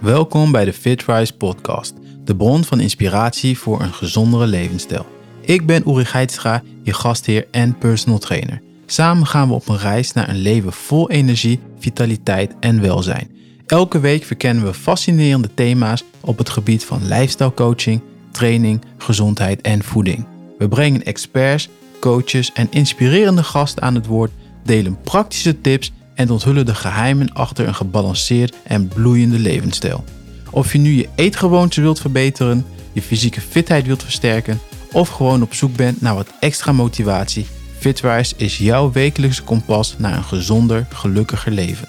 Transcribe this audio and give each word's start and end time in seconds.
Welkom 0.00 0.52
bij 0.52 0.64
de 0.64 0.72
FitRise 0.72 1.36
podcast, 1.36 1.94
de 2.24 2.36
bron 2.36 2.64
van 2.64 2.80
inspiratie 2.80 3.58
voor 3.58 3.80
een 3.80 3.92
gezondere 3.92 4.46
levensstijl. 4.46 5.06
Ik 5.40 5.66
ben 5.66 5.88
Uri 5.88 6.04
Geitstra, 6.04 6.62
je 6.82 6.92
gastheer 6.92 7.46
en 7.50 7.78
personal 7.78 8.18
trainer. 8.18 8.62
Samen 8.86 9.26
gaan 9.26 9.48
we 9.48 9.54
op 9.54 9.68
een 9.68 9.78
reis 9.78 10.12
naar 10.12 10.28
een 10.28 10.38
leven 10.38 10.72
vol 10.72 11.10
energie, 11.10 11.60
vitaliteit 11.78 12.54
en 12.60 12.80
welzijn. 12.80 13.30
Elke 13.66 14.00
week 14.00 14.24
verkennen 14.24 14.64
we 14.64 14.74
fascinerende 14.74 15.54
thema's 15.54 16.04
op 16.20 16.38
het 16.38 16.50
gebied 16.50 16.84
van 16.84 17.06
lifestyle 17.06 17.54
coaching, 17.54 18.00
training, 18.30 18.82
gezondheid 18.98 19.60
en 19.60 19.84
voeding. 19.84 20.26
We 20.58 20.68
brengen 20.68 21.04
experts, 21.04 21.68
coaches 21.98 22.52
en 22.52 22.66
inspirerende 22.70 23.42
gasten 23.42 23.82
aan 23.82 23.94
het 23.94 24.06
woord, 24.06 24.32
delen 24.64 25.00
praktische 25.00 25.60
tips 25.60 25.92
en 26.20 26.30
onthullen 26.30 26.66
de 26.66 26.74
geheimen 26.74 27.32
achter 27.32 27.68
een 27.68 27.74
gebalanceerd 27.74 28.56
en 28.62 28.88
bloeiende 28.88 29.38
levensstijl. 29.38 30.04
Of 30.50 30.72
je 30.72 30.78
nu 30.78 30.90
je 30.90 31.08
eetgewoonten 31.14 31.82
wilt 31.82 32.00
verbeteren, 32.00 32.66
je 32.92 33.02
fysieke 33.02 33.40
fitheid 33.40 33.86
wilt 33.86 34.02
versterken 34.02 34.60
of 34.92 35.08
gewoon 35.08 35.42
op 35.42 35.54
zoek 35.54 35.76
bent 35.76 36.00
naar 36.00 36.14
wat 36.14 36.32
extra 36.40 36.72
motivatie, 36.72 37.46
Fitwise 37.80 38.34
is 38.36 38.58
jouw 38.58 38.92
wekelijkse 38.92 39.42
kompas 39.42 39.94
naar 39.98 40.16
een 40.16 40.24
gezonder, 40.24 40.86
gelukkiger 40.92 41.52
leven. 41.52 41.88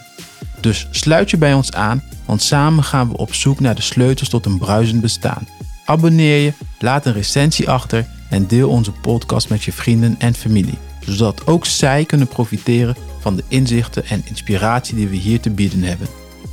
Dus 0.60 0.88
sluit 0.92 1.30
je 1.30 1.38
bij 1.38 1.54
ons 1.54 1.72
aan, 1.72 2.04
want 2.26 2.42
samen 2.42 2.84
gaan 2.84 3.10
we 3.10 3.18
op 3.18 3.34
zoek 3.34 3.60
naar 3.60 3.76
de 3.76 3.82
sleutels 3.82 4.30
tot 4.30 4.46
een 4.46 4.58
bruisend 4.58 5.02
bestaan. 5.02 5.48
Abonneer 5.86 6.38
je, 6.38 6.54
laat 6.80 7.06
een 7.06 7.14
recensie 7.14 7.70
achter 7.70 8.08
en 8.30 8.48
deel 8.48 8.70
onze 8.70 8.92
podcast 8.92 9.50
met 9.50 9.64
je 9.64 9.72
vrienden 9.72 10.16
en 10.20 10.34
familie, 10.34 10.78
zodat 11.00 11.48
ook 11.48 11.66
zij 11.66 12.06
kunnen 12.06 12.28
profiteren 12.28 12.96
van 13.22 13.36
de 13.36 13.44
inzichten 13.48 14.06
en 14.06 14.24
inspiratie 14.26 14.96
die 14.96 15.08
we 15.08 15.16
hier 15.16 15.40
te 15.40 15.50
bieden 15.50 15.84
hebben. 15.84 16.08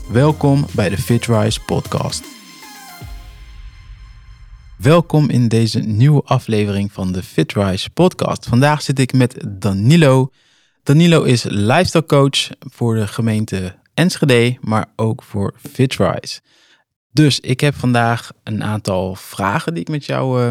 Welkom 0.08 0.66
bij 0.74 0.88
de 0.88 0.98
FitRise 0.98 1.60
podcast. 1.60 2.24
Welkom 4.76 5.30
in 5.30 5.48
deze 5.48 5.78
nieuwe 5.78 6.22
aflevering 6.24 6.92
van 6.92 7.12
de 7.12 7.22
FitRise 7.22 7.90
podcast. 7.90 8.46
Vandaag 8.46 8.82
zit 8.82 8.98
ik 8.98 9.12
met 9.12 9.44
Danilo. 9.48 10.30
Danilo 10.82 11.22
is 11.22 11.42
lifestyle 11.42 12.06
coach 12.06 12.48
voor 12.58 12.94
de 12.94 13.06
gemeente 13.06 13.76
Enschede, 13.94 14.56
maar 14.60 14.92
ook 14.96 15.22
voor 15.22 15.54
FitRise. 15.72 16.40
Dus 17.12 17.40
ik 17.40 17.60
heb 17.60 17.74
vandaag 17.74 18.30
een 18.44 18.64
aantal 18.64 19.14
vragen 19.14 19.72
die 19.74 19.82
ik 19.82 19.88
met 19.88 20.04
jou 20.04 20.42
uh, 20.42 20.50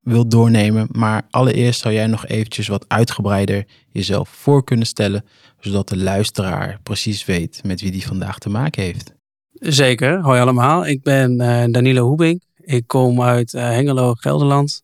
wil 0.00 0.28
doornemen. 0.28 0.88
Maar 0.92 1.22
allereerst 1.30 1.80
zou 1.80 1.94
jij 1.94 2.06
nog 2.06 2.26
eventjes 2.26 2.68
wat 2.68 2.84
uitgebreider 2.88 3.66
jezelf 3.88 4.28
voor 4.28 4.64
kunnen 4.64 4.86
stellen, 4.86 5.24
zodat 5.60 5.88
de 5.88 5.96
luisteraar 5.96 6.78
precies 6.82 7.24
weet 7.24 7.60
met 7.64 7.80
wie 7.80 7.90
die 7.90 8.06
vandaag 8.06 8.38
te 8.38 8.48
maken 8.48 8.82
heeft. 8.82 9.12
Zeker, 9.52 10.20
hoi 10.20 10.40
allemaal. 10.40 10.86
Ik 10.86 11.02
ben 11.02 11.40
uh, 11.40 11.64
Danilo 11.70 12.06
Hoebing. 12.06 12.42
Ik 12.56 12.86
kom 12.86 13.22
uit 13.22 13.52
uh, 13.52 13.62
Hengelo, 13.62 14.14
Gelderland. 14.14 14.82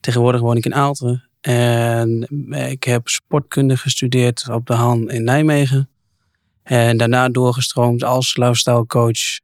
Tegenwoordig 0.00 0.40
woon 0.40 0.56
ik 0.56 0.64
in 0.64 0.74
Aalten. 0.74 1.28
En 1.40 2.28
ik 2.70 2.84
heb 2.84 3.08
sportkunde 3.08 3.76
gestudeerd 3.76 4.48
op 4.48 4.66
de 4.66 4.72
Han 4.72 5.10
in 5.10 5.24
Nijmegen. 5.24 5.88
En 6.62 6.96
daarna 6.96 7.28
doorgestroomd 7.28 8.04
als 8.04 8.36
lifestyle 8.36 8.86
coach 8.86 9.40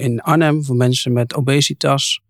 in 0.00 0.20
Arnhem 0.20 0.64
voor 0.64 0.76
mensen 0.76 1.12
met 1.12 1.34
obesitas. 1.34 2.20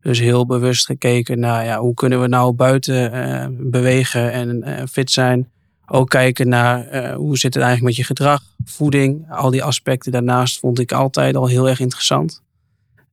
Dus 0.00 0.18
heel 0.18 0.46
bewust 0.46 0.86
gekeken 0.86 1.38
naar 1.38 1.64
ja, 1.64 1.78
hoe 1.78 1.94
kunnen 1.94 2.20
we 2.20 2.26
nou 2.26 2.52
buiten 2.52 3.70
bewegen 3.70 4.32
en 4.32 4.88
fit 4.88 5.10
zijn. 5.10 5.50
Ook 5.86 6.08
kijken 6.08 6.48
naar 6.48 7.14
hoe 7.14 7.38
zit 7.38 7.54
het 7.54 7.62
eigenlijk 7.62 7.96
met 7.96 7.96
je 7.96 8.14
gedrag, 8.14 8.42
voeding. 8.64 9.30
Al 9.30 9.50
die 9.50 9.62
aspecten 9.62 10.12
daarnaast 10.12 10.58
vond 10.58 10.78
ik 10.78 10.92
altijd 10.92 11.36
al 11.36 11.46
heel 11.46 11.68
erg 11.68 11.80
interessant. 11.80 12.42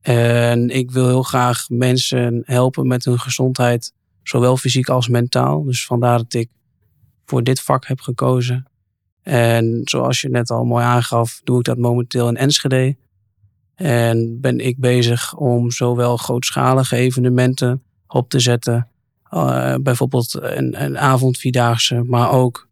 En 0.00 0.70
ik 0.70 0.90
wil 0.90 1.06
heel 1.06 1.22
graag 1.22 1.68
mensen 1.68 2.42
helpen 2.46 2.86
met 2.86 3.04
hun 3.04 3.18
gezondheid, 3.18 3.92
zowel 4.22 4.56
fysiek 4.56 4.88
als 4.88 5.08
mentaal. 5.08 5.64
Dus 5.64 5.86
vandaar 5.86 6.18
dat 6.18 6.34
ik 6.34 6.48
voor 7.24 7.42
dit 7.42 7.60
vak 7.60 7.86
heb 7.86 8.00
gekozen. 8.00 8.66
En 9.22 9.80
zoals 9.84 10.20
je 10.20 10.28
net 10.28 10.50
al 10.50 10.64
mooi 10.64 10.84
aangaf, 10.84 11.40
doe 11.44 11.58
ik 11.58 11.64
dat 11.64 11.78
momenteel 11.78 12.28
in 12.28 12.36
Enschede. 12.36 12.96
En 13.74 14.40
ben 14.40 14.58
ik 14.58 14.78
bezig 14.78 15.36
om 15.36 15.70
zowel 15.70 16.16
grootschalige 16.16 16.96
evenementen 16.96 17.82
op 18.06 18.28
te 18.28 18.40
zetten, 18.40 18.88
uh, 19.34 19.74
bijvoorbeeld 19.80 20.34
een, 20.34 20.82
een 20.82 20.98
avondvierdaagse, 20.98 22.02
maar 22.02 22.30
ook 22.30 22.68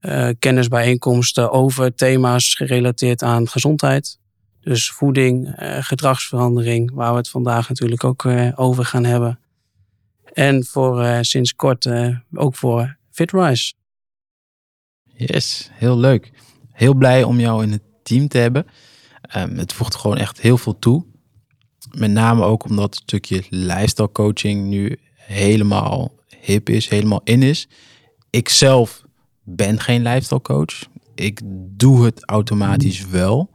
uh, 0.00 0.28
kennisbijeenkomsten 0.38 1.50
over 1.50 1.94
thema's 1.94 2.54
gerelateerd 2.54 3.22
aan 3.22 3.48
gezondheid. 3.48 4.18
Dus 4.60 4.90
voeding, 4.90 5.62
uh, 5.62 5.76
gedragsverandering, 5.80 6.90
waar 6.94 7.10
we 7.10 7.16
het 7.16 7.28
vandaag 7.28 7.68
natuurlijk 7.68 8.04
ook 8.04 8.26
over 8.54 8.84
gaan 8.84 9.04
hebben. 9.04 9.38
En 10.32 10.64
voor 10.64 11.24
sinds 11.24 11.54
kort 11.54 11.88
ook 12.32 12.56
voor 12.56 12.96
FitRise. 13.10 13.74
Yes, 15.04 15.70
heel 15.72 15.98
leuk. 15.98 16.32
Heel 16.72 16.94
blij 16.94 17.22
om 17.22 17.40
jou 17.40 17.62
in 17.62 17.72
het 17.72 17.82
team 18.02 18.28
te 18.28 18.38
hebben. 18.38 18.66
Um, 19.36 19.58
het 19.58 19.72
voegt 19.72 19.94
gewoon 19.94 20.16
echt 20.16 20.40
heel 20.40 20.58
veel 20.58 20.78
toe. 20.78 21.04
Met 21.90 22.10
name 22.10 22.44
ook 22.44 22.64
omdat 22.64 22.94
het 22.94 23.02
stukje 23.02 23.42
lifestyle 23.48 24.12
coaching 24.12 24.66
nu 24.66 24.98
helemaal 25.26 26.12
hip 26.40 26.68
is, 26.68 26.88
helemaal 26.88 27.20
in 27.24 27.42
is. 27.42 27.68
Ik 28.30 28.48
zelf 28.48 29.04
ben 29.42 29.80
geen 29.80 30.02
lifestyle 30.02 30.40
coach. 30.40 30.88
Ik 31.14 31.40
doe 31.76 32.04
het 32.04 32.24
automatisch 32.24 33.06
wel. 33.06 33.50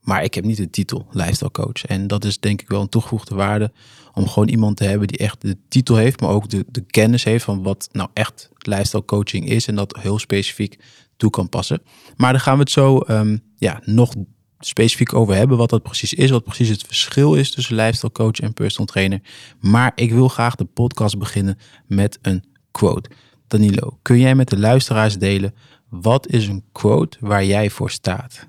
Maar 0.00 0.24
ik 0.24 0.34
heb 0.34 0.44
niet 0.44 0.56
de 0.56 0.70
titel 0.70 1.06
lifestyle 1.10 1.50
coach. 1.50 1.84
En 1.86 2.06
dat 2.06 2.24
is 2.24 2.40
denk 2.40 2.62
ik 2.62 2.68
wel 2.68 2.80
een 2.80 2.88
toegevoegde 2.88 3.34
waarde. 3.34 3.72
Om 4.14 4.28
gewoon 4.28 4.48
iemand 4.48 4.76
te 4.76 4.84
hebben 4.84 5.08
die 5.08 5.18
echt 5.18 5.40
de 5.40 5.56
titel 5.68 5.96
heeft, 5.96 6.20
maar 6.20 6.30
ook 6.30 6.48
de, 6.48 6.64
de 6.68 6.80
kennis 6.80 7.24
heeft 7.24 7.44
van 7.44 7.62
wat 7.62 7.88
nou 7.92 8.08
echt 8.12 8.50
lifestyle 8.58 9.04
coaching 9.04 9.48
is. 9.48 9.66
En 9.66 9.74
dat 9.74 9.96
heel 10.00 10.18
specifiek 10.18 10.78
toe 11.16 11.30
kan 11.30 11.48
passen. 11.48 11.82
Maar 12.16 12.32
daar 12.32 12.40
gaan 12.40 12.54
we 12.54 12.60
het 12.60 12.70
zo 12.70 13.00
um, 13.08 13.40
ja, 13.56 13.80
nog 13.84 14.14
specifiek 14.58 15.14
over 15.14 15.34
hebben. 15.34 15.56
Wat 15.56 15.70
dat 15.70 15.82
precies 15.82 16.14
is. 16.14 16.30
Wat 16.30 16.44
precies 16.44 16.68
het 16.68 16.82
verschil 16.82 17.34
is 17.34 17.50
tussen 17.50 17.74
lifestyle 17.74 18.12
coach 18.12 18.40
en 18.40 18.52
personal 18.52 18.86
trainer. 18.86 19.20
Maar 19.60 19.92
ik 19.94 20.12
wil 20.12 20.28
graag 20.28 20.54
de 20.54 20.64
podcast 20.64 21.18
beginnen 21.18 21.58
met 21.86 22.18
een 22.22 22.44
quote. 22.70 23.10
Danilo, 23.46 23.98
kun 24.02 24.18
jij 24.18 24.34
met 24.34 24.48
de 24.48 24.58
luisteraars 24.58 25.18
delen 25.18 25.54
wat 25.88 26.28
is 26.28 26.46
een 26.46 26.64
quote 26.72 27.16
waar 27.20 27.44
jij 27.44 27.70
voor 27.70 27.90
staat? 27.90 28.48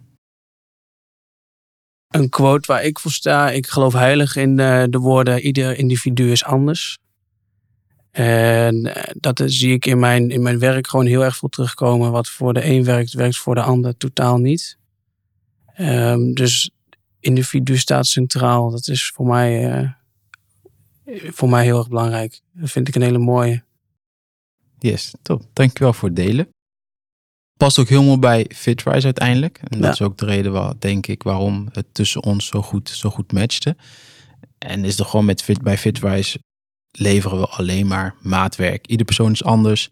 Een 2.08 2.30
quote 2.30 2.72
waar 2.72 2.84
ik 2.84 3.00
voor 3.00 3.12
sta. 3.12 3.52
Ik 3.52 3.68
geloof 3.68 3.94
heilig 3.94 4.36
in 4.36 4.56
de, 4.56 4.88
de 4.90 4.98
woorden: 4.98 5.42
ieder 5.42 5.78
individu 5.78 6.32
is 6.32 6.44
anders. 6.44 6.98
En 8.12 8.96
eh, 8.96 9.14
dat 9.20 9.42
zie 9.46 9.74
ik 9.74 9.86
in 9.86 10.00
mijn, 10.00 10.30
in 10.30 10.42
mijn 10.42 10.60
werk 10.60 10.88
gewoon 10.88 11.06
heel 11.06 11.24
erg 11.24 11.38
veel 11.38 11.50
terugkomen. 11.50 12.12
Wat 12.12 12.30
voor 12.30 12.54
de 12.54 12.66
een 12.66 12.84
werkt, 12.84 13.14
werkt 13.14 13.38
voor 13.38 13.56
de 13.56 13.62
ander 13.62 13.98
totaal 13.98 14.38
niet. 14.38 14.78
Um, 15.80 16.34
dus 16.34 16.72
individu 17.20 17.78
staat 17.78 18.08
centraal. 18.08 18.72
Dat 18.72 18.88
is 18.88 19.08
voor 19.08 19.26
mij, 19.26 19.82
uh, 21.06 21.32
voor 21.32 21.50
mij 21.50 21.64
heel 21.64 21.78
erg 21.78 21.88
belangrijk. 21.88 22.42
Dat 22.52 22.72
vind 22.72 22.88
ik 22.88 22.96
een 22.96 23.02
hele 23.02 23.18
mooie. 23.18 23.64
Yes, 24.80 25.14
top. 25.22 25.46
Dankjewel 25.54 25.94
voor 25.94 26.08
het 26.08 26.18
delen. 26.18 26.50
Past 27.58 27.80
ook 27.80 27.90
helemaal 27.90 28.20
bij 28.20 28.50
FitRise 28.56 29.06
uiteindelijk. 29.06 29.60
En 29.64 29.82
dat 29.82 29.94
is 29.94 30.02
ook 30.02 30.18
de 30.18 30.26
reden, 30.26 30.52
waar, 30.52 30.74
denk 30.80 31.08
ik, 31.08 31.24
waarom 31.24 31.68
het 31.72 31.86
tussen 31.92 32.24
ons 32.24 32.48
zo 32.48 32.62
goed, 32.62 32.90
zo 32.90 33.10
goed 33.10 33.32
matchte. 33.32 33.76
En 34.58 34.86
is 34.86 35.00
er 35.00 35.06
gewoon 35.06 35.26
met 35.26 35.42
Fit, 35.42 35.62
bij 35.62 35.78
FitRise 35.78 36.40
leveren 36.92 37.40
we 37.40 37.48
alleen 37.48 37.88
maar 37.88 38.16
maatwerk. 38.22 38.88
Ieder 38.88 39.06
persoon 39.06 39.32
is 39.32 39.44
anders. 39.44 39.90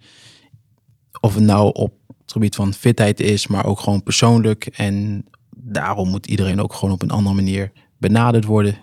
Of 1.20 1.36
het 1.36 1.44
nou 1.44 1.74
op 1.74 1.94
het 2.22 2.32
gebied 2.32 2.56
van 2.56 2.74
fitheid 2.74 3.20
is, 3.20 3.48
maar 3.48 3.66
ook 3.66 3.80
gewoon 3.80 4.04
persoonlijk. 4.04 4.66
En 4.66 5.26
daarom 5.68 6.10
moet 6.10 6.26
iedereen 6.26 6.62
ook 6.62 6.74
gewoon 6.74 6.94
op 6.94 7.02
een 7.02 7.12
andere 7.12 7.36
manier 7.36 7.72
benaderd 7.98 8.46
worden. 8.46 8.78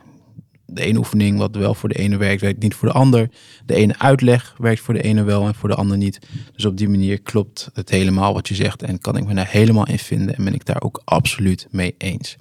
De 0.66 0.82
ene 0.82 0.98
oefening 0.98 1.38
wat 1.38 1.56
wel 1.56 1.74
voor 1.74 1.88
de 1.88 1.98
ene 1.98 2.16
werkt, 2.16 2.40
werkt 2.40 2.62
niet 2.62 2.74
voor 2.74 2.88
de 2.88 2.94
ander. 2.94 3.30
De 3.66 3.74
ene 3.74 3.98
uitleg 3.98 4.54
werkt 4.58 4.80
voor 4.80 4.94
de 4.94 5.02
ene 5.02 5.22
wel 5.22 5.46
en 5.46 5.54
voor 5.54 5.68
de 5.68 5.74
ander 5.74 5.96
niet. 5.96 6.18
Dus 6.54 6.64
op 6.64 6.76
die 6.76 6.88
manier 6.88 7.20
klopt 7.20 7.70
het 7.72 7.90
helemaal 7.90 8.34
wat 8.34 8.48
je 8.48 8.54
zegt 8.54 8.82
en 8.82 8.98
kan 8.98 9.16
ik 9.16 9.26
me 9.26 9.34
daar 9.34 9.50
helemaal 9.50 9.86
in 9.86 9.98
vinden 9.98 10.36
en 10.36 10.44
ben 10.44 10.54
ik 10.54 10.64
daar 10.64 10.82
ook 10.82 11.00
absoluut 11.04 11.66
mee 11.70 11.94
eens. 11.98 12.36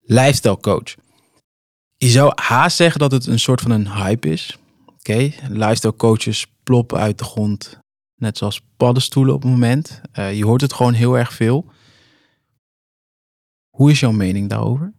Lifestyle 0.00 0.60
coach. 0.60 0.94
Je 1.96 2.08
zou 2.08 2.32
haast 2.34 2.76
zeggen 2.76 3.00
dat 3.00 3.12
het 3.12 3.26
een 3.26 3.38
soort 3.38 3.60
van 3.60 3.70
een 3.70 3.92
hype 3.92 4.28
is. 4.28 4.58
Oké, 4.86 5.30
lifestyle 5.48 5.96
coaches 5.96 6.46
ploppen 6.62 6.98
uit 6.98 7.18
de 7.18 7.24
grond, 7.24 7.78
net 8.16 8.38
zoals 8.38 8.60
paddenstoelen 8.76 9.34
op 9.34 9.42
het 9.42 9.50
moment. 9.50 10.00
Uh, 10.18 10.36
je 10.36 10.44
hoort 10.44 10.60
het 10.60 10.72
gewoon 10.72 10.92
heel 10.92 11.18
erg 11.18 11.32
veel. 11.32 11.66
Hoe 13.70 13.90
is 13.90 14.00
jouw 14.00 14.12
mening 14.12 14.48
daarover? 14.48 14.92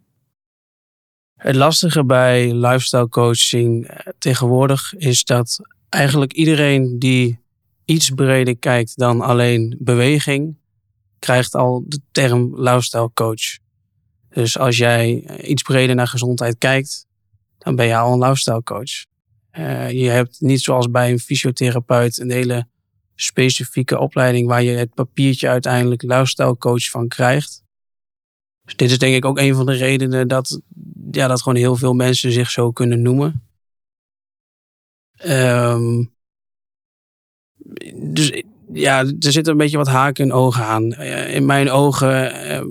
Het 1.34 1.54
lastige 1.54 2.04
bij 2.04 2.54
lifestyle 2.54 3.08
coaching 3.08 3.86
eh, 3.86 4.12
tegenwoordig 4.18 4.94
is 4.94 5.24
dat 5.24 5.58
eigenlijk 5.88 6.32
iedereen 6.32 6.98
die 6.98 7.40
iets 7.84 8.10
breder 8.10 8.56
kijkt 8.56 8.96
dan 8.96 9.20
alleen 9.20 9.76
beweging, 9.78 10.56
krijgt 11.18 11.54
al 11.54 11.84
de 11.86 12.00
term 12.10 12.60
lifestyle 12.60 13.10
coach. 13.14 13.58
Dus 14.28 14.58
als 14.58 14.76
jij 14.76 15.24
iets 15.40 15.62
breder 15.62 15.94
naar 15.94 16.08
gezondheid 16.08 16.58
kijkt, 16.58 17.06
dan 17.58 17.76
ben 17.76 17.86
je 17.86 17.96
al 17.96 18.12
een 18.12 18.28
lifestyle 18.28 18.62
coach. 18.62 19.04
Uh, 19.58 19.90
je 19.90 20.08
hebt 20.08 20.40
niet 20.40 20.60
zoals 20.60 20.90
bij 20.90 21.10
een 21.10 21.18
fysiotherapeut 21.18 22.18
een 22.18 22.30
hele 22.30 22.66
specifieke 23.14 23.98
opleiding 23.98 24.46
waar 24.46 24.62
je 24.62 24.76
het 24.76 24.94
papiertje 24.94 25.48
uiteindelijk 25.48 26.02
lifestyle 26.02 26.56
coach 26.56 26.90
van 26.90 27.08
krijgt. 27.08 27.61
Dus 28.64 28.76
dit 28.76 28.90
is 28.90 28.98
denk 28.98 29.14
ik 29.14 29.24
ook 29.24 29.38
een 29.38 29.54
van 29.54 29.66
de 29.66 29.72
redenen 29.72 30.28
dat, 30.28 30.60
ja, 31.10 31.26
dat 31.26 31.42
gewoon 31.42 31.58
heel 31.58 31.76
veel 31.76 31.94
mensen 31.94 32.32
zich 32.32 32.50
zo 32.50 32.70
kunnen 32.70 33.02
noemen. 33.02 33.42
Um, 35.26 36.14
dus 37.94 38.42
ja, 38.72 38.98
er 38.98 39.32
zitten 39.32 39.52
een 39.52 39.58
beetje 39.58 39.76
wat 39.76 39.88
haken 39.88 40.24
en 40.24 40.32
ogen 40.32 40.64
aan. 40.64 40.92
Eh, 40.92 41.34
in 41.34 41.46
mijn 41.46 41.70
ogen 41.70 42.32
ehm, 42.32 42.68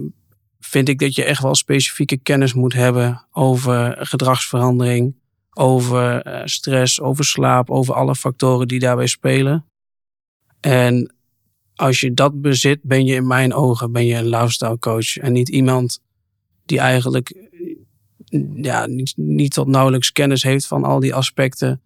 vind 0.60 0.90
ik 0.90 1.00
dat 1.00 1.16
je 1.16 1.24
echt 1.24 1.42
wel 1.42 1.56
specifieke 1.56 2.18
kennis 2.18 2.54
moet 2.54 2.74
hebben 2.74 3.26
over 3.32 3.98
gedragsverandering, 4.00 5.16
over 5.54 6.22
eh, 6.22 6.42
stress, 6.46 7.02
over 7.02 7.26
slaap, 7.26 7.70
over 7.70 7.94
alle 7.94 8.16
factoren 8.16 8.68
die 8.68 8.80
daarbij 8.80 9.08
spelen. 9.08 9.66
En 10.60 11.14
als 11.82 12.00
je 12.00 12.14
dat 12.14 12.42
bezit, 12.42 12.80
ben 12.82 13.06
je 13.06 13.16
in 13.16 13.28
mijn 13.28 13.54
ogen 13.54 13.92
ben 13.92 14.06
je 14.06 14.16
een 14.16 14.30
lifestyle 14.30 14.80
coach. 14.80 15.18
En 15.18 15.32
niet 15.32 15.50
iemand 15.50 16.02
die 16.66 16.80
eigenlijk 16.80 17.50
ja, 18.56 18.88
niet, 19.16 19.54
tot 19.54 19.68
nauwelijks 19.68 20.12
kennis 20.12 20.44
heeft 20.44 20.68
van 20.68 20.84
al 20.84 21.00
die 21.00 21.14
aspecten. 21.14 21.82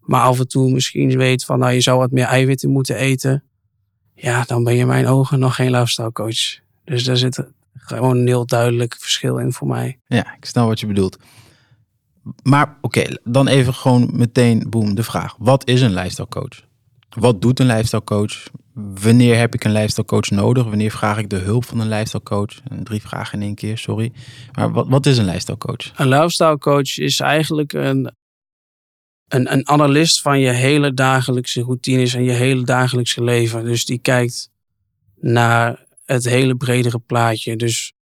Maar 0.00 0.20
af 0.20 0.38
en 0.38 0.48
toe 0.48 0.72
misschien 0.72 1.16
weet 1.16 1.44
van 1.44 1.58
nou 1.58 1.72
je 1.72 1.80
zou 1.80 1.98
wat 1.98 2.10
meer 2.10 2.24
eiwitten 2.24 2.70
moeten 2.70 2.96
eten. 2.96 3.44
Ja, 4.14 4.44
dan 4.44 4.64
ben 4.64 4.74
je 4.74 4.80
in 4.80 4.86
mijn 4.86 5.06
ogen 5.06 5.38
nog 5.38 5.54
geen 5.54 5.70
lifestyle 5.70 6.12
coach. 6.12 6.58
Dus 6.84 7.04
daar 7.04 7.16
zit 7.16 7.46
gewoon 7.74 8.16
een 8.16 8.26
heel 8.26 8.46
duidelijk 8.46 8.96
verschil 8.98 9.38
in 9.38 9.52
voor 9.52 9.68
mij. 9.68 9.98
Ja, 10.06 10.34
ik 10.36 10.44
snap 10.44 10.66
wat 10.66 10.80
je 10.80 10.86
bedoelt. 10.86 11.16
Maar 12.42 12.78
oké, 12.80 13.04
dan 13.24 13.48
even 13.48 13.74
gewoon 13.74 14.10
meteen 14.12 14.66
boem 14.70 14.94
de 14.94 15.02
vraag. 15.02 15.34
Wat 15.38 15.68
is 15.68 15.80
een 15.80 15.94
lifestyle 15.94 16.28
coach? 16.28 16.70
Wat 17.14 17.40
doet 17.40 17.60
een 17.60 17.66
lifestyle 17.66 18.04
coach? 18.04 18.46
Wanneer 18.74 19.38
heb 19.38 19.54
ik 19.54 19.64
een 19.64 19.72
lifestyle 19.72 20.06
coach 20.06 20.30
nodig? 20.30 20.64
Wanneer 20.64 20.90
vraag 20.90 21.18
ik 21.18 21.30
de 21.30 21.36
hulp 21.36 21.64
van 21.64 21.80
een 21.80 21.88
lifestyle 21.88 22.22
coach? 22.22 22.60
Drie 22.82 23.00
vragen 23.00 23.40
in 23.40 23.46
één 23.46 23.54
keer, 23.54 23.78
sorry. 23.78 24.12
Maar 24.52 24.72
wat, 24.72 24.88
wat 24.88 25.06
is 25.06 25.18
een 25.18 25.24
lifestyle 25.24 25.58
coach? 25.58 25.92
Een 25.96 26.08
lifestyle 26.08 26.58
coach 26.58 26.98
is 26.98 27.20
eigenlijk 27.20 27.72
een, 27.72 28.12
een, 29.28 29.52
een 29.52 29.68
analist 29.68 30.20
van 30.20 30.40
je 30.40 30.50
hele 30.50 30.94
dagelijkse 30.94 31.62
routines 31.62 32.14
en 32.14 32.24
je 32.24 32.30
hele 32.30 32.64
dagelijkse 32.64 33.24
leven. 33.24 33.64
Dus 33.64 33.84
die 33.84 33.98
kijkt 33.98 34.50
naar 35.20 35.84
het 36.04 36.24
hele 36.24 36.54
bredere 36.54 36.98
plaatje. 36.98 37.56
Dus 37.56 37.92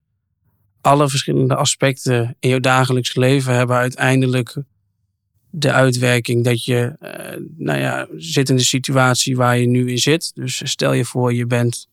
alle 0.81 1.09
verschillende 1.09 1.57
aspecten 1.57 2.37
in 2.41 2.51
je 2.51 2.61
dagelijks 2.61 3.15
leven 3.15 3.55
hebben 3.55 3.77
uiteindelijk 3.77 4.57
de 5.51 5.73
uitwerking 5.73 6.45
dat 6.45 6.65
je, 6.65 6.97
uh, 7.03 7.47
nou 7.57 7.79
ja, 7.79 8.09
zit 8.17 8.49
in 8.49 8.57
de 8.57 8.63
situatie 8.63 9.37
waar 9.37 9.59
je 9.59 9.67
nu 9.67 9.91
in 9.91 9.99
zit. 9.99 10.31
Dus 10.35 10.71
stel 10.71 10.93
je 10.93 11.05
voor, 11.05 11.35
je 11.35 11.47
bent, 11.47 11.89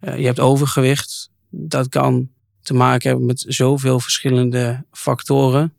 uh, 0.00 0.18
je 0.18 0.24
hebt 0.24 0.40
overgewicht. 0.40 1.30
Dat 1.50 1.88
kan 1.88 2.28
te 2.62 2.74
maken 2.74 3.08
hebben 3.08 3.26
met 3.26 3.44
zoveel 3.48 4.00
verschillende 4.00 4.84
factoren. 4.92 5.72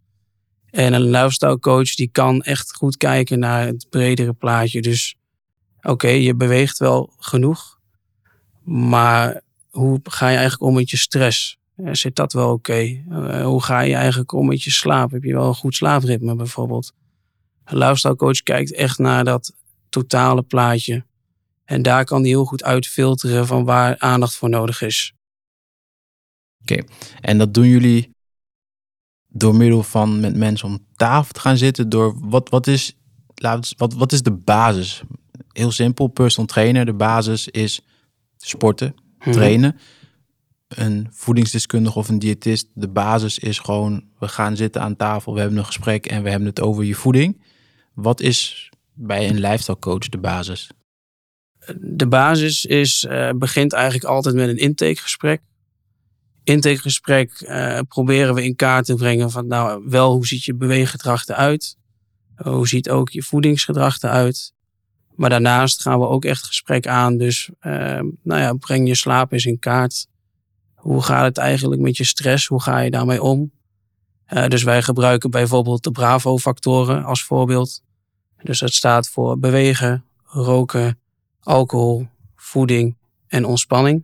En 0.69 0.93
een 0.93 1.09
lifestyle 1.09 1.59
coach 1.59 1.95
die 1.95 2.09
kan 2.11 2.41
echt 2.41 2.75
goed 2.75 2.97
kijken 2.97 3.39
naar 3.39 3.65
het 3.65 3.87
bredere 3.89 4.33
plaatje. 4.33 4.81
Dus 4.81 5.15
oké, 5.81 6.07
je 6.07 6.35
beweegt 6.35 6.77
wel 6.77 7.13
genoeg, 7.17 7.79
maar 8.63 9.41
hoe 9.69 9.99
ga 10.03 10.29
je 10.29 10.37
eigenlijk 10.37 10.69
om 10.69 10.75
met 10.75 10.89
je 10.89 10.97
stress? 10.97 11.56
Zit 11.77 12.15
dat 12.15 12.33
wel 12.33 12.51
oké? 12.51 13.03
Eh, 13.09 13.45
hoe 13.45 13.63
ga 13.63 13.79
je 13.79 13.95
eigenlijk 13.95 14.31
om 14.31 14.47
met 14.47 14.63
je 14.63 14.71
slaap? 14.71 15.11
Heb 15.11 15.23
je 15.23 15.33
wel 15.33 15.47
een 15.47 15.55
goed 15.55 15.75
slaapritme 15.75 16.35
bijvoorbeeld? 16.35 16.93
Een 17.63 17.77
lifestyle 17.77 18.15
coach 18.15 18.43
kijkt 18.43 18.73
echt 18.73 18.97
naar 18.97 19.23
dat 19.23 19.53
totale 19.89 20.41
plaatje. 20.41 21.05
En 21.65 21.81
daar 21.81 22.05
kan 22.05 22.19
hij 22.19 22.29
heel 22.29 22.45
goed 22.45 22.63
uitfilteren 22.63 23.47
van 23.47 23.65
waar 23.65 23.99
aandacht 23.99 24.35
voor 24.35 24.49
nodig 24.49 24.81
is. 24.81 25.13
Oké, 26.61 26.83
en 27.21 27.37
dat 27.37 27.53
doen 27.53 27.67
jullie 27.67 28.09
door 29.27 29.55
middel 29.55 29.83
van 29.83 30.19
met 30.19 30.35
mensen 30.35 30.67
om 30.67 30.85
tafel 30.95 31.33
te 31.33 31.39
gaan 31.39 31.57
zitten? 31.57 31.89
Door 31.89 32.29
wat, 32.29 32.49
wat, 32.49 32.67
is, 32.67 32.97
wat, 33.77 33.93
wat 33.93 34.11
is 34.11 34.21
de 34.21 34.31
basis? 34.31 35.01
Heel 35.51 35.71
simpel, 35.71 36.07
personal 36.07 36.47
trainer. 36.47 36.85
De 36.85 36.93
basis 36.93 37.47
is 37.47 37.81
sporten, 38.37 38.95
mhm. 39.19 39.31
trainen 39.31 39.79
een 40.67 41.07
voedingsdeskundige 41.11 41.97
of 41.97 42.09
een 42.09 42.19
diëtist, 42.19 42.67
de 42.73 42.87
basis 42.87 43.39
is 43.39 43.59
gewoon, 43.59 44.03
we 44.19 44.27
gaan 44.27 44.55
zitten 44.55 44.81
aan 44.81 44.95
tafel, 44.95 45.33
we 45.33 45.39
hebben 45.39 45.57
een 45.57 45.65
gesprek 45.65 46.05
en 46.05 46.23
we 46.23 46.29
hebben 46.29 46.47
het 46.47 46.61
over 46.61 46.83
je 46.83 46.95
voeding. 46.95 47.41
Wat 47.93 48.21
is 48.21 48.69
bij 48.93 49.29
een 49.29 49.39
lifestyle 49.39 49.79
coach 49.79 50.09
de 50.09 50.17
basis? 50.17 50.69
De 51.79 52.07
basis 52.07 52.65
is, 52.65 53.05
uh, 53.09 53.29
begint 53.35 53.73
eigenlijk 53.73 54.05
altijd 54.05 54.35
met 54.35 54.49
een 54.49 54.57
intakegesprek. 54.57 55.41
Intakegesprek 56.43 57.41
uh, 57.41 57.79
proberen 57.87 58.35
we 58.35 58.43
in 58.43 58.55
kaart 58.55 58.85
te 58.85 58.95
brengen 58.95 59.31
van 59.31 59.47
nou 59.47 59.83
wel 59.89 60.13
hoe 60.13 60.27
ziet 60.27 60.43
je 60.43 60.55
beweeggedrag 60.55 61.27
eruit? 61.27 61.77
Hoe 62.35 62.67
ziet 62.67 62.89
ook 62.89 63.09
je 63.09 63.23
voedingsgedrag 63.23 64.01
eruit? 64.01 64.53
Maar 65.15 65.29
daarnaast 65.29 65.81
gaan 65.81 65.99
we 65.99 66.07
ook 66.07 66.25
echt 66.25 66.45
gesprek 66.45 66.87
aan. 66.87 67.17
Dus 67.17 67.49
uh, 67.61 67.99
nou 68.23 68.41
ja, 68.41 68.53
breng 68.53 68.87
je 68.87 68.95
slaap 68.95 69.31
eens 69.31 69.45
in 69.45 69.59
kaart. 69.59 70.07
Hoe 70.77 71.01
gaat 71.01 71.23
het 71.23 71.37
eigenlijk 71.37 71.81
met 71.81 71.97
je 71.97 72.03
stress? 72.03 72.47
Hoe 72.47 72.61
ga 72.61 72.79
je 72.79 72.91
daarmee 72.91 73.21
om? 73.21 73.51
Uh, 74.33 74.47
dus 74.47 74.63
wij 74.63 74.81
gebruiken 74.81 75.31
bijvoorbeeld 75.31 75.83
de 75.83 75.91
Bravo-factoren 75.91 77.03
als 77.03 77.23
voorbeeld. 77.23 77.83
Dus 78.43 78.59
dat 78.59 78.73
staat 78.73 79.09
voor 79.09 79.39
bewegen, 79.39 80.03
roken, 80.23 80.99
alcohol, 81.39 82.07
voeding 82.35 82.95
en 83.27 83.45
ontspanning. 83.45 84.03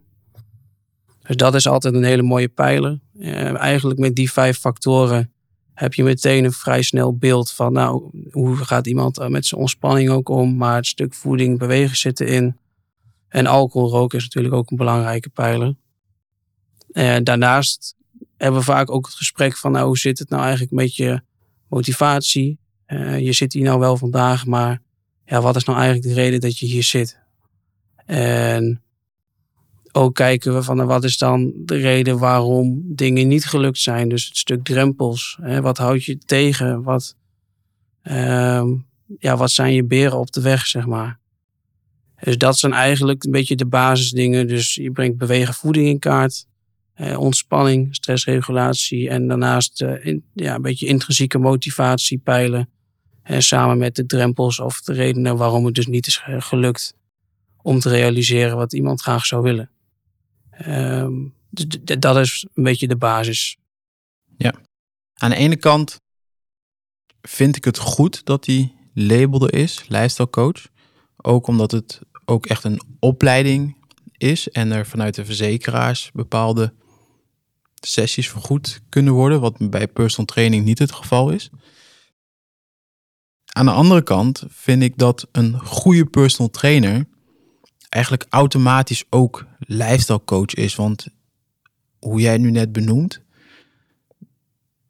Dus 1.21 1.35
dat 1.35 1.55
is 1.55 1.67
altijd 1.67 1.93
een 1.93 2.03
hele 2.03 2.21
mooie 2.21 2.47
pijler. 2.47 2.99
Uh, 3.13 3.57
eigenlijk 3.57 3.99
met 3.99 4.15
die 4.15 4.31
vijf 4.31 4.59
factoren 4.59 5.31
heb 5.73 5.93
je 5.93 6.03
meteen 6.03 6.43
een 6.43 6.51
vrij 6.51 6.81
snel 6.81 7.17
beeld 7.17 7.51
van, 7.51 7.73
nou, 7.73 8.09
hoe 8.31 8.55
gaat 8.55 8.87
iemand 8.87 9.29
met 9.29 9.45
zijn 9.45 9.61
ontspanning 9.61 10.09
ook 10.09 10.29
om? 10.29 10.55
Maar 10.55 10.75
het 10.75 10.85
stuk 10.85 11.13
voeding, 11.13 11.59
bewegen 11.59 11.97
zitten 11.97 12.27
in. 12.27 12.57
En 13.27 13.45
alcohol, 13.45 13.89
roken 13.89 14.17
is 14.17 14.23
natuurlijk 14.23 14.53
ook 14.53 14.71
een 14.71 14.77
belangrijke 14.77 15.29
pijler. 15.29 15.75
Eh, 16.93 17.15
daarnaast 17.23 17.95
hebben 18.37 18.59
we 18.59 18.65
vaak 18.65 18.91
ook 18.91 19.05
het 19.05 19.15
gesprek 19.15 19.57
van, 19.57 19.71
nou, 19.71 19.85
hoe 19.85 19.97
zit 19.97 20.19
het 20.19 20.29
nou 20.29 20.41
eigenlijk 20.41 20.71
met 20.71 20.95
je 20.95 21.21
motivatie? 21.67 22.59
Uh, 22.87 23.19
je 23.19 23.33
zit 23.33 23.53
hier 23.53 23.63
nou 23.63 23.79
wel 23.79 23.97
vandaag, 23.97 24.45
maar 24.45 24.81
ja, 25.25 25.41
wat 25.41 25.55
is 25.55 25.63
nou 25.63 25.77
eigenlijk 25.77 26.07
de 26.07 26.21
reden 26.21 26.39
dat 26.39 26.57
je 26.59 26.65
hier 26.65 26.83
zit? 26.83 27.19
En 28.05 28.81
ook 29.91 30.15
kijken 30.15 30.53
we 30.53 30.63
van, 30.63 30.75
nou, 30.75 30.87
wat 30.87 31.03
is 31.03 31.17
dan 31.17 31.53
de 31.55 31.75
reden 31.75 32.19
waarom 32.19 32.81
dingen 32.85 33.27
niet 33.27 33.45
gelukt 33.45 33.79
zijn? 33.79 34.09
Dus 34.09 34.25
het 34.25 34.37
stuk 34.37 34.63
drempels. 34.63 35.37
Hè, 35.41 35.61
wat 35.61 35.77
houd 35.77 36.03
je 36.03 36.17
tegen? 36.17 36.83
Wat, 36.83 37.15
uh, 38.03 38.63
ja, 39.19 39.37
wat 39.37 39.51
zijn 39.51 39.73
je 39.73 39.83
beren 39.83 40.19
op 40.19 40.31
de 40.31 40.41
weg, 40.41 40.67
zeg 40.67 40.85
maar? 40.85 41.19
Dus 42.19 42.37
dat 42.37 42.57
zijn 42.57 42.73
eigenlijk 42.73 43.23
een 43.23 43.31
beetje 43.31 43.55
de 43.55 43.65
basisdingen. 43.65 44.47
Dus 44.47 44.75
je 44.75 44.91
brengt 44.91 45.17
bewegen 45.17 45.53
voeding 45.53 45.87
in 45.87 45.99
kaart. 45.99 46.47
Eh, 46.93 47.19
ontspanning, 47.19 47.95
stressregulatie 47.95 49.09
en 49.09 49.27
daarnaast 49.27 49.81
eh, 49.81 50.17
ja, 50.33 50.55
een 50.55 50.61
beetje 50.61 50.87
intrinsieke 50.87 51.37
motivatie 51.37 52.17
peilen. 52.17 52.69
Eh, 53.23 53.39
samen 53.39 53.77
met 53.77 53.95
de 53.95 54.05
drempels 54.05 54.59
of 54.59 54.81
de 54.81 54.93
redenen 54.93 55.37
waarom 55.37 55.65
het 55.65 55.75
dus 55.75 55.87
niet 55.87 56.07
is 56.07 56.21
gelukt 56.25 56.95
om 57.61 57.79
te 57.79 57.89
realiseren 57.89 58.57
wat 58.57 58.73
iemand 58.73 59.01
graag 59.01 59.25
zou 59.25 59.41
willen. 59.41 59.69
Ehm, 60.51 61.13
dat 61.99 62.17
is 62.17 62.45
een 62.53 62.63
beetje 62.63 62.87
de 62.87 62.97
basis. 62.97 63.57
Ja. 64.37 64.53
Aan 65.13 65.29
de 65.29 65.35
ene 65.35 65.55
kant 65.55 66.01
vind 67.21 67.55
ik 67.55 67.65
het 67.65 67.77
goed 67.77 68.25
dat 68.25 68.43
die 68.43 68.75
label 68.93 69.47
er 69.47 69.53
is, 69.53 69.85
coach. 70.29 70.67
Ook 71.17 71.47
omdat 71.47 71.71
het 71.71 71.99
ook 72.25 72.45
echt 72.45 72.63
een 72.63 72.81
opleiding 72.99 73.77
is 74.17 74.49
en 74.49 74.71
er 74.71 74.85
vanuit 74.85 75.15
de 75.15 75.25
verzekeraars 75.25 76.11
bepaalde 76.13 76.73
sessies 77.85 78.29
vergoed 78.29 78.81
kunnen 78.89 79.13
worden, 79.13 79.41
wat 79.41 79.69
bij 79.69 79.87
personal 79.87 80.25
training 80.25 80.65
niet 80.65 80.79
het 80.79 80.91
geval 80.91 81.29
is. 81.29 81.49
Aan 83.45 83.65
de 83.65 83.71
andere 83.71 84.03
kant 84.03 84.43
vind 84.47 84.83
ik 84.83 84.97
dat 84.97 85.27
een 85.31 85.59
goede 85.59 86.05
personal 86.05 86.49
trainer 86.49 87.05
eigenlijk 87.89 88.25
automatisch 88.29 89.03
ook 89.09 89.45
lifestyle 89.59 90.23
coach 90.25 90.53
is. 90.53 90.75
Want 90.75 91.07
hoe 91.99 92.21
jij 92.21 92.37
nu 92.37 92.51
net 92.51 92.71
benoemt, 92.71 93.21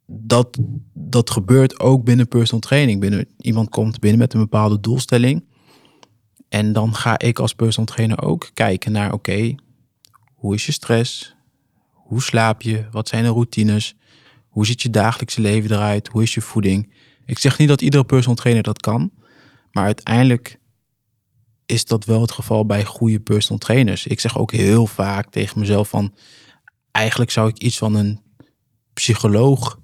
dat, 0.05 0.59
dat 0.93 1.29
gebeurt 1.29 1.79
ook 1.79 2.03
binnen 2.03 2.27
personal 2.27 2.62
training. 2.62 3.00
Binnen, 3.00 3.27
iemand 3.38 3.69
komt 3.69 4.00
binnen 4.00 4.19
met 4.19 4.33
een 4.33 4.39
bepaalde 4.39 4.79
doelstelling. 4.79 5.45
En 6.50 6.73
dan 6.73 6.95
ga 6.95 7.19
ik 7.19 7.39
als 7.39 7.53
personal 7.53 7.93
trainer 7.93 8.21
ook 8.21 8.50
kijken 8.53 8.91
naar, 8.91 9.13
oké, 9.13 9.55
hoe 10.33 10.53
is 10.53 10.65
je 10.65 10.71
stress? 10.71 11.35
Hoe 12.13 12.22
slaap 12.22 12.62
je? 12.62 12.86
Wat 12.91 13.08
zijn 13.08 13.24
de 13.24 13.29
routines? 13.29 13.96
Hoe 14.48 14.65
ziet 14.65 14.82
je 14.82 14.89
dagelijkse 14.89 15.41
leven 15.41 15.72
eruit? 15.72 16.08
Hoe 16.08 16.22
is 16.22 16.34
je 16.34 16.41
voeding? 16.41 16.93
Ik 17.25 17.39
zeg 17.39 17.58
niet 17.58 17.67
dat 17.67 17.82
iedere 17.82 18.03
personal 18.03 18.36
trainer 18.36 18.63
dat 18.63 18.79
kan, 18.79 19.12
maar 19.72 19.84
uiteindelijk 19.84 20.60
is 21.65 21.86
dat 21.86 22.05
wel 22.05 22.22
het 22.22 22.32
geval 22.32 22.65
bij 22.65 22.86
goede 22.86 23.20
personal 23.20 23.58
trainers. 23.58 24.08
Ik 24.08 24.20
zeg 24.20 24.38
ook 24.38 24.51
heel 24.51 24.88
vaak 24.88 25.32
tegen 25.32 25.60
mezelf 25.60 25.89
van 25.89 26.13
eigenlijk 26.91 27.32
zou 27.32 27.50
ik 27.50 27.58
iets 27.58 27.77
van 27.77 27.96
een 27.96 28.20
psycholoog 28.93 29.79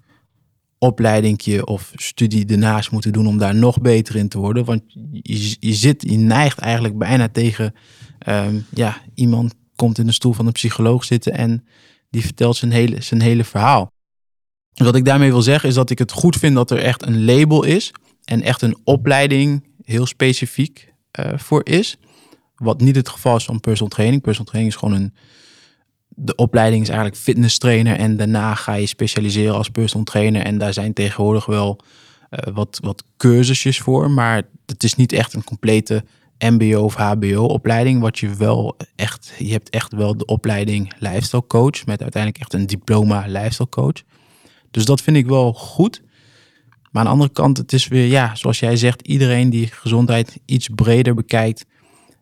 opleidingje 0.78 1.66
of 1.66 1.92
studie 1.96 2.46
ernaast 2.46 2.92
moeten 2.92 3.14
doen 3.14 3.28
om 3.28 3.38
daar 3.38 3.56
nog 3.56 3.82
beter 3.82 4.16
in 4.16 4.30
te 4.30 4.38
worden. 4.38 4.66
Want 4.66 4.84
je, 5.12 5.56
je 5.60 5.74
zit, 5.74 6.02
je 6.10 6.18
neigt 6.18 6.60
eigenlijk 6.60 6.98
bijna 6.98 7.30
tegen, 7.30 7.74
ehm, 8.20 8.60
ja, 8.70 9.02
iemand 9.14 9.54
komt 9.76 9.98
in 9.98 10.06
de 10.06 10.12
stoel 10.12 10.34
van 10.34 10.46
een 10.46 10.52
psycholoog 10.52 11.04
zitten 11.04 11.34
en 11.34 11.64
die 12.10 12.22
vertelt 12.22 12.56
zijn 12.56 12.72
hele, 12.72 13.02
zijn 13.02 13.22
hele 13.22 13.44
verhaal. 13.44 13.92
Wat 14.74 14.96
ik 14.96 15.06
daarmee 15.06 15.32
wil 15.32 15.42
zeggen 15.42 15.70
is 15.70 15.76
dat 15.76 15.90
ik 15.90 16.00
het 16.00 16.12
goed 16.12 16.36
vind 16.36 16.56
dat 16.56 16.72
er 16.72 16.78
echt 16.78 17.06
een 17.06 17.26
label 17.26 17.64
is 17.64 17.92
en 18.24 18.42
echt 18.42 18.62
een 18.62 18.78
opleiding 18.84 19.68
heel 19.84 20.06
specifiek 20.06 20.94
uh, 21.20 21.38
voor 21.38 21.66
is. 21.66 21.98
Wat 22.56 22.82
niet 22.82 22.96
het 22.96 23.10
geval 23.10 23.36
is 23.36 23.46
van 23.46 23.60
personal 23.60 23.90
training. 23.90 24.22
Personal 24.22 24.52
training 24.52 24.74
is 24.74 24.80
gewoon 24.80 24.96
een. 24.96 25.14
De 26.08 26.36
opleiding 26.36 26.82
is 26.82 26.90
eigenlijk 26.90 27.20
fitness 27.20 27.58
trainer. 27.58 27.96
En 27.96 28.18
daarna 28.18 28.56
ga 28.56 28.74
je 28.74 28.86
specialiseren 28.86 29.56
als 29.56 29.70
personal 29.70 30.06
trainer. 30.06 30.42
En 30.42 30.58
daar 30.58 30.74
zijn 30.74 30.94
tegenwoordig 30.94 31.46
wel 31.46 31.80
uh, 32.30 32.54
wat, 32.54 32.80
wat 32.84 33.04
cursusjes 33.18 33.80
voor. 33.80 34.12
Maar 34.12 34.44
het 34.66 34.84
is 34.84 34.96
niet 34.96 35.12
echt 35.12 35.34
een 35.34 35.44
complete 35.44 36.04
MBO 36.40 36.84
of 36.84 36.96
HBO 36.96 37.46
opleiding. 37.46 38.02
Wat 38.02 38.20
je 38.20 38.34
wel 38.34 38.78
echt. 38.96 39.34
Je 39.38 39.52
hebt 39.52 39.70
echt 39.70 39.94
wel 39.94 40.18
de 40.18 40.26
opleiding 40.26 40.94
lifestyle 41.00 41.48
coach. 41.48 41.86
Met 41.86 42.02
uiteindelijk 42.02 42.42
echt 42.42 42.54
een 42.54 42.68
diploma 42.68 43.26
lifestyle 43.28 43.70
coach. 43.70 44.04
Dus 44.72 44.86
dat 44.86 45.02
vind 45.02 45.18
ik 45.18 45.26
wel 45.26 45.54
goed. 45.54 46.02
Maar 46.92 47.02
aan 47.02 47.08
de 47.08 47.14
andere 47.14 47.32
kant, 47.32 47.58
het 47.58 47.74
is 47.74 47.88
weer, 47.88 48.06
ja, 48.06 48.36
zoals 48.36 48.60
jij 48.60 48.76
zegt, 48.76 49.08
iedereen 49.08 49.50
die 49.50 49.68
gezondheid 49.68 50.40
iets 50.46 50.70
breder 50.76 51.14
bekijkt, 51.14 51.66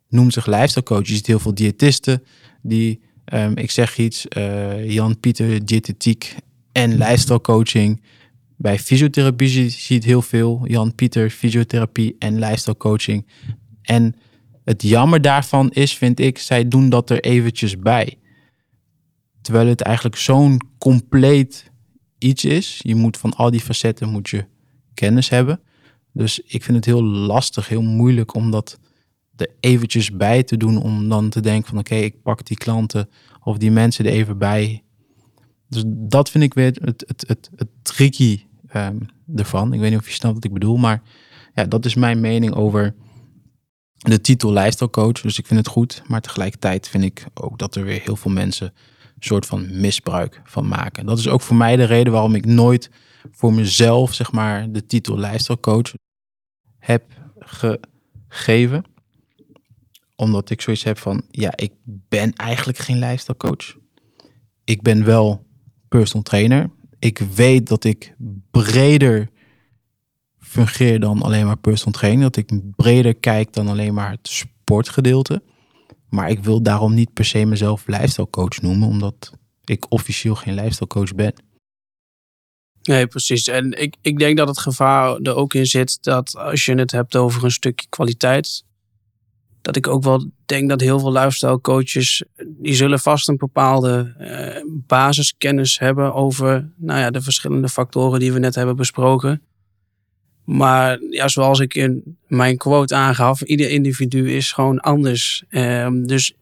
noemt 0.09 0.33
zich 0.33 0.45
lifestyle 0.45 0.83
coach. 0.83 1.07
Je 1.07 1.13
ziet 1.13 1.27
heel 1.27 1.39
veel 1.39 1.53
diëtisten 1.53 2.23
die, 2.61 3.01
um, 3.33 3.57
ik 3.57 3.71
zeg 3.71 3.97
iets, 3.97 4.25
uh, 4.37 4.89
Jan 4.89 5.19
Pieter, 5.19 5.65
diëtetiek 5.65 6.35
en 6.71 6.97
lifestyle 6.97 7.41
coaching. 7.41 8.01
Bij 8.55 8.79
fysiotherapie 8.79 9.47
zie 9.47 9.73
je 9.87 9.93
het 9.93 10.03
heel 10.03 10.21
veel. 10.21 10.61
Jan 10.63 10.95
Pieter, 10.95 11.29
fysiotherapie 11.29 12.15
en 12.19 12.39
lifestyle 12.39 12.77
coaching. 12.77 13.25
En 13.87 14.15
het 14.63 14.81
jammer 14.81 15.21
daarvan 15.21 15.71
is, 15.71 15.97
vind 15.97 16.19
ik, 16.19 16.37
zij 16.37 16.67
doen 16.67 16.89
dat 16.89 17.09
er 17.09 17.19
eventjes 17.19 17.77
bij. 17.77 18.17
Terwijl 19.41 19.67
het 19.67 19.81
eigenlijk 19.81 20.15
zo'n 20.15 20.61
compleet 20.77 21.71
iets 22.17 22.45
is. 22.45 22.79
Je 22.83 22.95
moet 22.95 23.17
van 23.17 23.33
al 23.33 23.51
die 23.51 23.59
facetten 23.59 24.09
moet 24.09 24.29
je 24.29 24.45
kennis 24.93 25.29
hebben. 25.29 25.59
Dus 26.13 26.39
ik 26.39 26.63
vind 26.63 26.77
het 26.77 26.85
heel 26.85 27.03
lastig, 27.03 27.67
heel 27.67 27.81
moeilijk 27.81 28.33
om 28.33 28.51
dat 28.51 28.79
er 29.35 29.49
eventjes 29.59 30.11
bij 30.11 30.43
te 30.43 30.57
doen. 30.57 30.81
Om 30.81 31.09
dan 31.09 31.29
te 31.29 31.39
denken 31.39 31.69
van 31.69 31.77
oké, 31.77 31.95
ik 31.95 32.21
pak 32.21 32.45
die 32.45 32.57
klanten 32.57 33.09
of 33.43 33.57
die 33.57 33.71
mensen 33.71 34.05
er 34.05 34.11
even 34.11 34.37
bij. 34.37 34.83
Dus 35.69 35.83
dat 35.87 36.29
vind 36.29 36.43
ik 36.43 36.53
weer 36.53 36.65
het, 36.65 37.03
het, 37.07 37.23
het, 37.27 37.49
het 37.55 37.69
tricky 37.81 38.43
um, 38.75 39.05
ervan. 39.35 39.73
Ik 39.73 39.79
weet 39.79 39.89
niet 39.89 39.99
of 39.99 40.07
je 40.07 40.13
snapt 40.13 40.35
wat 40.35 40.43
ik 40.43 40.53
bedoel, 40.53 40.77
maar 40.77 41.01
ja, 41.53 41.65
dat 41.65 41.85
is 41.85 41.95
mijn 41.95 42.19
mening 42.19 42.53
over 42.53 42.95
de 43.97 44.21
titel 44.21 44.53
lifestyle 44.53 44.89
coach. 44.89 45.21
Dus 45.21 45.37
ik 45.37 45.47
vind 45.47 45.59
het 45.59 45.67
goed, 45.67 46.01
maar 46.07 46.21
tegelijkertijd 46.21 46.87
vind 46.87 47.03
ik 47.03 47.25
ook 47.33 47.57
dat 47.59 47.75
er 47.75 47.83
weer 47.83 48.01
heel 48.01 48.15
veel 48.15 48.31
mensen 48.31 48.73
soort 49.19 49.45
van 49.45 49.79
misbruik 49.79 50.41
van 50.43 50.67
maken. 50.67 51.05
Dat 51.05 51.17
is 51.17 51.27
ook 51.27 51.41
voor 51.41 51.55
mij 51.55 51.75
de 51.75 51.83
reden 51.83 52.13
waarom 52.13 52.35
ik 52.35 52.45
nooit 52.45 52.89
voor 53.31 53.53
mezelf, 53.53 54.13
zeg 54.13 54.31
maar, 54.31 54.71
de 54.71 54.85
titel 54.85 55.17
lifestyle 55.17 55.59
coach 55.59 55.93
heb 56.79 57.03
gegeven. 57.39 58.83
Omdat 60.15 60.49
ik 60.49 60.61
zoiets 60.61 60.83
heb 60.83 60.97
van, 60.97 61.23
ja, 61.29 61.51
ik 61.55 61.71
ben 61.85 62.33
eigenlijk 62.33 62.77
geen 62.77 62.99
lifestyle 62.99 63.37
coach. 63.37 63.77
Ik 64.63 64.81
ben 64.81 65.05
wel 65.05 65.45
personal 65.87 66.23
trainer. 66.23 66.69
Ik 66.99 67.17
weet 67.17 67.67
dat 67.67 67.83
ik 67.83 68.15
breder 68.51 69.29
fungeer 70.47 70.99
dan 70.99 71.21
alleen 71.21 71.45
maar 71.45 71.57
personal 71.57 71.99
trainer. 71.99 72.23
Dat 72.23 72.35
ik 72.35 72.75
breder 72.75 73.15
kijk 73.15 73.53
dan 73.53 73.67
alleen 73.67 73.93
maar 73.93 74.11
het 74.11 74.27
sportgedeelte. 74.27 75.41
Maar 76.09 76.29
ik 76.29 76.43
wil 76.43 76.61
daarom 76.61 76.93
niet 76.93 77.13
per 77.13 77.25
se 77.25 77.45
mezelf 77.45 77.87
lifestyle 77.87 78.29
coach 78.29 78.61
noemen, 78.61 78.87
omdat 78.87 79.31
ik 79.63 79.85
officieel 79.89 80.35
geen 80.35 80.53
lifestyle 80.53 80.87
coach 80.87 81.15
ben. 81.15 81.33
Nee, 82.81 83.07
precies. 83.07 83.47
En 83.47 83.81
ik, 83.81 83.95
ik 84.01 84.19
denk 84.19 84.37
dat 84.37 84.47
het 84.47 84.59
gevaar 84.59 85.19
er 85.21 85.35
ook 85.35 85.53
in 85.53 85.65
zit 85.65 86.03
dat 86.03 86.37
als 86.37 86.65
je 86.65 86.75
het 86.75 86.91
hebt 86.91 87.15
over 87.15 87.43
een 87.43 87.51
stukje 87.51 87.87
kwaliteit, 87.89 88.63
dat 89.61 89.75
ik 89.75 89.87
ook 89.87 90.03
wel 90.03 90.29
denk 90.45 90.69
dat 90.69 90.81
heel 90.81 90.99
veel 90.99 91.11
lifestyle 91.11 91.61
coaches, 91.61 92.23
die 92.45 92.73
zullen 92.73 92.99
vast 92.99 93.27
een 93.27 93.37
bepaalde 93.37 94.15
uh, 94.19 94.71
basiskennis 94.87 95.79
hebben 95.79 96.13
over 96.13 96.71
nou 96.75 96.99
ja, 96.99 97.11
de 97.11 97.21
verschillende 97.21 97.69
factoren 97.69 98.19
die 98.19 98.33
we 98.33 98.39
net 98.39 98.55
hebben 98.55 98.75
besproken. 98.75 99.41
Maar 100.47 100.99
ja, 101.09 101.27
zoals 101.27 101.59
ik 101.59 101.73
in 101.73 102.17
mijn 102.27 102.57
quote 102.57 102.95
aangaf, 102.95 103.41
ieder 103.41 103.69
individu 103.69 104.31
is 104.31 104.51
gewoon 104.51 104.79
anders. 104.79 105.43
Um, 105.49 106.07
dus 106.07 106.33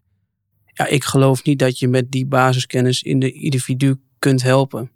ja, 0.65 0.87
ik 0.87 1.03
geloof 1.03 1.43
niet 1.43 1.59
dat 1.59 1.79
je 1.79 1.87
met 1.87 2.11
die 2.11 2.25
basiskennis 2.25 3.03
in 3.03 3.19
de 3.19 3.31
individu 3.31 3.95
kunt 4.19 4.41
helpen. 4.41 4.91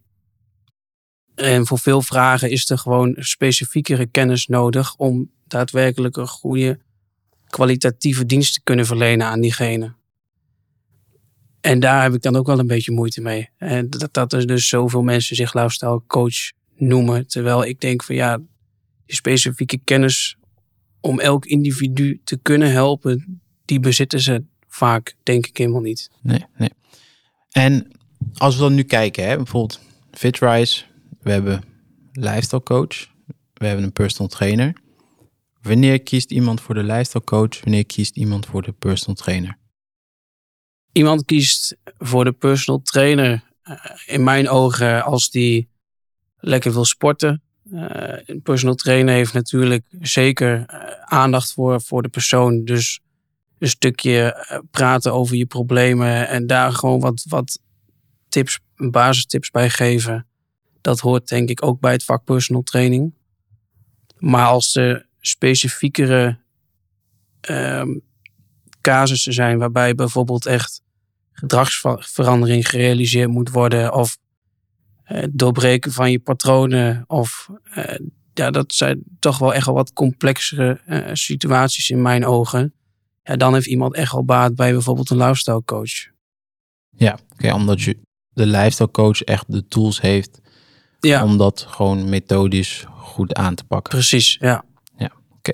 En 1.36 1.66
voor 1.66 1.80
veel 1.80 2.02
vragen 2.02 2.50
is 2.50 2.70
er 2.70 2.78
gewoon 2.78 3.16
specifiekere 3.20 4.06
kennis 4.06 4.48
nodig 4.48 4.96
om 4.96 5.32
daadwerkelijk 5.48 6.18
een 6.18 6.28
goede 6.28 6.80
kwalitatieve 7.48 8.26
dienst 8.26 8.54
te 8.54 8.62
kunnen 8.64 8.86
verlenen 8.86 9.28
aan 9.28 9.42
diegene. 9.42 9.94
En 11.62 11.80
daar 11.80 12.04
heb 12.04 12.14
ik 12.14 12.22
dan 12.22 12.36
ook 12.36 12.48
wel 12.48 12.60
een 12.60 12.68
beetje 12.68 12.92
moeite 12.92 13.22
mee. 13.22 13.50
En 13.58 13.90
dat, 13.90 14.14
dat 14.14 14.34
er 14.34 14.48
dus 14.48 14.68
zoveel 14.68 15.04
mensen 15.04 15.36
zich 15.36 15.54
lifestyle 15.54 16.02
coach 16.08 16.52
noemen. 16.76 17.28
Terwijl 17.28 17.66
ik 17.66 17.82
denk 17.82 18.04
van 18.04 18.16
ja, 18.16 18.40
specifieke 19.16 19.80
kennis 19.84 20.38
om 21.02 21.20
elk 21.20 21.46
individu 21.46 22.22
te 22.24 22.38
kunnen 22.38 22.72
helpen, 22.72 23.42
die 23.66 23.80
bezitten 23.80 24.20
ze 24.20 24.44
vaak, 24.68 25.16
denk 25.24 25.48
ik 25.48 25.58
helemaal 25.58 25.82
niet. 25.82 26.10
Nee, 26.22 26.46
nee. 26.58 26.70
En 27.52 27.92
als 28.34 28.56
we 28.56 28.62
dan 28.62 28.74
nu 28.74 28.84
kijken, 28.84 29.28
hè, 29.28 29.36
bijvoorbeeld 29.36 29.80
FitRise, 30.12 30.84
we 31.22 31.32
hebben 31.32 31.64
lifestyle 32.12 32.64
coach, 32.64 33.08
we 33.54 33.66
hebben 33.66 33.86
een 33.86 33.92
personal 33.92 34.28
trainer. 34.28 34.74
Wanneer 35.62 36.02
kiest 36.02 36.32
iemand 36.32 36.62
voor 36.62 36.76
de 36.76 36.84
lifestyle 36.84 37.24
coach? 37.24 37.64
Wanneer 37.64 37.86
kiest 37.86 38.16
iemand 38.16 38.46
voor 38.46 38.62
de 38.62 38.72
personal 38.72 39.16
trainer? 39.16 39.58
Iemand 40.92 41.26
kiest 41.26 41.78
voor 41.98 42.24
de 42.24 42.32
personal 42.32 42.82
trainer 42.82 43.44
eh, 43.62 43.76
in 44.06 44.24
mijn 44.24 44.50
ogen 44.50 45.04
als 45.04 45.30
die 45.30 45.70
lekker 46.38 46.72
wil 46.72 46.86
sporten. 46.86 47.42
Uh, 47.74 48.18
een 48.26 48.42
personal 48.42 48.76
trainer 48.76 49.14
heeft 49.14 49.34
natuurlijk 49.34 49.86
zeker 50.02 50.58
uh, 50.58 50.66
aandacht 51.04 51.54
voor, 51.54 51.82
voor 51.82 52.02
de 52.02 52.10
persoon. 52.10 52.66
Dus 52.66 53.00
een 53.60 53.68
stukje 53.68 54.48
praten 54.72 55.14
over 55.14 55.36
je 55.36 55.46
problemen 55.46 56.28
en 56.28 56.48
daar 56.48 56.72
gewoon 56.72 57.00
wat, 57.00 57.26
wat 57.28 57.60
tips, 58.30 58.60
basistips 58.76 59.52
bij 59.52 59.70
geven. 59.70 60.28
Dat 60.82 61.00
hoort 61.00 61.28
denk 61.28 61.50
ik 61.50 61.64
ook 61.64 61.80
bij 61.80 61.92
het 61.92 62.04
vak 62.04 62.24
personal 62.24 62.64
training. 62.64 63.14
Maar 64.18 64.48
als 64.48 64.76
er 64.76 65.08
specifiekere 65.20 66.38
um, 67.50 68.02
casussen 68.82 69.34
zijn 69.34 69.58
waarbij 69.58 69.96
bijvoorbeeld 69.96 70.46
echt 70.46 70.82
gedragsverandering 71.32 72.70
gerealiseerd 72.70 73.30
moet 73.30 73.50
worden 73.50 73.94
of 73.94 74.18
uh, 75.12 75.24
doorbreken 75.32 75.92
van 75.92 76.12
je 76.12 76.20
patronen 76.20 77.04
of 77.08 77.50
uh, 77.78 77.96
ja, 78.34 78.52
dat 78.52 78.74
zijn 78.74 79.04
toch 79.20 79.38
wel 79.38 79.54
echt 79.54 79.66
wel 79.66 79.76
wat 79.76 79.94
complexere 79.94 80.82
uh, 80.88 81.10
situaties 81.14 81.90
in 81.90 82.02
mijn 82.02 82.26
ogen. 82.26 82.74
Ja, 83.24 83.36
dan 83.36 83.54
heeft 83.54 83.68
iemand 83.68 83.96
echt 83.96 84.12
wel 84.12 84.26
baat 84.26 84.56
bij 84.56 84.72
bijvoorbeeld 84.72 85.10
een 85.10 85.18
lifestyle 85.18 85.64
coach. 85.66 86.08
Ja, 86.90 87.20
okay, 87.34 87.52
omdat 87.52 87.82
je 87.82 87.98
de 88.30 88.46
lifestyle 88.46 88.92
coach 88.92 89.22
echt 89.22 89.52
de 89.52 89.68
tools 89.68 90.02
heeft 90.02 90.42
ja. 91.00 91.24
om 91.24 91.38
dat 91.38 91.66
gewoon 91.70 92.10
methodisch 92.10 92.86
goed 92.88 93.34
aan 93.34 93.56
te 93.56 93.64
pakken. 93.64 93.94
Precies, 93.94 94.38
ja. 94.40 94.64
Ja, 94.98 95.12
oké. 95.38 95.54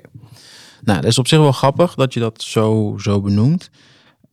Nou, 0.82 1.00
dat 1.00 1.10
is 1.10 1.18
op 1.18 1.28
zich 1.28 1.38
wel 1.38 1.52
grappig 1.52 1.94
dat 1.94 2.14
je 2.14 2.20
dat 2.20 2.42
zo, 2.42 2.94
zo 2.98 3.20
benoemt. 3.20 3.70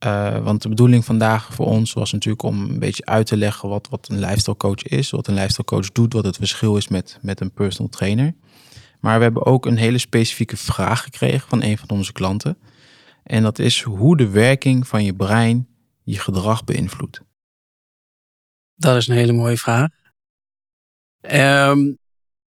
Uh, 0.05 0.43
want 0.43 0.61
de 0.61 0.69
bedoeling 0.69 1.05
vandaag 1.05 1.53
voor 1.53 1.65
ons 1.65 1.93
was 1.93 2.11
natuurlijk 2.11 2.43
om 2.43 2.61
een 2.61 2.79
beetje 2.79 3.05
uit 3.05 3.25
te 3.25 3.37
leggen 3.37 3.69
wat, 3.69 3.87
wat 3.89 4.07
een 4.09 4.19
lifestyle 4.19 4.57
coach 4.57 4.83
is, 4.83 5.09
wat 5.09 5.27
een 5.27 5.33
lifestyle 5.33 5.65
coach 5.65 5.91
doet, 5.91 6.13
wat 6.13 6.25
het 6.25 6.35
verschil 6.35 6.77
is 6.77 6.87
met, 6.87 7.19
met 7.21 7.41
een 7.41 7.51
personal 7.51 7.89
trainer. 7.89 8.33
Maar 8.99 9.17
we 9.17 9.23
hebben 9.23 9.45
ook 9.45 9.65
een 9.65 9.77
hele 9.77 9.97
specifieke 9.97 10.57
vraag 10.57 11.03
gekregen 11.03 11.49
van 11.49 11.63
een 11.63 11.77
van 11.77 11.89
onze 11.89 12.11
klanten. 12.11 12.57
En 13.23 13.43
dat 13.43 13.59
is 13.59 13.81
hoe 13.81 14.17
de 14.17 14.29
werking 14.29 14.87
van 14.87 15.03
je 15.03 15.13
brein 15.13 15.67
je 16.03 16.19
gedrag 16.19 16.63
beïnvloedt. 16.63 17.21
Dat 18.75 18.95
is 18.95 19.07
een 19.07 19.15
hele 19.15 19.33
mooie 19.33 19.57
vraag. 19.57 19.89
Ehm, 21.21 21.79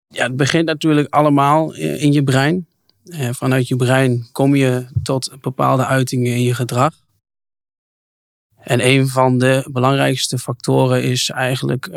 ja, 0.06 0.22
het 0.22 0.36
begint 0.36 0.64
natuurlijk 0.64 1.14
allemaal 1.14 1.74
in 1.74 2.12
je 2.12 2.24
brein. 2.24 2.66
Vanuit 3.30 3.68
je 3.68 3.76
brein 3.76 4.26
kom 4.32 4.54
je 4.54 4.86
tot 5.02 5.36
bepaalde 5.40 5.86
uitingen 5.86 6.32
in 6.32 6.42
je 6.42 6.54
gedrag. 6.54 7.05
En 8.66 8.86
een 8.86 9.08
van 9.08 9.38
de 9.38 9.68
belangrijkste 9.72 10.38
factoren 10.38 11.02
is 11.02 11.30
eigenlijk 11.30 11.86
uh, 11.86 11.94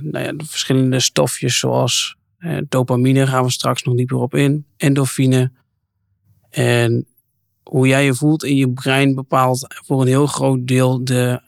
nou 0.00 0.24
ja, 0.24 0.32
de 0.32 0.44
verschillende 0.44 1.00
stofjes 1.00 1.58
zoals 1.58 2.16
uh, 2.38 2.58
dopamine, 2.68 3.26
gaan 3.26 3.44
we 3.44 3.50
straks 3.50 3.82
nog 3.82 3.96
dieper 3.96 4.16
op 4.16 4.34
in, 4.34 4.66
endorfine. 4.76 5.52
En 6.50 7.06
hoe 7.62 7.86
jij 7.86 8.04
je 8.04 8.14
voelt 8.14 8.44
in 8.44 8.56
je 8.56 8.72
brein 8.72 9.14
bepaalt 9.14 9.66
voor 9.84 10.00
een 10.00 10.06
heel 10.06 10.26
groot 10.26 10.66
deel 10.66 11.04
de 11.04 11.40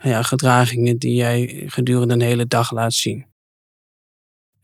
ja, 0.00 0.22
gedragingen 0.22 0.98
die 0.98 1.14
jij 1.14 1.62
gedurende 1.66 2.14
een 2.14 2.20
hele 2.20 2.46
dag 2.46 2.72
laat 2.72 2.94
zien. 2.94 3.26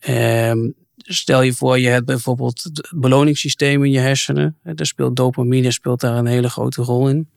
Um, 0.08 0.74
stel 0.96 1.42
je 1.42 1.52
voor, 1.52 1.78
je 1.78 1.88
hebt 1.88 2.06
bijvoorbeeld 2.06 2.62
het 2.62 2.92
beloningssysteem 2.96 3.84
in 3.84 3.90
je 3.90 3.98
hersenen. 3.98 4.58
Daar 4.62 4.86
speelt 4.86 5.16
dopamine 5.16 5.70
speelt 5.70 6.00
daar 6.00 6.16
een 6.16 6.26
hele 6.26 6.50
grote 6.50 6.82
rol 6.82 7.08
in. 7.08 7.28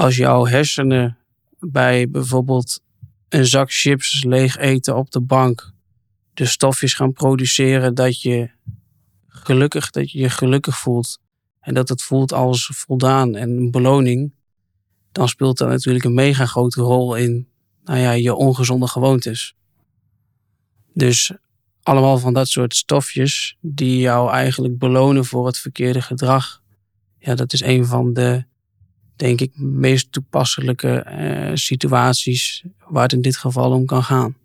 Als 0.00 0.16
jouw 0.16 0.46
hersenen 0.46 1.18
bij 1.58 2.10
bijvoorbeeld 2.10 2.80
een 3.28 3.46
zak 3.46 3.72
chips 3.72 4.24
leeg 4.24 4.56
eten 4.56 4.96
op 4.96 5.10
de 5.10 5.20
bank 5.20 5.72
de 6.34 6.44
stofjes 6.44 6.94
gaan 6.94 7.12
produceren 7.12 7.94
dat 7.94 8.22
je 8.22 8.50
gelukkig, 9.26 9.90
dat 9.90 10.10
je 10.10 10.18
je 10.18 10.30
gelukkig 10.30 10.78
voelt 10.78 11.20
en 11.60 11.74
dat 11.74 11.88
het 11.88 12.02
voelt 12.02 12.32
als 12.32 12.70
voldaan 12.74 13.36
en 13.36 13.50
een 13.50 13.70
beloning, 13.70 14.34
dan 15.12 15.28
speelt 15.28 15.58
dat 15.58 15.68
natuurlijk 15.68 16.04
een 16.04 16.14
mega 16.14 16.46
grote 16.46 16.80
rol 16.80 17.14
in 17.14 17.48
nou 17.84 17.98
ja, 17.98 18.12
je 18.12 18.34
ongezonde 18.34 18.86
gewoontes. 18.86 19.54
Dus 20.94 21.32
allemaal 21.82 22.18
van 22.18 22.32
dat 22.32 22.48
soort 22.48 22.74
stofjes 22.74 23.56
die 23.60 23.98
jou 23.98 24.30
eigenlijk 24.30 24.78
belonen 24.78 25.24
voor 25.24 25.46
het 25.46 25.58
verkeerde 25.58 26.02
gedrag. 26.02 26.62
Ja, 27.18 27.34
dat 27.34 27.52
is 27.52 27.62
een 27.62 27.86
van 27.86 28.12
de, 28.12 28.48
denk 29.20 29.40
ik, 29.40 29.58
meest 29.58 30.12
toepasselijke 30.12 30.98
eh, 30.98 31.50
situaties 31.54 32.64
waar 32.88 33.02
het 33.02 33.12
in 33.12 33.22
dit 33.22 33.36
geval 33.36 33.72
om 33.72 33.86
kan 33.86 34.02
gaan. 34.02 34.36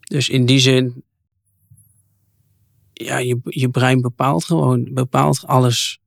Dus 0.00 0.28
in 0.28 0.46
die 0.46 0.58
zin, 0.58 1.04
ja, 2.92 3.18
je, 3.18 3.38
je 3.42 3.68
brein 3.68 4.00
bepaalt 4.00 4.44
gewoon, 4.44 4.88
bepaalt 4.92 5.46
alles. 5.46 6.00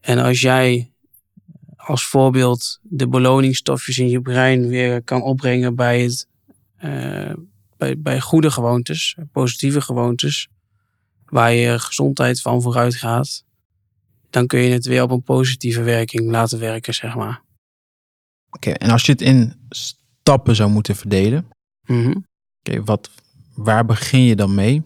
En 0.00 0.18
als 0.18 0.40
jij 0.40 0.92
als 1.76 2.06
voorbeeld 2.06 2.78
de 2.82 3.08
beloningsstofjes 3.08 3.98
in 3.98 4.08
je 4.08 4.20
brein 4.20 4.68
weer 4.68 5.02
kan 5.02 5.22
opbrengen 5.22 5.74
bij, 5.74 6.02
het, 6.02 6.28
uh, 6.84 7.32
bij, 7.76 7.98
bij 7.98 8.20
goede 8.20 8.50
gewoontes, 8.50 9.16
positieve 9.32 9.80
gewoontes, 9.80 10.48
waar 11.24 11.52
je 11.52 11.78
gezondheid 11.78 12.40
van 12.40 12.62
vooruit 12.62 12.94
gaat, 12.94 13.45
dan 14.30 14.46
kun 14.46 14.60
je 14.60 14.72
het 14.72 14.86
weer 14.86 15.02
op 15.02 15.10
een 15.10 15.22
positieve 15.22 15.82
werking 15.82 16.30
laten 16.30 16.58
werken, 16.58 16.94
zeg 16.94 17.14
maar. 17.14 17.42
Oké, 18.50 18.70
en 18.70 18.90
als 18.90 19.06
je 19.06 19.12
het 19.12 19.20
in 19.20 19.54
stappen 19.68 20.56
zou 20.56 20.70
moeten 20.70 20.96
verdelen, 20.96 21.48
mm 21.86 22.24
Oké, 22.58 22.84
wat, 22.84 23.10
waar 23.54 23.84
begin 23.84 24.22
je 24.22 24.36
dan 24.36 24.54
mee? 24.54 24.82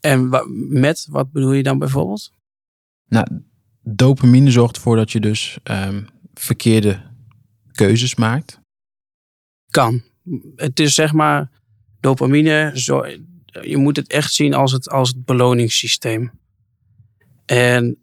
En 0.00 0.28
met, 0.68 1.06
wat 1.10 1.32
bedoel 1.32 1.52
je 1.52 1.62
dan 1.62 1.78
bijvoorbeeld? 1.78 2.32
Nou, 3.08 3.26
dopamine 3.82 4.50
zorgt 4.50 4.76
ervoor 4.76 4.96
dat 4.96 5.12
je 5.12 5.20
dus 5.20 5.58
um, 5.64 6.06
verkeerde 6.34 7.02
keuzes 7.72 8.14
maakt. 8.14 8.60
Kan. 9.70 10.02
Het 10.56 10.80
is 10.80 10.94
zeg 10.94 11.12
maar, 11.12 11.50
dopamine, 12.00 12.70
zo, 12.74 13.06
je 13.62 13.76
moet 13.76 13.96
het 13.96 14.08
echt 14.08 14.32
zien 14.32 14.54
als 14.54 14.72
het, 14.72 14.90
als 14.90 15.08
het 15.08 15.24
beloningssysteem. 15.24 16.30
En 17.46 17.98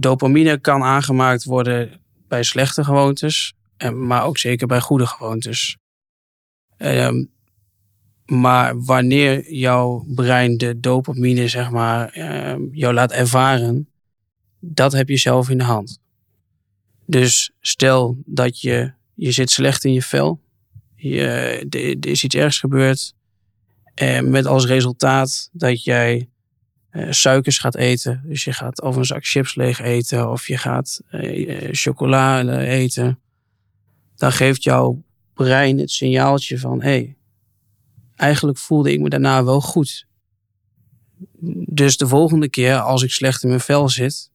dopamine 0.00 0.58
kan 0.58 0.82
aangemaakt 0.82 1.44
worden 1.44 2.00
bij 2.28 2.42
slechte 2.42 2.84
gewoontes, 2.84 3.54
maar 3.94 4.24
ook 4.24 4.38
zeker 4.38 4.66
bij 4.66 4.80
goede 4.80 5.06
gewoontes. 5.06 5.76
Um, 6.78 7.30
maar 8.24 8.84
wanneer 8.84 9.52
jouw 9.52 10.04
brein 10.08 10.56
de 10.56 10.80
dopamine, 10.80 11.48
zeg 11.48 11.70
maar, 11.70 12.16
uh, 12.18 12.54
jou 12.72 12.94
laat 12.94 13.12
ervaren, 13.12 13.88
dat 14.60 14.92
heb 14.92 15.08
je 15.08 15.16
zelf 15.16 15.48
in 15.48 15.58
de 15.58 15.64
hand. 15.64 15.98
Dus 17.06 17.50
stel 17.60 18.18
dat 18.26 18.60
je, 18.60 18.92
je 19.14 19.32
zit 19.32 19.50
slecht 19.50 19.84
in 19.84 19.92
je 19.92 20.02
vel, 20.02 20.40
je, 20.94 21.18
er 21.70 22.06
is 22.06 22.24
iets 22.24 22.34
ergs 22.34 22.58
gebeurd, 22.58 23.14
en 23.94 24.30
met 24.30 24.46
als 24.46 24.66
resultaat 24.66 25.48
dat 25.52 25.84
jij 25.84 26.28
uh, 26.98 27.12
suikers 27.12 27.58
gaat 27.58 27.76
eten. 27.76 28.22
Dus 28.24 28.44
je 28.44 28.52
gaat 28.52 28.82
of 28.82 28.96
een 28.96 29.04
zak 29.04 29.26
chips 29.26 29.54
leeg 29.54 29.80
eten 29.80 30.30
of 30.30 30.46
je 30.46 30.56
gaat 30.56 31.00
uh, 31.10 31.68
chocolade 31.72 32.58
eten. 32.58 33.18
Dan 34.16 34.32
geeft 34.32 34.62
jouw 34.62 35.02
brein 35.34 35.78
het 35.78 35.90
signaaltje 35.90 36.58
van 36.58 36.82
hé, 36.82 36.88
hey, 36.88 37.16
eigenlijk 38.16 38.58
voelde 38.58 38.92
ik 38.92 39.00
me 39.00 39.08
daarna 39.08 39.44
wel 39.44 39.60
goed. 39.60 40.06
Dus 41.66 41.96
de 41.96 42.06
volgende 42.06 42.48
keer 42.48 42.78
als 42.78 43.02
ik 43.02 43.10
slecht 43.10 43.42
in 43.42 43.48
mijn 43.48 43.60
vel 43.60 43.88
zit, 43.88 44.30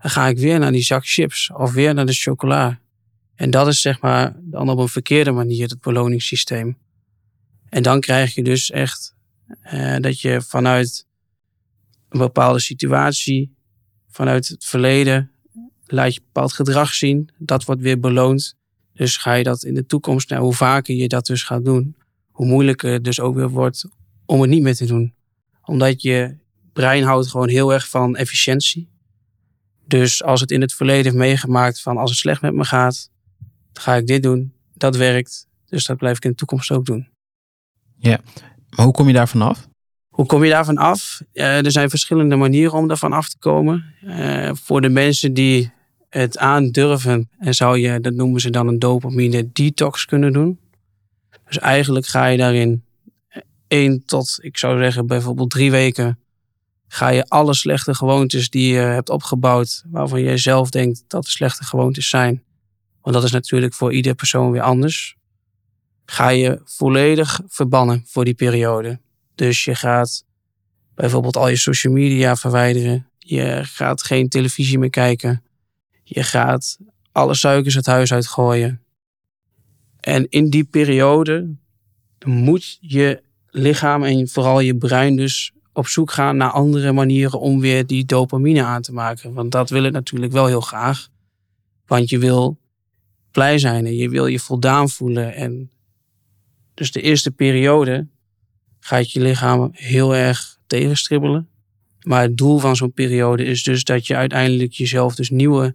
dan 0.00 0.10
ga 0.10 0.26
ik 0.26 0.38
weer 0.38 0.58
naar 0.58 0.72
die 0.72 0.82
zak 0.82 1.06
chips 1.06 1.50
of 1.54 1.72
weer 1.72 1.94
naar 1.94 2.06
de 2.06 2.12
chocola. 2.12 2.80
En 3.34 3.50
dat 3.50 3.66
is 3.66 3.80
zeg 3.80 4.00
maar 4.00 4.36
dan 4.36 4.68
op 4.68 4.78
een 4.78 4.88
verkeerde 4.88 5.30
manier 5.30 5.68
het 5.68 5.80
beloningssysteem. 5.80 6.78
En 7.68 7.82
dan 7.82 8.00
krijg 8.00 8.34
je 8.34 8.42
dus 8.42 8.70
echt 8.70 9.14
eh, 9.60 9.96
dat 9.96 10.20
je 10.20 10.42
vanuit 10.42 11.06
een 12.08 12.18
bepaalde 12.18 12.60
situatie, 12.60 13.56
vanuit 14.08 14.48
het 14.48 14.64
verleden, 14.64 15.30
laat 15.86 16.14
je 16.14 16.20
bepaald 16.20 16.52
gedrag 16.52 16.94
zien. 16.94 17.30
Dat 17.38 17.64
wordt 17.64 17.80
weer 17.80 18.00
beloond. 18.00 18.56
Dus 18.92 19.16
ga 19.16 19.34
je 19.34 19.44
dat 19.44 19.64
in 19.64 19.74
de 19.74 19.86
toekomst, 19.86 20.30
nou, 20.30 20.42
hoe 20.42 20.54
vaker 20.54 20.94
je 20.94 21.08
dat 21.08 21.26
dus 21.26 21.42
gaat 21.42 21.64
doen, 21.64 21.96
hoe 22.30 22.46
moeilijker 22.46 22.92
het 22.92 23.04
dus 23.04 23.20
ook 23.20 23.34
weer 23.34 23.50
wordt 23.50 23.84
om 24.24 24.40
het 24.40 24.50
niet 24.50 24.62
meer 24.62 24.74
te 24.74 24.86
doen. 24.86 25.14
Omdat 25.64 26.02
je 26.02 26.36
brein 26.72 27.02
houdt 27.02 27.28
gewoon 27.28 27.48
heel 27.48 27.72
erg 27.72 27.88
van 27.88 28.16
efficiëntie. 28.16 28.88
Dus 29.86 30.22
als 30.22 30.40
het 30.40 30.50
in 30.50 30.60
het 30.60 30.74
verleden 30.74 31.04
heeft 31.04 31.16
meegemaakt 31.16 31.80
van 31.80 31.96
als 31.96 32.10
het 32.10 32.18
slecht 32.18 32.42
met 32.42 32.54
me 32.54 32.64
gaat, 32.64 33.10
ga 33.72 33.94
ik 33.94 34.06
dit 34.06 34.22
doen. 34.22 34.52
Dat 34.74 34.96
werkt. 34.96 35.46
Dus 35.66 35.86
dat 35.86 35.96
blijf 35.96 36.16
ik 36.16 36.24
in 36.24 36.30
de 36.30 36.36
toekomst 36.36 36.70
ook 36.70 36.84
doen. 36.84 37.08
Ja, 37.98 38.20
maar 38.68 38.84
hoe 38.84 38.94
kom 38.94 39.06
je 39.06 39.12
daarvan 39.12 39.42
af? 39.42 39.67
Hoe 40.18 40.26
kom 40.26 40.44
je 40.44 40.50
daarvan 40.50 40.76
af? 40.76 41.20
Uh, 41.32 41.64
er 41.64 41.70
zijn 41.70 41.90
verschillende 41.90 42.36
manieren 42.36 42.72
om 42.72 42.88
daarvan 42.88 43.12
af 43.12 43.28
te 43.28 43.38
komen. 43.38 43.94
Uh, 44.04 44.50
voor 44.54 44.80
de 44.80 44.88
mensen 44.88 45.34
die 45.34 45.72
het 46.08 46.38
aandurven, 46.38 47.30
en 47.38 47.54
zou 47.54 47.78
je, 47.78 48.00
dat 48.00 48.12
noemen 48.12 48.40
ze 48.40 48.50
dan 48.50 48.68
een 48.68 48.78
dopamine 48.78 49.52
detox 49.52 50.04
kunnen 50.04 50.32
doen. 50.32 50.58
Dus 51.46 51.58
eigenlijk 51.58 52.06
ga 52.06 52.26
je 52.26 52.36
daarin 52.36 52.84
één 53.68 54.02
tot, 54.06 54.38
ik 54.40 54.58
zou 54.58 54.78
zeggen, 54.78 55.06
bijvoorbeeld 55.06 55.50
drie 55.50 55.70
weken. 55.70 56.18
Ga 56.88 57.08
je 57.08 57.28
alle 57.28 57.54
slechte 57.54 57.94
gewoontes 57.94 58.50
die 58.50 58.72
je 58.72 58.78
hebt 58.78 59.10
opgebouwd, 59.10 59.84
waarvan 59.90 60.22
jij 60.22 60.38
zelf 60.38 60.70
denkt 60.70 61.04
dat 61.06 61.24
de 61.24 61.30
slechte 61.30 61.64
gewoontes 61.64 62.08
zijn. 62.08 62.42
Want 63.02 63.14
dat 63.14 63.24
is 63.24 63.32
natuurlijk 63.32 63.74
voor 63.74 63.92
ieder 63.92 64.14
persoon 64.14 64.50
weer 64.50 64.62
anders. 64.62 65.16
Ga 66.04 66.28
je 66.28 66.60
volledig 66.64 67.40
verbannen 67.46 68.04
voor 68.06 68.24
die 68.24 68.34
periode. 68.34 69.00
Dus 69.38 69.64
je 69.64 69.74
gaat 69.74 70.24
bijvoorbeeld 70.94 71.36
al 71.36 71.48
je 71.48 71.56
social 71.56 71.92
media 71.92 72.36
verwijderen. 72.36 73.06
Je 73.18 73.60
gaat 73.62 74.02
geen 74.02 74.28
televisie 74.28 74.78
meer 74.78 74.90
kijken. 74.90 75.42
Je 76.04 76.22
gaat 76.22 76.78
alle 77.12 77.34
suikers 77.34 77.74
het 77.74 77.86
huis 77.86 78.12
uitgooien. 78.12 78.82
En 80.00 80.28
in 80.28 80.50
die 80.50 80.64
periode 80.64 81.56
moet 82.26 82.78
je 82.80 83.22
lichaam 83.50 84.04
en 84.04 84.28
vooral 84.28 84.60
je 84.60 84.76
brein 84.76 85.16
dus 85.16 85.52
op 85.72 85.86
zoek 85.86 86.10
gaan 86.10 86.36
naar 86.36 86.50
andere 86.50 86.92
manieren 86.92 87.40
om 87.40 87.60
weer 87.60 87.86
die 87.86 88.04
dopamine 88.04 88.62
aan 88.62 88.82
te 88.82 88.92
maken. 88.92 89.32
Want 89.32 89.52
dat 89.52 89.70
wil 89.70 89.82
het 89.82 89.92
natuurlijk 89.92 90.32
wel 90.32 90.46
heel 90.46 90.60
graag. 90.60 91.08
Want 91.86 92.08
je 92.08 92.18
wil 92.18 92.58
blij 93.30 93.58
zijn 93.58 93.86
en 93.86 93.96
je 93.96 94.08
wil 94.08 94.26
je 94.26 94.38
voldaan 94.38 94.88
voelen. 94.88 95.34
En 95.34 95.70
dus 96.74 96.92
de 96.92 97.00
eerste 97.00 97.30
periode 97.30 98.06
gaat 98.88 99.12
je 99.12 99.20
lichaam 99.20 99.70
heel 99.72 100.14
erg 100.14 100.58
tegenstribbelen. 100.66 101.48
Maar 102.02 102.22
het 102.22 102.36
doel 102.36 102.58
van 102.58 102.76
zo'n 102.76 102.92
periode 102.92 103.44
is 103.44 103.62
dus 103.62 103.84
dat 103.84 104.06
je 104.06 104.16
uiteindelijk 104.16 104.72
jezelf 104.72 105.14
dus 105.14 105.30
nieuwe 105.30 105.74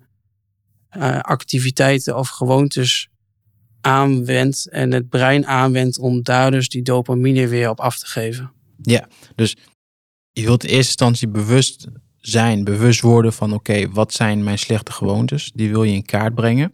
uh, 0.97 1.19
activiteiten 1.19 2.17
of 2.17 2.29
gewoontes 2.29 3.09
aanwendt 3.81 4.69
en 4.69 4.91
het 4.91 5.09
brein 5.09 5.47
aanwendt 5.47 5.99
om 5.99 6.23
daar 6.23 6.51
dus 6.51 6.69
die 6.69 6.81
dopamine 6.81 7.47
weer 7.47 7.69
op 7.69 7.79
af 7.79 7.97
te 7.97 8.05
geven. 8.05 8.51
Ja, 8.81 9.07
dus 9.35 9.55
je 10.31 10.43
wilt 10.43 10.63
in 10.63 10.69
eerste 10.69 10.87
instantie 10.87 11.27
bewust 11.27 11.87
zijn, 12.17 12.63
bewust 12.63 13.01
worden 13.01 13.33
van 13.33 13.53
oké, 13.53 13.89
wat 13.89 14.13
zijn 14.13 14.43
mijn 14.43 14.59
slechte 14.59 14.91
gewoontes? 14.91 15.51
Die 15.55 15.69
wil 15.69 15.83
je 15.83 15.93
in 15.93 16.05
kaart 16.05 16.35
brengen. 16.35 16.73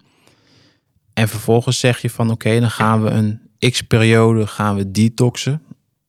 En 1.14 1.28
vervolgens 1.28 1.80
zeg 1.80 2.02
je 2.02 2.10
van 2.10 2.32
oké, 2.32 2.60
dan 2.60 2.72
gaan 2.72 3.04
we 3.04 3.10
een 3.10 3.40
x-periode 3.72 4.48
gaan 4.48 4.76
we 4.76 4.92
detoxen. 4.92 5.62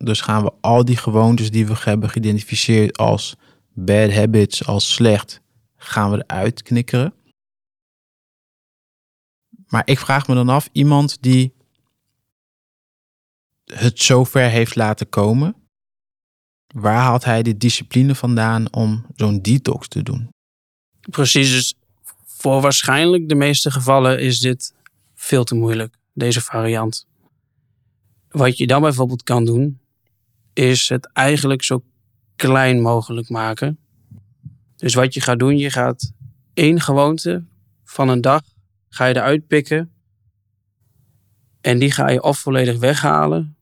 Dus 0.04 0.20
gaan 0.20 0.42
we 0.42 0.52
al 0.60 0.84
die 0.84 0.96
gewoontes 0.96 1.50
die 1.50 1.66
we 1.66 1.74
hebben 1.78 2.10
geïdentificeerd 2.10 2.98
als 2.98 3.36
bad 3.72 4.12
habits, 4.12 4.66
als 4.66 4.92
slecht, 4.92 5.40
gaan 5.76 6.10
we 6.10 6.24
eruit 6.26 6.62
knikkeren. 6.62 7.14
Maar 9.66 9.82
ik 9.84 9.98
vraag 9.98 10.28
me 10.28 10.34
dan 10.34 10.48
af, 10.48 10.68
iemand 10.72 11.22
die 11.22 11.52
het 13.64 14.02
zover 14.02 14.48
heeft 14.48 14.76
laten 14.76 15.08
komen, 15.08 15.54
waar 16.74 17.00
haalt 17.00 17.24
hij 17.24 17.42
de 17.42 17.56
discipline 17.56 18.14
vandaan 18.14 18.72
om 18.72 19.06
zo'n 19.14 19.42
detox 19.42 19.88
te 19.88 20.02
doen? 20.02 20.28
Precies, 21.10 21.50
dus 21.50 21.74
voor 22.24 22.60
waarschijnlijk 22.60 23.28
de 23.28 23.34
meeste 23.34 23.70
gevallen 23.70 24.20
is 24.20 24.38
dit 24.38 24.74
veel 25.14 25.44
te 25.44 25.54
moeilijk, 25.54 25.96
deze 26.12 26.40
variant. 26.40 27.06
Wat 28.28 28.58
je 28.58 28.66
dan 28.66 28.80
bijvoorbeeld 28.80 29.22
kan 29.22 29.44
doen, 29.44 29.79
is 30.52 30.88
het 30.88 31.10
eigenlijk 31.12 31.62
zo 31.62 31.84
klein 32.36 32.80
mogelijk 32.80 33.28
maken. 33.28 33.78
Dus 34.76 34.94
wat 34.94 35.14
je 35.14 35.20
gaat 35.20 35.38
doen, 35.38 35.56
je 35.56 35.70
gaat 35.70 36.12
één 36.54 36.80
gewoonte 36.80 37.44
van 37.84 38.08
een 38.08 38.20
dag 38.20 38.42
ga 38.88 39.06
je 39.06 39.16
eruit 39.16 39.46
pikken. 39.46 39.92
En 41.60 41.78
die 41.78 41.92
ga 41.92 42.10
je 42.10 42.22
of 42.22 42.38
volledig 42.38 42.78
weghalen. 42.78 43.56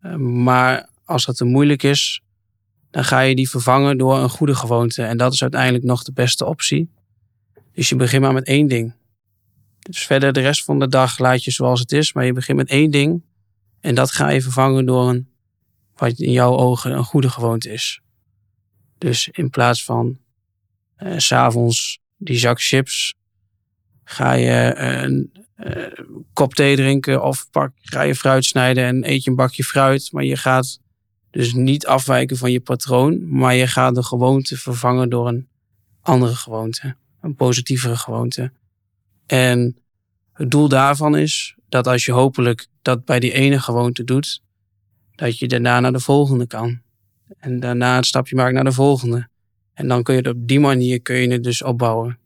Eh, 0.00 0.14
maar 0.14 0.88
als 1.04 1.24
dat 1.24 1.36
te 1.36 1.44
moeilijk 1.44 1.82
is, 1.82 2.22
dan 2.90 3.04
ga 3.04 3.20
je 3.20 3.34
die 3.34 3.48
vervangen 3.48 3.98
door 3.98 4.18
een 4.18 4.28
goede 4.28 4.54
gewoonte. 4.54 5.02
En 5.02 5.16
dat 5.16 5.32
is 5.32 5.42
uiteindelijk 5.42 5.84
nog 5.84 6.02
de 6.02 6.12
beste 6.12 6.44
optie. 6.44 6.90
Dus 7.72 7.88
je 7.88 7.96
begint 7.96 8.22
maar 8.22 8.32
met 8.32 8.46
één 8.46 8.68
ding. 8.68 8.94
Dus 9.78 10.06
verder 10.06 10.32
de 10.32 10.40
rest 10.40 10.64
van 10.64 10.78
de 10.78 10.88
dag 10.88 11.18
laat 11.18 11.44
je 11.44 11.50
zoals 11.50 11.80
het 11.80 11.92
is, 11.92 12.12
maar 12.12 12.24
je 12.24 12.32
begint 12.32 12.58
met 12.58 12.68
één 12.68 12.90
ding. 12.90 13.22
En 13.80 13.94
dat 13.94 14.10
ga 14.10 14.28
je 14.28 14.42
vervangen 14.42 14.86
door 14.86 15.08
een, 15.08 15.28
wat 15.96 16.18
in 16.18 16.32
jouw 16.32 16.56
ogen 16.56 16.92
een 16.92 17.04
goede 17.04 17.30
gewoonte 17.30 17.72
is. 17.72 18.00
Dus 18.98 19.28
in 19.32 19.50
plaats 19.50 19.84
van 19.84 20.18
uh, 20.98 21.14
s'avonds 21.16 22.00
die 22.16 22.38
zak 22.38 22.60
chips, 22.60 23.14
ga 24.04 24.32
je 24.32 24.74
een 24.76 25.32
uh, 25.56 25.86
kop 26.32 26.54
thee 26.54 26.76
drinken 26.76 27.22
of 27.22 27.50
pak, 27.50 27.72
ga 27.74 28.02
je 28.02 28.14
fruit 28.14 28.44
snijden 28.44 28.84
en 28.84 29.10
eet 29.10 29.24
je 29.24 29.30
een 29.30 29.36
bakje 29.36 29.64
fruit. 29.64 30.12
Maar 30.12 30.24
je 30.24 30.36
gaat 30.36 30.80
dus 31.30 31.52
niet 31.52 31.86
afwijken 31.86 32.36
van 32.36 32.52
je 32.52 32.60
patroon, 32.60 33.28
maar 33.28 33.54
je 33.54 33.66
gaat 33.66 33.94
de 33.94 34.02
gewoonte 34.02 34.56
vervangen 34.56 35.10
door 35.10 35.28
een 35.28 35.48
andere 36.00 36.34
gewoonte, 36.34 36.96
een 37.20 37.34
positievere 37.34 37.96
gewoonte. 37.96 38.52
En 39.26 39.78
het 40.32 40.50
doel 40.50 40.68
daarvan 40.68 41.16
is 41.16 41.56
dat 41.68 41.86
als 41.86 42.04
je 42.04 42.12
hopelijk 42.12 42.66
dat 42.82 43.04
bij 43.04 43.20
die 43.20 43.32
ene 43.32 43.60
gewoonte 43.60 44.04
doet, 44.04 44.42
dat 45.16 45.38
je 45.38 45.48
daarna 45.48 45.80
naar 45.80 45.92
de 45.92 46.00
volgende 46.00 46.46
kan. 46.46 46.80
En 47.38 47.60
daarna 47.60 47.96
het 47.96 48.06
stapje 48.06 48.36
maakt 48.36 48.54
naar 48.54 48.64
de 48.64 48.72
volgende. 48.72 49.28
En 49.74 49.88
dan 49.88 50.02
kun 50.02 50.14
je 50.14 50.20
het 50.20 50.36
op 50.36 50.48
die 50.48 50.60
manier 50.60 51.00
kun 51.00 51.16
je 51.16 51.28
het 51.28 51.42
dus 51.42 51.62
opbouwen. 51.62 52.18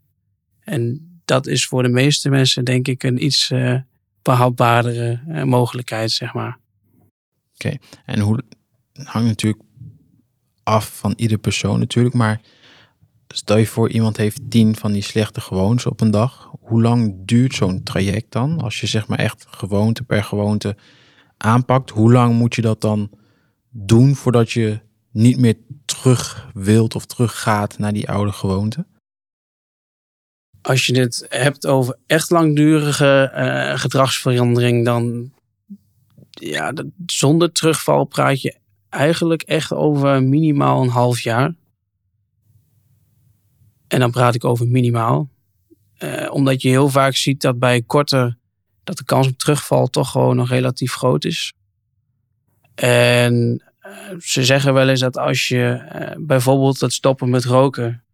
En 0.60 1.08
dat 1.24 1.46
is 1.46 1.66
voor 1.66 1.82
de 1.82 1.88
meeste 1.88 2.28
mensen 2.28 2.64
denk 2.64 2.88
ik 2.88 3.02
een 3.02 3.24
iets 3.24 3.50
uh, 3.50 3.78
behapbaardere 4.22 5.20
uh, 5.28 5.42
mogelijkheid, 5.42 6.10
zeg 6.10 6.34
maar. 6.34 6.58
Oké, 7.54 7.76
en 8.04 8.20
hoe 8.20 8.42
hangt 9.02 9.28
natuurlijk 9.28 9.62
af 10.62 10.98
van 10.98 11.12
ieder 11.16 11.38
persoon 11.38 11.78
natuurlijk, 11.78 12.14
maar 12.14 12.40
stel 13.28 13.56
je 13.56 13.66
voor 13.66 13.90
iemand 13.90 14.16
heeft 14.16 14.50
tien 14.50 14.76
van 14.76 14.92
die 14.92 15.02
slechte 15.02 15.40
gewoontes 15.40 15.86
op 15.86 16.00
een 16.00 16.10
dag. 16.10 16.52
Hoe 16.60 16.82
lang 16.82 17.16
duurt 17.24 17.54
zo'n 17.54 17.82
traject 17.82 18.32
dan? 18.32 18.60
Als 18.60 18.80
je 18.80 18.86
zeg 18.86 19.08
maar 19.08 19.18
echt 19.18 19.46
gewoonte 19.50 20.02
per 20.02 20.24
gewoonte 20.24 20.76
aanpakt, 21.42 21.90
hoe 21.90 22.12
lang 22.12 22.34
moet 22.34 22.54
je 22.54 22.62
dat 22.62 22.80
dan 22.80 23.10
doen 23.70 24.14
voordat 24.14 24.50
je 24.52 24.80
niet 25.10 25.38
meer 25.38 25.56
terug 25.84 26.50
wilt 26.54 26.94
of 26.94 27.06
terug 27.06 27.40
gaat 27.40 27.78
naar 27.78 27.92
die 27.92 28.08
oude 28.08 28.32
gewoonte? 28.32 28.86
Als 30.62 30.86
je 30.86 31.00
het 31.00 31.26
hebt 31.28 31.66
over 31.66 31.96
echt 32.06 32.30
langdurige 32.30 33.32
uh, 33.34 33.78
gedragsverandering, 33.78 34.84
dan 34.84 35.32
ja, 36.30 36.72
zonder 37.06 37.52
terugval 37.52 38.04
praat 38.04 38.40
je 38.40 38.58
eigenlijk 38.88 39.42
echt 39.42 39.72
over 39.72 40.22
minimaal 40.22 40.82
een 40.82 40.88
half 40.88 41.20
jaar. 41.20 41.54
En 43.88 44.00
dan 44.00 44.10
praat 44.10 44.34
ik 44.34 44.44
over 44.44 44.68
minimaal. 44.68 45.28
Uh, 45.98 46.32
omdat 46.32 46.62
je 46.62 46.68
heel 46.68 46.88
vaak 46.88 47.16
ziet 47.16 47.40
dat 47.40 47.58
bij 47.58 47.82
korte, 47.82 48.36
dat 48.90 48.98
de 48.98 49.14
kans 49.14 49.26
op 49.26 49.38
terugval 49.38 49.86
toch 49.86 50.10
gewoon 50.10 50.36
nog 50.36 50.48
relatief 50.48 50.94
groot 50.94 51.24
is. 51.24 51.52
En 52.74 53.64
uh, 53.86 54.18
ze 54.18 54.44
zeggen 54.44 54.74
wel 54.74 54.88
eens 54.88 55.00
dat 55.00 55.16
als 55.16 55.48
je 55.48 55.90
uh, 55.94 56.26
bijvoorbeeld 56.26 56.80
het 56.80 56.92
stoppen 56.92 57.30
met 57.30 57.44
roken, 57.44 58.04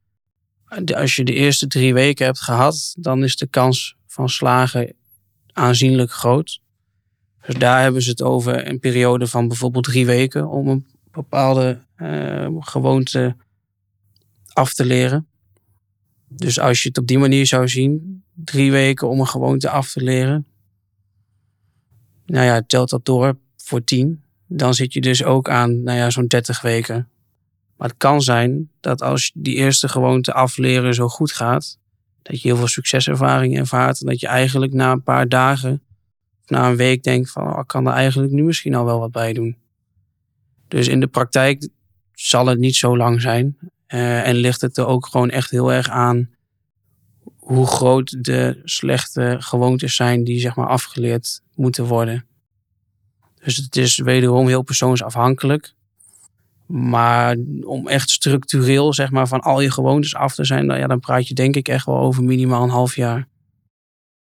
als 0.95 1.17
je 1.17 1.25
de 1.25 1.33
eerste 1.33 1.67
drie 1.67 1.95
weken 1.95 2.25
hebt 2.25 2.41
gehad, 2.41 2.95
dan 2.99 3.25
is 3.25 3.37
de 3.37 3.47
kans 3.47 3.97
van 4.07 4.29
slagen 4.29 4.95
aanzienlijk 5.53 6.11
groot. 6.11 6.61
Dus 7.47 7.55
daar 7.55 7.83
hebben 7.83 8.03
ze 8.03 8.11
het 8.11 8.23
over 8.23 8.69
een 8.69 8.79
periode 8.79 9.27
van 9.27 9.49
bijvoorbeeld 9.49 9.85
drie 9.85 10.07
weken 10.07 10.49
om 10.49 10.69
een 10.69 10.87
bepaalde 11.11 11.85
gewoonte 12.61 13.37
af 14.53 14.75
te 14.75 14.85
leren. 14.85 15.29
Dus 16.29 16.59
als 16.59 16.83
je 16.83 16.89
het 16.89 16.99
op 16.99 17.07
die 17.07 17.19
manier 17.19 17.47
zou 17.47 17.69
zien, 17.69 18.25
drie 18.35 18.71
weken 18.71 19.09
om 19.09 19.21
een 19.21 19.27
gewoonte 19.27 19.71
af 19.71 19.93
te 19.93 20.03
leren. 20.03 20.47
Nou 22.27 22.45
ja, 22.45 22.63
telt 22.67 22.91
dat 22.91 23.05
door 23.05 23.37
voor 23.57 23.85
tien. 23.85 24.23
Dan 24.47 24.75
zit 24.75 24.93
je 24.93 25.01
dus 25.01 25.25
ook 25.25 25.49
aan, 25.49 25.83
nou 25.83 25.99
ja, 25.99 26.11
zo'n 26.11 26.27
30 26.27 26.61
weken. 26.61 27.09
Maar 27.77 27.89
het 27.89 27.97
kan 27.97 28.23
zijn 28.23 28.71
dat 28.81 29.03
als 29.03 29.31
die 29.35 29.55
eerste 29.55 29.89
gewoonte 29.89 30.33
afleren 30.33 30.95
zo 30.95 31.09
goed 31.09 31.33
gaat, 31.33 31.79
dat 32.23 32.41
je 32.41 32.49
heel 32.49 32.57
veel 32.57 32.69
succeservaring 32.69 33.59
ervaart. 33.59 34.01
En 34.01 34.07
dat 34.07 34.21
je 34.21 34.27
eigenlijk 34.27 34.73
na 34.73 34.93
een 34.93 35.03
paar 35.03 35.29
dagen, 35.29 35.83
na 36.47 36.69
een 36.69 36.77
week 36.77 37.03
denkt 37.03 37.31
van, 37.31 37.53
oh, 37.53 37.59
ik 37.61 37.67
kan 37.67 37.87
er 37.87 37.93
eigenlijk 37.93 38.33
nu 38.33 38.43
misschien 38.43 38.75
al 38.75 38.85
wel 38.85 38.99
wat 38.99 39.13
bij 39.13 39.33
doen. 39.33 39.57
Dus 40.69 40.89
in 40.89 41.01
de 41.01 41.07
praktijk 41.07 41.69
zal 42.13 42.47
het 42.47 42.59
niet 42.59 42.77
zo 42.77 42.97
lang 42.97 43.21
zijn. 43.21 43.59
Uh, 43.89 44.29
en 44.29 44.35
ligt 44.35 44.61
het 44.61 44.77
er 44.77 44.87
ook 44.87 45.07
gewoon 45.07 45.31
echt 45.31 45.51
heel 45.51 45.73
erg 45.73 45.89
aan 45.89 46.31
hoe 47.47 47.67
groot 47.67 48.25
de 48.25 48.61
slechte 48.65 49.37
gewoontes 49.41 49.97
zijn 49.97 50.25
die 50.25 50.41
zeg 50.41 50.57
maar 50.57 50.67
afgeleerd 50.67 51.41
moeten 51.55 51.85
worden. 51.85 52.27
Dus 53.45 53.57
het 53.57 53.77
is 53.77 53.97
wederom 53.97 54.47
heel 54.47 54.63
persoonsafhankelijk. 54.63 55.75
Maar 56.67 57.37
om 57.63 57.89
echt 57.89 58.11
structureel 58.11 58.95
zeg 58.95 59.11
maar 59.11 59.29
van 59.29 59.41
al 59.41 59.61
je 59.61 59.71
gewoontes 59.71 60.15
af 60.15 60.35
te 60.35 60.45
zijn, 60.45 60.67
dan, 60.67 60.79
ja, 60.79 60.87
dan 60.87 61.01
praat 61.01 61.29
je 61.29 61.35
denk 61.35 61.57
ik 61.57 61.69
echt 61.69 61.87
wel 61.87 61.99
over 61.99 62.25
minimaal 62.25 62.63
een 62.63 62.69
half 62.69 62.97
jaar. 62.97 63.29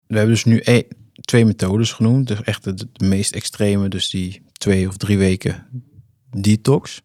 We 0.06 0.16
hebben 0.16 0.34
dus 0.34 0.44
nu 0.44 0.60
e 0.64 0.82
twee 1.20 1.44
methodes 1.44 1.92
genoemd. 1.92 2.28
Dus 2.28 2.42
echt 2.42 2.64
de, 2.64 2.74
de 2.74 3.04
meest 3.04 3.34
extreme, 3.34 3.88
dus 3.88 4.10
die 4.10 4.42
twee 4.52 4.88
of 4.88 4.96
drie 4.96 5.18
weken 5.18 5.66
detox. 6.30 7.02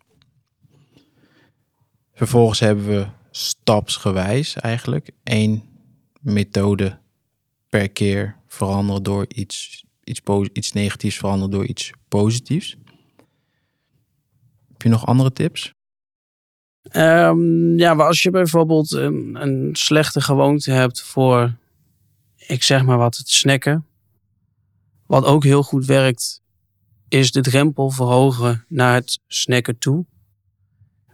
Vervolgens 2.13 2.60
hebben 2.60 2.88
we 2.88 3.06
stapsgewijs 3.32 4.56
eigenlijk 4.56 5.10
één 5.23 5.75
methode 6.26 6.98
per 7.70 7.90
keer 7.90 8.36
veranderen 8.48 9.04
door 9.04 9.26
iets, 9.28 9.86
iets, 10.04 10.22
iets 10.54 10.72
negatiefs 10.72 11.18
veranderen 11.18 11.52
door 11.52 11.66
iets 11.66 11.92
positiefs. 12.08 12.78
Heb 14.72 14.82
je 14.82 14.90
nog 14.90 15.06
andere 15.06 15.32
tips? 15.32 15.74
Um, 16.92 17.78
ja, 17.78 17.94
maar 17.94 18.08
als 18.08 18.24
je 18.24 18.30
bijvoorbeeld 18.30 18.92
een, 18.92 19.36
een, 19.42 19.76
slechte 19.76 20.22
gewoonte 20.22 20.72
hebt 20.72 21.02
voor, 21.02 21.54
ik 22.36 22.64
zeg 22.64 22.84
maar 22.84 22.98
wat, 22.98 23.18
het 23.18 23.30
snacken. 23.30 23.86
Wat 25.06 25.26
ook 25.26 25.44
heel 25.44 25.64
goed 25.64 25.86
werkt, 25.86 26.42
is 27.08 27.32
de 27.32 27.42
drempel 27.42 27.90
verhogen 27.90 28.66
naar 28.68 28.94
het 28.94 29.20
snacken 29.28 29.78
toe. 29.78 30.06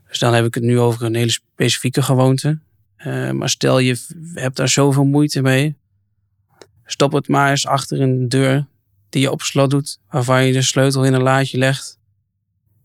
Dus 0.07 0.19
dan 0.19 0.33
heb 0.33 0.45
ik 0.45 0.53
het 0.53 0.63
nu 0.63 0.79
over 0.79 1.05
een 1.05 1.15
hele 1.15 1.31
specifieke 1.31 2.01
gewoonte. 2.01 2.59
Uh, 3.05 3.31
maar 3.31 3.49
stel 3.49 3.79
je 3.79 4.05
hebt 4.33 4.55
daar 4.55 4.69
zoveel 4.69 5.05
moeite 5.05 5.41
mee. 5.41 5.77
Stop 6.85 7.11
het 7.11 7.27
maar 7.27 7.49
eens 7.49 7.67
achter 7.67 8.01
een 8.01 8.29
deur 8.29 8.67
die 9.09 9.21
je 9.21 9.31
op 9.31 9.41
slot 9.41 9.69
doet, 9.69 9.99
waarvan 10.09 10.45
je 10.45 10.53
de 10.53 10.61
sleutel 10.61 11.05
in 11.05 11.13
een 11.13 11.21
laadje 11.21 11.57
legt. 11.57 11.99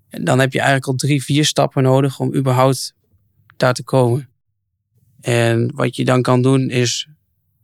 En 0.09 0.25
dan 0.25 0.39
heb 0.39 0.53
je 0.53 0.59
eigenlijk 0.59 0.89
al 0.89 0.95
drie, 0.95 1.23
vier 1.23 1.45
stappen 1.45 1.83
nodig 1.83 2.21
om 2.21 2.35
überhaupt 2.35 2.95
daar 3.57 3.75
te 3.75 3.83
komen. 3.83 4.29
En 5.21 5.75
wat 5.75 5.97
je 5.97 6.05
dan 6.05 6.23
kan 6.23 6.43
doen 6.43 6.71
is 6.71 7.09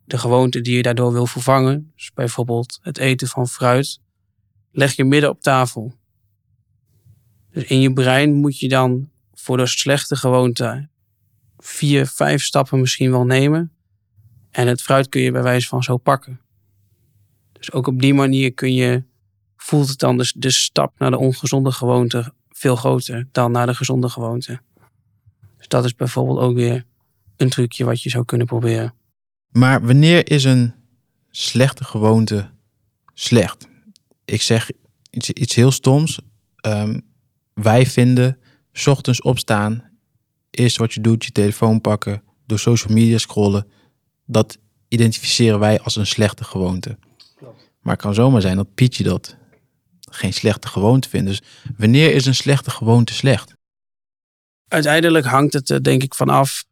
de 0.04 0.18
gewoonte 0.18 0.60
die 0.60 0.76
je 0.76 0.82
daardoor 0.82 1.12
wil 1.12 1.26
vervangen, 1.26 1.92
dus 1.96 2.12
bijvoorbeeld 2.12 2.78
het 2.82 2.98
eten 2.98 3.28
van 3.28 3.48
fruit, 3.48 4.00
leg 4.70 4.96
je 4.96 5.04
midden 5.04 5.30
op 5.30 5.40
tafel. 5.40 5.94
Dus 7.50 7.64
in 7.64 7.80
je 7.80 7.92
brein 7.92 8.34
moet 8.34 8.58
je 8.58 8.68
dan 8.68 9.10
voor 9.32 9.56
de 9.56 9.66
slechte 9.66 10.16
gewoonte 10.16 10.88
vier, 11.62 12.07
vijf 12.07 12.42
stappen 12.42 12.81
misschien 12.81 13.11
wel 13.11 13.25
nemen. 13.25 13.72
En 14.51 14.66
het 14.66 14.83
fruit 14.83 15.09
kun 15.09 15.20
je 15.20 15.33
bij 15.33 15.42
wijze 15.42 15.68
van 15.68 15.83
zo 15.83 15.96
pakken. 15.96 16.40
Dus 17.53 17.72
ook 17.72 17.87
op 17.87 18.01
die 18.01 18.14
manier 18.14 18.53
kun 18.53 18.75
je, 18.75 19.03
voelt 19.57 19.88
het 19.88 19.98
dan 19.98 20.16
dus 20.16 20.33
de 20.33 20.51
stap 20.51 20.98
naar 20.98 21.11
de 21.11 21.18
ongezonde 21.18 21.72
gewoonte 21.72 22.33
veel 22.62 22.77
groter 22.77 23.29
dan 23.33 23.53
naar 23.53 23.66
de 23.66 23.75
gezonde 23.75 24.09
gewoonte. 24.09 24.61
Dus 25.57 25.68
dat 25.68 25.85
is 25.85 25.94
bijvoorbeeld 25.94 26.38
ook 26.38 26.55
weer 26.55 26.85
een 27.37 27.48
trucje 27.48 27.85
wat 27.85 28.03
je 28.03 28.11
zou 28.11 28.25
kunnen 28.25 28.46
proberen. 28.46 28.94
Maar 29.48 29.87
wanneer 29.87 30.31
is 30.31 30.44
een 30.44 30.75
slechte 31.31 31.85
gewoonte 31.85 32.51
slecht? 33.14 33.68
Ik 34.25 34.42
zeg 34.42 34.70
iets, 35.11 35.31
iets 35.31 35.55
heel 35.55 35.70
stoms. 35.70 36.20
Ehm, 36.57 37.01
wij 37.55 37.87
vinden, 37.87 38.38
ochtends 38.87 39.22
opstaan, 39.22 39.91
eerst 40.52 40.76
wat 40.76 40.92
je 40.92 41.00
doet, 41.00 41.24
je 41.24 41.32
telefoon 41.32 41.80
pakken, 41.80 42.22
door 42.46 42.58
social 42.58 42.94
media 42.94 43.18
scrollen. 43.18 43.66
Dat 44.26 44.58
identificeren 44.88 45.58
wij 45.58 45.80
als 45.80 45.96
een 45.96 46.06
slechte 46.06 46.44
gewoonte. 46.44 46.98
Maar 47.80 47.92
het 47.92 48.02
kan 48.02 48.14
zomaar 48.14 48.40
zijn 48.40 48.56
dat 48.56 48.74
Pietje 48.74 49.04
dat 49.04 49.36
geen 50.00 50.32
slechte 50.32 50.68
gewoonte 50.68 51.08
vindt. 51.08 51.28
Dus 51.28 51.42
wanneer 51.76 52.14
is 52.14 52.26
een 52.26 52.34
slechte 52.34 52.70
gewoonte 52.70 53.14
slecht? 53.14 53.54
Uiteindelijk 54.68 55.26
hangt 55.26 55.52
het 55.52 55.70
er 55.70 55.82
denk 55.82 56.02
ik 56.02 56.14
vanaf 56.14 56.64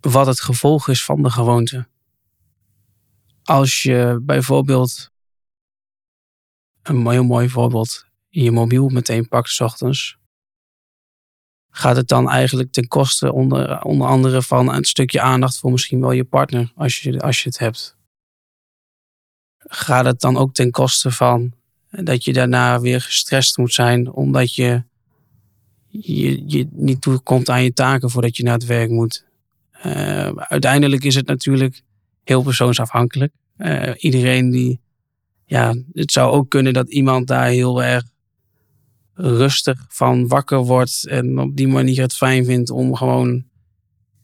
wat 0.00 0.26
het 0.26 0.40
gevolg 0.40 0.88
is 0.88 1.04
van 1.04 1.22
de 1.22 1.30
gewoonte. 1.30 1.88
Als 3.42 3.82
je 3.82 4.20
bijvoorbeeld, 4.22 5.10
een 6.82 7.10
heel 7.10 7.24
mooi 7.24 7.48
voorbeeld, 7.48 8.06
je 8.28 8.50
mobiel 8.50 8.88
meteen 8.88 9.28
pakt 9.28 9.48
s 9.48 9.60
ochtends, 9.60 10.18
gaat 11.76 11.96
het 11.96 12.08
dan 12.08 12.30
eigenlijk 12.30 12.72
ten 12.72 12.88
koste 12.88 13.32
onder, 13.32 13.82
onder 13.82 14.06
andere 14.06 14.42
van 14.42 14.74
een 14.74 14.84
stukje 14.84 15.20
aandacht 15.20 15.58
voor 15.58 15.70
misschien 15.70 16.00
wel 16.00 16.12
je 16.12 16.24
partner, 16.24 16.72
als 16.76 17.00
je, 17.00 17.20
als 17.20 17.42
je 17.42 17.48
het 17.48 17.58
hebt. 17.58 17.96
Gaat 19.58 20.04
het 20.04 20.20
dan 20.20 20.36
ook 20.36 20.54
ten 20.54 20.70
koste 20.70 21.10
van 21.10 21.52
dat 21.90 22.24
je 22.24 22.32
daarna 22.32 22.80
weer 22.80 23.00
gestrest 23.00 23.56
moet 23.56 23.74
zijn, 23.74 24.12
omdat 24.12 24.54
je, 24.54 24.82
je, 25.88 26.42
je 26.46 26.68
niet 26.70 27.00
toekomt 27.00 27.48
aan 27.48 27.62
je 27.62 27.72
taken 27.72 28.10
voordat 28.10 28.36
je 28.36 28.42
naar 28.42 28.54
het 28.54 28.66
werk 28.66 28.90
moet. 28.90 29.24
Uh, 29.86 30.28
uiteindelijk 30.34 31.04
is 31.04 31.14
het 31.14 31.26
natuurlijk 31.26 31.82
heel 32.24 32.42
persoonsafhankelijk. 32.42 33.32
Uh, 33.58 33.92
iedereen 33.96 34.50
die, 34.50 34.80
ja, 35.44 35.74
het 35.92 36.12
zou 36.12 36.32
ook 36.32 36.50
kunnen 36.50 36.72
dat 36.72 36.88
iemand 36.88 37.26
daar 37.26 37.46
heel 37.46 37.82
erg 37.82 38.04
rustig 39.14 39.84
van 39.88 40.28
wakker 40.28 40.58
wordt 40.58 41.06
en 41.06 41.38
op 41.38 41.56
die 41.56 41.68
manier 41.68 42.00
het 42.00 42.14
fijn 42.14 42.44
vindt 42.44 42.70
om 42.70 42.94
gewoon 42.94 43.44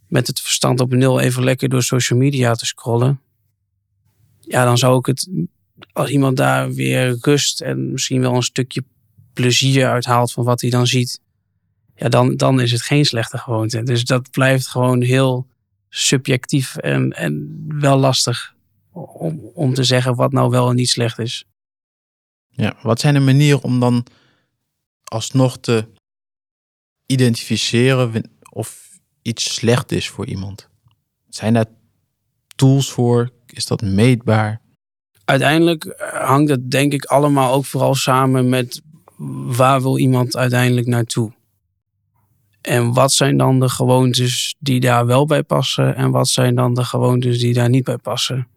met 0.08 0.26
het 0.26 0.40
verstand 0.40 0.80
op 0.80 0.92
nul 0.92 1.20
even 1.20 1.44
lekker 1.44 1.68
door 1.68 1.82
social 1.82 2.18
media 2.18 2.54
te 2.54 2.66
scrollen. 2.66 3.20
Ja, 4.40 4.64
dan 4.64 4.78
zou 4.78 4.98
ik 4.98 5.06
het, 5.06 5.28
als 5.92 6.10
iemand 6.10 6.36
daar 6.36 6.72
weer 6.72 7.16
rust 7.20 7.60
en 7.60 7.92
misschien 7.92 8.20
wel 8.20 8.34
een 8.34 8.42
stukje 8.42 8.84
plezier 9.32 9.88
uithaalt 9.88 10.32
van 10.32 10.44
wat 10.44 10.60
hij 10.60 10.70
dan 10.70 10.86
ziet, 10.86 11.20
ja, 11.94 12.08
dan, 12.08 12.36
dan 12.36 12.60
is 12.60 12.72
het 12.72 12.82
geen 12.82 13.04
slechte 13.04 13.38
gewoonte. 13.38 13.82
Dus 13.82 14.04
dat 14.04 14.30
blijft 14.30 14.68
gewoon 14.68 15.02
heel 15.02 15.46
subjectief 15.88 16.76
en, 16.76 17.12
en 17.12 17.64
wel 17.68 17.98
lastig 17.98 18.54
om, 18.92 19.40
om 19.54 19.74
te 19.74 19.84
zeggen 19.84 20.14
wat 20.14 20.32
nou 20.32 20.50
wel 20.50 20.68
en 20.68 20.76
niet 20.76 20.88
slecht 20.88 21.18
is. 21.18 21.44
Ja, 22.48 22.76
wat 22.82 23.00
zijn 23.00 23.14
de 23.14 23.20
manieren 23.20 23.62
om 23.62 23.80
dan 23.80 24.06
alsnog 25.10 25.58
te 25.58 25.88
identificeren 27.06 28.30
of 28.50 28.98
iets 29.22 29.54
slecht 29.54 29.92
is 29.92 30.08
voor 30.08 30.26
iemand? 30.26 30.68
Zijn 31.28 31.54
daar 31.54 31.66
tools 32.56 32.90
voor? 32.90 33.30
Is 33.46 33.66
dat 33.66 33.82
meetbaar? 33.82 34.60
Uiteindelijk 35.24 35.84
eh, 35.84 36.26
hangt 36.26 36.50
het 36.50 36.70
denk 36.70 36.92
ik 36.92 37.04
allemaal 37.04 37.52
ook 37.52 37.64
vooral 37.64 37.94
samen 37.94 38.48
met 38.48 38.82
waar 39.56 39.82
wil 39.82 39.98
iemand 39.98 40.36
uiteindelijk 40.36 40.86
naartoe? 40.86 41.32
En 42.60 42.92
wat 42.92 43.12
zijn 43.12 43.36
dan 43.36 43.60
de 43.60 43.68
gewoontes 43.68 44.56
die 44.58 44.80
daar 44.80 45.06
wel 45.06 45.26
bij 45.26 45.42
passen 45.42 45.96
en 45.96 46.10
wat 46.10 46.28
zijn 46.28 46.54
dan 46.54 46.74
de 46.74 46.84
gewoontes 46.84 47.38
die 47.38 47.54
daar 47.54 47.68
niet 47.68 47.84
bij 47.84 47.98
passen? 47.98 48.48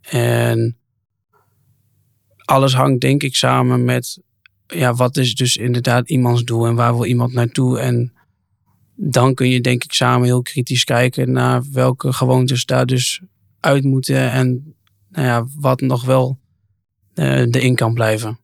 En 0.00 0.78
alles 2.44 2.74
hangt 2.74 3.00
denk 3.00 3.22
ik 3.22 3.36
samen 3.36 3.84
met 3.84 4.22
ja, 4.66 4.94
wat 4.94 5.16
is 5.16 5.34
dus 5.34 5.56
inderdaad 5.56 6.10
iemands 6.10 6.44
doel 6.44 6.66
en 6.66 6.74
waar 6.74 6.94
wil 6.94 7.04
iemand 7.04 7.32
naartoe? 7.32 7.78
En 7.78 8.12
dan 8.94 9.34
kun 9.34 9.48
je 9.48 9.60
denk 9.60 9.84
ik 9.84 9.92
samen 9.92 10.26
heel 10.26 10.42
kritisch 10.42 10.84
kijken 10.84 11.32
naar 11.32 11.62
welke 11.72 12.12
gewoontes 12.12 12.64
daar 12.64 12.86
dus 12.86 13.22
uit 13.60 13.84
moeten 13.84 14.30
en 14.30 14.74
nou 15.08 15.26
ja, 15.26 15.46
wat 15.60 15.80
nog 15.80 16.04
wel 16.04 16.38
uh, 17.14 17.38
erin 17.38 17.74
kan 17.74 17.94
blijven. 17.94 18.38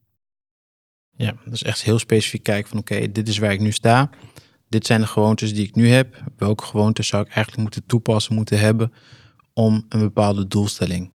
Ja, 1.17 1.37
dat 1.45 1.55
is 1.55 1.63
echt 1.63 1.83
heel 1.83 1.99
specifiek 1.99 2.43
kijken 2.43 2.69
van 2.69 2.79
oké, 2.79 3.13
dit 3.13 3.29
is 3.29 3.39
waar 3.39 3.53
ik 3.53 3.61
nu 3.61 3.73
sta. 3.73 4.11
Dit 4.69 4.87
zijn 4.87 5.01
de 5.01 5.07
gewoontes 5.07 5.55
die 5.55 5.67
ik 5.67 5.75
nu 5.75 5.89
heb. 5.89 6.23
Welke 6.37 6.65
gewoontes 6.65 7.07
zou 7.07 7.23
ik 7.23 7.29
eigenlijk 7.29 7.63
moeten 7.63 7.87
toepassen, 7.87 8.35
moeten 8.35 8.59
hebben 8.59 8.93
om 9.53 9.87
een 9.89 10.01
bepaalde 10.01 10.47
doelstelling 10.47 11.13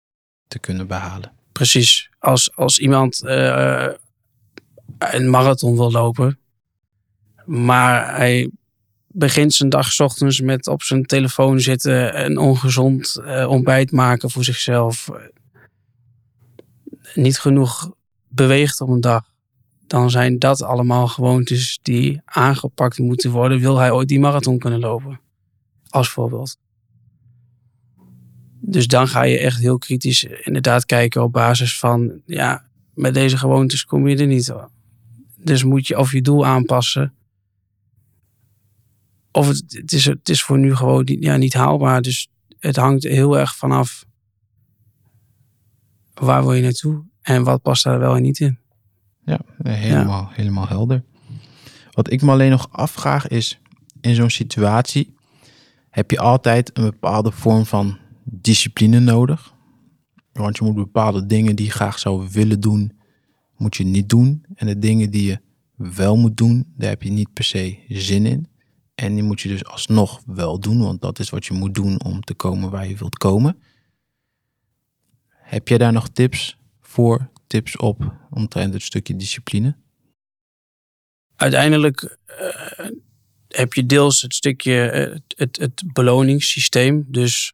te 0.48 0.60
kunnen 0.60 0.88
behalen? 0.88 1.32
Precies. 1.52 2.10
Als, 2.20 2.56
als 2.56 2.80
iemand 2.80 3.22
uh, 3.26 3.88
een 4.98 5.30
marathon 5.30 5.76
wil 5.76 5.92
lopen. 5.92 6.40
Maar 7.46 8.16
hij 8.16 8.52
begint 9.08 9.54
zijn 9.54 9.70
dag 9.70 10.00
ochtends 10.00 10.42
met 10.42 10.68
op 10.68 10.84
zijn 10.84 11.06
telefoon 11.06 11.60
zitten 11.60 12.14
en 12.14 12.38
ongezond 12.38 13.20
uh, 13.20 13.50
ontbijt 13.50 13.92
maken 13.92 14.30
voor 14.32 14.44
zichzelf. 14.44 15.10
Niet 17.14 17.40
genoeg 17.40 17.92
beweegt 18.28 18.82
op 18.82 18.90
een 18.90 19.02
dag. 19.02 19.32
Dan 19.88 20.10
zijn 20.10 20.40
dat 20.40 20.62
allemaal 20.62 21.08
gewoontes 21.08 21.80
die 21.82 22.22
aangepakt 22.26 23.00
moeten 23.00 23.32
worden. 23.32 23.60
Wil 23.60 23.78
hij 23.78 23.92
ooit 23.92 24.08
die 24.08 24.20
marathon 24.20 24.60
kunnen 24.60 24.80
lopen? 24.80 25.20
Als 25.90 26.10
voorbeeld. 26.10 26.58
Dus 28.60 28.88
dan 28.88 29.08
ga 29.08 29.24
je 29.24 29.40
echt 29.40 29.60
heel 29.60 29.78
kritisch 29.78 30.24
inderdaad 30.24 30.86
kijken 30.86 31.24
op 31.24 31.32
basis 31.32 31.80
van, 31.80 32.22
ja, 32.26 32.66
met 32.94 33.14
deze 33.14 33.38
gewoontes 33.38 33.86
kom 33.86 34.08
je 34.08 34.18
er 34.18 34.28
niet 34.28 34.54
dus 35.44 35.64
moet 35.64 35.88
je 35.88 35.98
of 35.98 36.12
je 36.12 36.22
doel 36.22 36.46
aanpassen. 36.46 37.14
Of 39.32 39.48
het, 39.48 39.64
het, 39.68 39.92
is, 39.92 40.06
het 40.06 40.30
is 40.30 40.44
voor 40.44 40.58
nu 40.58 40.76
gewoon 40.76 41.04
niet, 41.04 41.24
ja, 41.24 41.36
niet 41.36 41.54
haalbaar. 41.54 42.02
Dus 42.02 42.30
het 42.60 42.76
hangt 42.76 43.04
heel 43.04 43.40
erg 43.40 43.56
vanaf 43.56 44.06
waar 46.14 46.42
wil 46.42 46.54
je 46.54 46.62
naartoe 46.62 47.04
en 47.22 47.44
wat 47.44 47.62
past 47.62 47.84
daar 47.84 48.00
wel 48.00 48.16
en 48.16 48.22
niet 48.22 48.40
in. 48.40 48.58
Ja, 49.26 49.40
helemaal, 49.64 50.30
helemaal 50.32 50.68
helder. 50.68 51.04
Wat 51.92 52.12
ik 52.12 52.22
me 52.22 52.32
alleen 52.32 52.52
nog 52.52 52.68
afvraag 52.72 53.28
is, 53.28 53.60
in 54.02 54.16
zo'n 54.16 54.30
situatie 54.30 55.16
heb 55.90 56.12
je 56.12 56.20
altijd 56.20 56.78
een 56.78 56.84
bepaalde 56.84 57.32
vorm 57.32 57.66
van 57.66 57.98
discipline 58.24 59.00
nodig. 59.00 59.53
Want 60.34 60.58
je 60.58 60.64
moet 60.64 60.76
bepaalde 60.76 61.26
dingen 61.26 61.56
die 61.56 61.66
je 61.66 61.72
graag 61.72 62.00
zou 62.00 62.28
willen 62.32 62.60
doen, 62.60 63.00
moet 63.58 63.76
je 63.76 63.84
niet 63.84 64.10
doen. 64.10 64.46
En 64.56 64.68
de 64.68 64.80
dingen 64.80 65.12
die 65.12 65.26
je 65.26 65.40
wel 65.76 66.18
moet 66.18 66.38
doen, 66.38 66.74
daar 66.78 66.90
heb 66.90 67.04
je 67.04 67.12
niet 67.12 67.34
per 67.34 67.44
se 67.44 67.78
zin 67.88 68.26
in. 68.26 68.48
En 68.96 69.14
die 69.14 69.24
moet 69.24 69.42
je 69.42 69.50
dus 69.50 69.66
alsnog 69.66 70.22
wel 70.26 70.60
doen, 70.60 70.80
want 70.80 71.02
dat 71.02 71.20
is 71.20 71.30
wat 71.30 71.46
je 71.46 71.54
moet 71.54 71.76
doen 71.76 72.04
om 72.04 72.22
te 72.22 72.34
komen 72.34 72.70
waar 72.70 72.88
je 72.88 72.98
wilt 72.98 73.18
komen. 73.18 73.62
Heb 75.28 75.68
jij 75.68 75.78
daar 75.78 75.94
nog 75.94 76.10
tips 76.10 76.58
voor, 76.82 77.30
tips 77.48 77.78
op 77.78 78.14
omtrent 78.30 78.74
het 78.74 78.84
stukje 78.84 79.16
discipline? 79.16 79.76
Uiteindelijk 81.36 82.18
uh, 82.28 82.88
heb 83.48 83.74
je 83.74 83.86
deels 83.86 84.22
het 84.22 84.36
stukje 84.36 85.10
uh, 85.10 85.20
het, 85.28 85.58
het 85.58 85.84
beloningssysteem. 85.94 87.06
Dus 87.08 87.54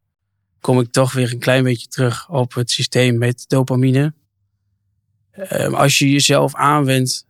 kom 0.59 0.79
ik 0.79 0.91
toch 0.91 1.13
weer 1.13 1.31
een 1.31 1.39
klein 1.39 1.63
beetje 1.63 1.87
terug 1.87 2.29
op 2.29 2.53
het 2.53 2.71
systeem 2.71 3.17
met 3.17 3.45
dopamine. 3.47 4.13
Ehm, 5.31 5.73
als 5.73 5.97
je 5.97 6.11
jezelf 6.11 6.55
aanwendt 6.55 7.25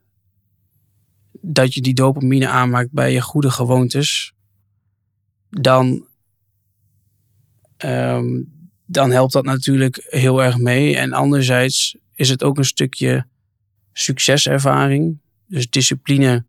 dat 1.42 1.74
je 1.74 1.82
die 1.82 1.94
dopamine 1.94 2.48
aanmaakt 2.48 2.92
bij 2.92 3.14
je 3.14 3.22
goede 3.22 3.52
gewoontes, 3.52 4.34
dan, 5.50 6.08
ehm, 7.78 8.42
dan 8.86 9.12
helpt 9.12 9.34
dat 9.34 9.46
natuurlijk 9.46 10.06
heel 10.10 10.44
erg 10.44 10.58
mee. 10.58 10.98
En 10.98 11.14
anderzijds 11.14 11.98
is 12.14 12.30
het 12.30 12.44
ook 12.44 12.58
een 12.58 12.66
stukje 12.66 13.26
succeservaring. 13.94 15.20
Dus 15.48 15.70
discipline 15.70 16.46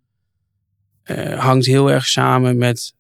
uh, 1.05 1.39
hangt 1.39 1.67
heel 1.67 1.91
erg 1.91 2.07
samen 2.07 2.59
met, 2.59 2.95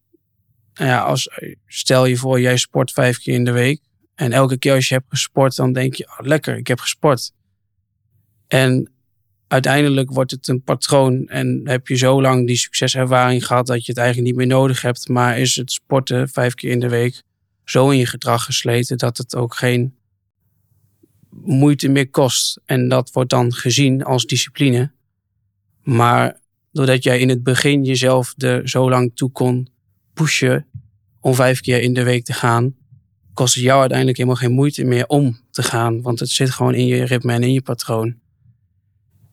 nou 0.74 0.90
ja, 0.90 1.00
als, 1.00 1.28
stel 1.66 2.04
je 2.04 2.16
voor, 2.16 2.40
jij 2.40 2.56
sport 2.56 2.92
vijf 2.92 3.18
keer 3.18 3.34
in 3.34 3.44
de 3.44 3.52
week. 3.52 3.80
En 4.14 4.32
elke 4.32 4.58
keer 4.58 4.74
als 4.74 4.88
je 4.88 4.94
hebt 4.94 5.06
gesport, 5.08 5.56
dan 5.56 5.72
denk 5.72 5.94
je, 5.94 6.06
oh, 6.06 6.26
lekker, 6.26 6.56
ik 6.56 6.66
heb 6.66 6.80
gesport. 6.80 7.32
En 8.48 8.92
uiteindelijk 9.48 10.10
wordt 10.10 10.30
het 10.30 10.48
een 10.48 10.62
patroon 10.62 11.26
en 11.26 11.60
heb 11.64 11.88
je 11.88 11.96
zo 11.96 12.22
lang 12.22 12.46
die 12.46 12.56
succeservaring 12.56 13.46
gehad 13.46 13.66
dat 13.66 13.84
je 13.84 13.92
het 13.92 14.00
eigenlijk 14.00 14.28
niet 14.28 14.38
meer 14.38 14.56
nodig 14.56 14.82
hebt. 14.82 15.08
Maar 15.08 15.38
is 15.38 15.56
het 15.56 15.72
sporten 15.72 16.28
vijf 16.28 16.54
keer 16.54 16.70
in 16.70 16.80
de 16.80 16.88
week 16.88 17.22
zo 17.64 17.90
in 17.90 17.98
je 17.98 18.06
gedrag 18.06 18.44
gesleten 18.44 18.98
dat 18.98 19.16
het 19.16 19.34
ook 19.34 19.54
geen 19.54 19.94
moeite 21.30 21.88
meer 21.88 22.10
kost. 22.10 22.60
En 22.64 22.88
dat 22.88 23.12
wordt 23.12 23.30
dan 23.30 23.52
gezien 23.52 24.04
als 24.04 24.26
discipline. 24.26 24.92
Maar 25.82 26.40
doordat 26.72 27.02
jij 27.02 27.18
in 27.18 27.28
het 27.28 27.42
begin 27.42 27.84
jezelf 27.84 28.34
er 28.36 28.68
zo 28.68 28.90
lang 28.90 29.16
toe 29.16 29.30
kon 29.30 29.68
pushen 30.22 30.66
om 31.20 31.34
vijf 31.34 31.60
keer 31.60 31.80
in 31.80 31.94
de 31.94 32.02
week 32.02 32.24
te 32.24 32.32
gaan, 32.32 32.74
kost 33.34 33.54
het 33.54 33.64
jou 33.64 33.78
uiteindelijk 33.80 34.18
helemaal 34.18 34.40
geen 34.40 34.52
moeite 34.52 34.84
meer 34.84 35.06
om 35.06 35.40
te 35.50 35.62
gaan. 35.62 36.02
Want 36.02 36.20
het 36.20 36.28
zit 36.28 36.50
gewoon 36.50 36.74
in 36.74 36.86
je 36.86 37.04
ritme 37.04 37.32
en 37.32 37.42
in 37.42 37.52
je 37.52 37.62
patroon. 37.62 38.18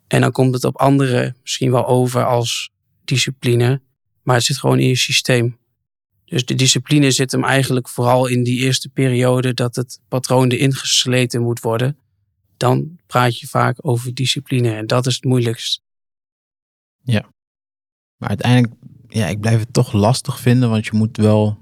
En 0.08 0.22
dan 0.22 0.32
komt 0.32 0.54
het 0.54 0.64
op 0.64 0.78
anderen 0.78 1.36
misschien 1.42 1.72
wel 1.72 1.88
over 1.88 2.26
als 2.26 2.72
discipline, 3.04 3.82
maar 4.24 4.36
het 4.36 4.44
zit 4.44 4.58
gewoon 4.58 4.80
in 4.80 4.88
je 4.88 4.96
systeem. 4.96 5.58
Dus 6.26 6.46
de 6.46 6.56
discipline 6.56 7.12
zit 7.12 7.32
hem 7.32 7.44
eigenlijk 7.44 7.90
vooral 7.90 8.28
in 8.28 8.44
die 8.44 8.60
eerste 8.60 8.90
periode 8.90 9.54
dat 9.54 9.76
het 9.76 10.00
patroon 10.08 10.50
erin 10.50 10.74
gesleten 10.74 11.42
moet 11.42 11.60
worden. 11.60 11.98
Dan 12.58 13.00
praat 13.06 13.40
je 13.40 13.48
vaak 13.48 13.78
over 13.82 14.14
discipline 14.14 14.76
en 14.76 14.88
dat 14.88 15.06
is 15.06 15.16
het 15.16 15.24
moeilijkst. 15.24 15.82
Ja, 17.04 17.30
maar 18.18 18.30
uiteindelijk, 18.30 18.74
ja, 19.08 19.28
ik 19.28 19.40
blijf 19.40 19.60
het 19.60 19.74
toch 19.74 19.94
lastig 19.94 20.40
vinden, 20.40 20.70
want 20.70 20.86
je 20.86 20.92
moet 20.94 21.18
wel 21.18 21.58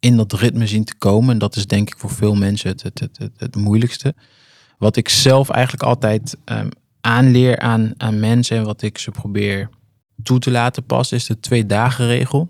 in 0.00 0.16
dat 0.16 0.32
ritme 0.32 0.66
zien 0.66 0.84
te 0.84 0.94
komen. 0.94 1.30
En 1.30 1.38
dat 1.38 1.56
is 1.56 1.66
denk 1.66 1.88
ik 1.88 1.98
voor 1.98 2.10
veel 2.10 2.34
mensen 2.34 2.70
het, 2.70 2.82
het, 2.82 2.98
het, 2.98 3.30
het, 3.36 3.56
moeilijkste. 3.56 4.14
Wat 4.78 4.96
ik 4.96 5.08
zelf 5.08 5.48
eigenlijk 5.50 5.82
altijd 5.82 6.36
um, 6.44 6.68
aanleer 7.00 7.58
aan, 7.58 7.94
aan 7.96 8.20
mensen 8.20 8.56
en 8.56 8.64
wat 8.64 8.82
ik 8.82 8.98
ze 8.98 9.10
probeer 9.10 9.68
toe 10.22 10.38
te 10.38 10.50
laten 10.50 10.84
passen, 10.84 11.16
is 11.16 11.26
de 11.26 11.40
twee 11.40 11.66
dagen 11.66 12.06
regel. 12.06 12.48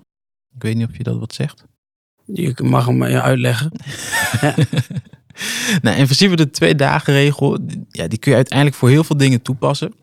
Ik 0.54 0.62
weet 0.62 0.76
niet 0.76 0.88
of 0.88 0.96
je 0.96 1.02
dat 1.02 1.18
wat 1.18 1.34
zegt. 1.34 1.64
Je 2.24 2.54
mag 2.62 2.86
hem 2.86 3.02
uitleggen. 3.02 3.70
ja. 4.40 4.54
nou, 5.82 5.96
in 5.96 6.04
principe 6.04 6.36
de 6.36 6.50
twee 6.50 6.74
dagen 6.74 7.12
regel, 7.12 7.58
ja, 7.88 8.06
die 8.06 8.18
kun 8.18 8.30
je 8.30 8.36
uiteindelijk 8.36 8.76
voor 8.76 8.88
heel 8.88 9.04
veel 9.04 9.16
dingen 9.16 9.42
toepassen. 9.42 9.94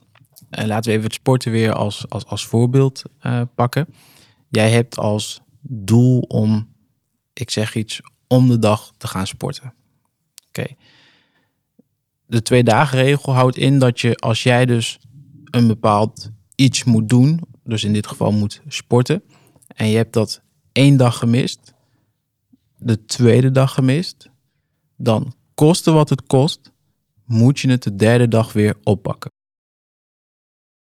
En 0.49 0.67
laten 0.67 0.83
we 0.83 0.91
even 0.91 1.03
het 1.03 1.13
sporten 1.13 1.51
weer 1.51 1.73
als, 1.73 2.05
als, 2.09 2.25
als 2.25 2.45
voorbeeld 2.45 3.03
uh, 3.21 3.41
pakken. 3.55 3.87
Jij 4.55 4.71
hebt 4.71 4.97
als 4.97 5.41
doel 5.61 6.19
om, 6.19 6.73
ik 7.33 7.49
zeg 7.49 7.75
iets, 7.75 8.01
om 8.27 8.47
de 8.47 8.59
dag 8.59 8.93
te 8.97 9.07
gaan 9.07 9.27
sporten. 9.27 9.73
Oké. 10.47 10.65
De 12.25 12.41
twee 12.41 12.63
dagen 12.63 12.97
regel 12.97 13.33
houdt 13.33 13.57
in 13.57 13.79
dat 13.79 13.99
je 13.99 14.15
als 14.15 14.43
jij 14.43 14.65
dus 14.65 14.99
een 15.45 15.67
bepaald 15.67 16.29
iets 16.55 16.83
moet 16.83 17.09
doen, 17.09 17.39
dus 17.63 17.83
in 17.83 17.93
dit 17.93 18.07
geval 18.07 18.31
moet 18.31 18.61
sporten, 18.67 19.23
en 19.67 19.87
je 19.87 19.95
hebt 19.95 20.13
dat 20.13 20.41
één 20.71 20.97
dag 20.97 21.17
gemist, 21.17 21.73
de 22.77 23.05
tweede 23.05 23.51
dag 23.51 23.73
gemist, 23.73 24.29
dan 24.97 25.33
koste 25.53 25.91
wat 25.91 26.09
het 26.09 26.25
kost, 26.25 26.71
moet 27.25 27.59
je 27.59 27.69
het 27.69 27.83
de 27.83 27.95
derde 27.95 28.27
dag 28.27 28.53
weer 28.53 28.77
oppakken. 28.83 29.31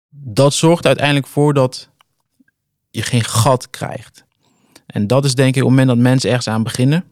Dat 0.10 0.53
zorgt 0.53 0.86
uiteindelijk 0.86 1.27
voor 1.27 1.53
dat 1.53 1.89
je 2.91 3.02
geen 3.02 3.23
gat 3.23 3.69
krijgt. 3.69 4.25
En 4.86 5.08
dat 5.08 5.25
is 5.25 5.36
denk 5.36 5.56
ik 5.56 5.63
op 5.63 5.69
het 5.69 5.78
moment 5.78 5.88
dat 5.88 6.08
mensen 6.08 6.30
ergens 6.30 6.47
aan 6.47 6.63
beginnen 6.63 7.04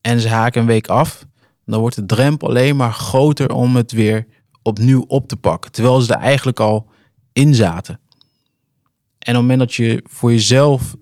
en 0.00 0.20
ze 0.20 0.28
haken 0.28 0.60
een 0.60 0.66
week 0.66 0.86
af, 0.86 1.26
dan 1.64 1.80
wordt 1.80 1.96
de 1.96 2.06
drempel 2.06 2.48
alleen 2.48 2.76
maar 2.76 2.92
groter 2.92 3.52
om 3.52 3.76
het 3.76 3.92
weer 3.92 4.26
opnieuw 4.62 5.04
op 5.06 5.28
te 5.28 5.36
pakken. 5.36 5.72
Terwijl 5.72 6.00
ze 6.00 6.14
er 6.14 6.20
eigenlijk 6.20 6.60
al 6.60 6.90
in 7.32 7.54
zaten. 7.54 8.00
En 9.18 9.34
op 9.34 9.34
het 9.34 9.34
moment 9.34 9.58
dat 9.58 9.74
je 9.74 10.04
voor 10.06 10.30
jezelf 10.30 10.96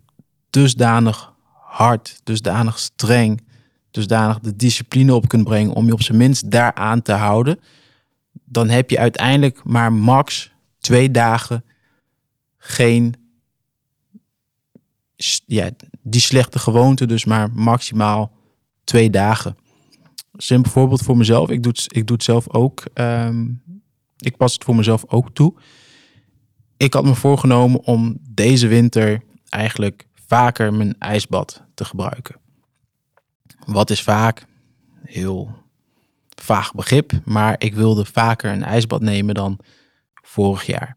dusdanig 0.51 1.33
hard, 1.53 2.21
dusdanig 2.25 2.79
streng, 2.79 3.47
dusdanig 3.91 4.41
de 4.41 4.57
discipline 4.57 5.15
op 5.15 5.29
kunt 5.29 5.45
brengen 5.45 5.75
om 5.75 5.87
je 5.87 5.93
op 5.93 6.03
zijn 6.03 6.19
minst 6.19 6.51
daaraan 6.51 7.03
te 7.03 7.13
houden, 7.13 7.61
dan 8.45 8.69
heb 8.69 8.91
je 8.91 8.99
uiteindelijk 8.99 9.65
maar 9.65 9.93
max 9.93 10.53
twee 10.79 11.11
dagen 11.11 11.65
geen, 12.59 13.15
ja, 15.47 15.71
die 16.03 16.21
slechte 16.21 16.59
gewoonte, 16.59 17.07
dus 17.07 17.25
maar 17.25 17.51
maximaal 17.53 18.33
twee 18.85 19.11
dagen. 19.11 19.57
Simpel 20.37 20.71
voorbeeld 20.71 21.03
voor 21.03 21.17
mezelf. 21.17 21.51
Ik 21.51 21.63
doe 21.63 21.73
het, 21.73 21.97
ik 21.97 22.07
doe 22.07 22.17
het 22.17 22.25
zelf 22.25 22.49
ook. 22.53 22.85
Ehm, 22.95 23.47
ik 24.17 24.37
pas 24.37 24.53
het 24.53 24.65
voor 24.65 24.77
mezelf 24.77 25.05
ook 25.09 25.31
toe. 25.31 25.55
Ik 26.77 26.93
had 26.93 27.05
me 27.05 27.15
voorgenomen 27.15 27.85
om 27.85 28.19
deze 28.31 28.67
winter 28.67 29.23
eigenlijk 29.49 30.07
vaker 30.27 30.75
mijn 30.75 30.99
ijsbad 30.99 31.63
te 31.75 31.85
gebruiken. 31.85 32.37
Wat 33.67 33.91
is 33.91 34.03
vaak? 34.03 34.47
Heel 35.03 35.55
vaag 36.43 36.75
begrip, 36.75 37.13
maar 37.25 37.55
ik 37.59 37.75
wilde 37.75 38.05
vaker 38.05 38.53
een 38.53 38.63
ijsbad 38.63 39.01
nemen 39.01 39.35
dan 39.35 39.59
vorig 40.23 40.67
jaar. 40.67 40.97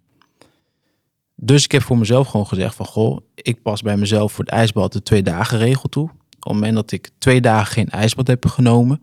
Dus 1.41 1.63
ik 1.63 1.71
heb 1.71 1.81
voor 1.81 1.97
mezelf 1.97 2.27
gewoon 2.27 2.47
gezegd 2.47 2.75
van 2.75 2.85
goh, 2.85 3.17
ik 3.35 3.61
pas 3.61 3.81
bij 3.81 3.97
mezelf 3.97 4.31
voor 4.31 4.45
het 4.45 4.53
ijsbad 4.53 4.93
de 4.93 5.03
twee 5.03 5.23
dagen 5.23 5.57
regel 5.57 5.89
toe. 5.89 6.03
Op 6.03 6.11
het 6.39 6.53
moment 6.53 6.75
dat 6.75 6.91
ik 6.91 7.09
twee 7.17 7.41
dagen 7.41 7.73
geen 7.73 7.89
ijsbad 7.89 8.27
heb 8.27 8.45
genomen, 8.45 9.01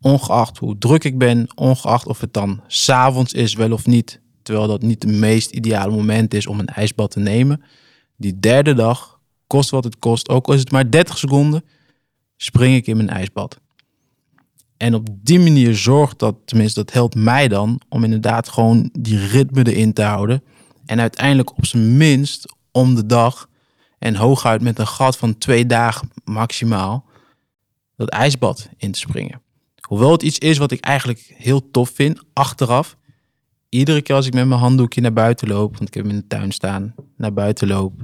ongeacht 0.00 0.58
hoe 0.58 0.78
druk 0.78 1.04
ik 1.04 1.18
ben, 1.18 1.48
ongeacht 1.54 2.06
of 2.06 2.20
het 2.20 2.32
dan 2.32 2.60
s'avonds 2.66 3.32
is 3.32 3.54
wel 3.54 3.72
of 3.72 3.86
niet, 3.86 4.20
terwijl 4.42 4.66
dat 4.66 4.82
niet 4.82 5.02
het 5.02 5.12
meest 5.12 5.50
ideale 5.50 5.90
moment 5.90 6.34
is 6.34 6.46
om 6.46 6.58
een 6.58 6.66
ijsbad 6.66 7.10
te 7.10 7.20
nemen. 7.20 7.62
Die 8.16 8.38
derde 8.38 8.74
dag, 8.74 9.20
kost 9.46 9.70
wat 9.70 9.84
het 9.84 9.98
kost, 9.98 10.28
ook 10.28 10.46
al 10.46 10.54
is 10.54 10.60
het 10.60 10.70
maar 10.70 10.90
30 10.90 11.18
seconden, 11.18 11.64
spring 12.36 12.74
ik 12.74 12.86
in 12.86 12.96
mijn 12.96 13.10
ijsbad. 13.10 13.60
En 14.76 14.94
op 14.94 15.08
die 15.22 15.38
manier 15.38 15.76
zorgt 15.76 16.18
dat, 16.18 16.34
tenminste 16.44 16.84
dat 16.84 16.92
helpt 16.92 17.14
mij 17.14 17.48
dan, 17.48 17.80
om 17.88 18.04
inderdaad 18.04 18.48
gewoon 18.48 18.90
die 18.92 19.26
ritme 19.26 19.72
erin 19.72 19.92
te 19.92 20.02
houden. 20.02 20.42
En 20.88 21.00
uiteindelijk 21.00 21.56
op 21.56 21.66
zijn 21.66 21.96
minst 21.96 22.54
om 22.72 22.94
de 22.94 23.06
dag 23.06 23.48
en 23.98 24.14
hooguit 24.14 24.62
met 24.62 24.78
een 24.78 24.86
gat 24.86 25.16
van 25.16 25.38
twee 25.38 25.66
dagen 25.66 26.10
maximaal 26.24 27.04
dat 27.96 28.08
ijsbad 28.08 28.68
in 28.76 28.92
te 28.92 28.98
springen. 28.98 29.42
Hoewel 29.80 30.12
het 30.12 30.22
iets 30.22 30.38
is 30.38 30.58
wat 30.58 30.70
ik 30.70 30.80
eigenlijk 30.80 31.34
heel 31.36 31.70
tof 31.70 31.90
vind, 31.90 32.20
achteraf. 32.32 32.96
Iedere 33.68 34.02
keer 34.02 34.14
als 34.14 34.26
ik 34.26 34.34
met 34.34 34.46
mijn 34.46 34.60
handdoekje 34.60 35.00
naar 35.00 35.12
buiten 35.12 35.48
loop, 35.48 35.76
want 35.76 35.88
ik 35.88 35.94
heb 35.94 36.04
hem 36.04 36.12
in 36.12 36.20
de 36.20 36.26
tuin 36.26 36.52
staan, 36.52 36.94
naar 37.16 37.32
buiten 37.32 37.68
loop, 37.68 38.00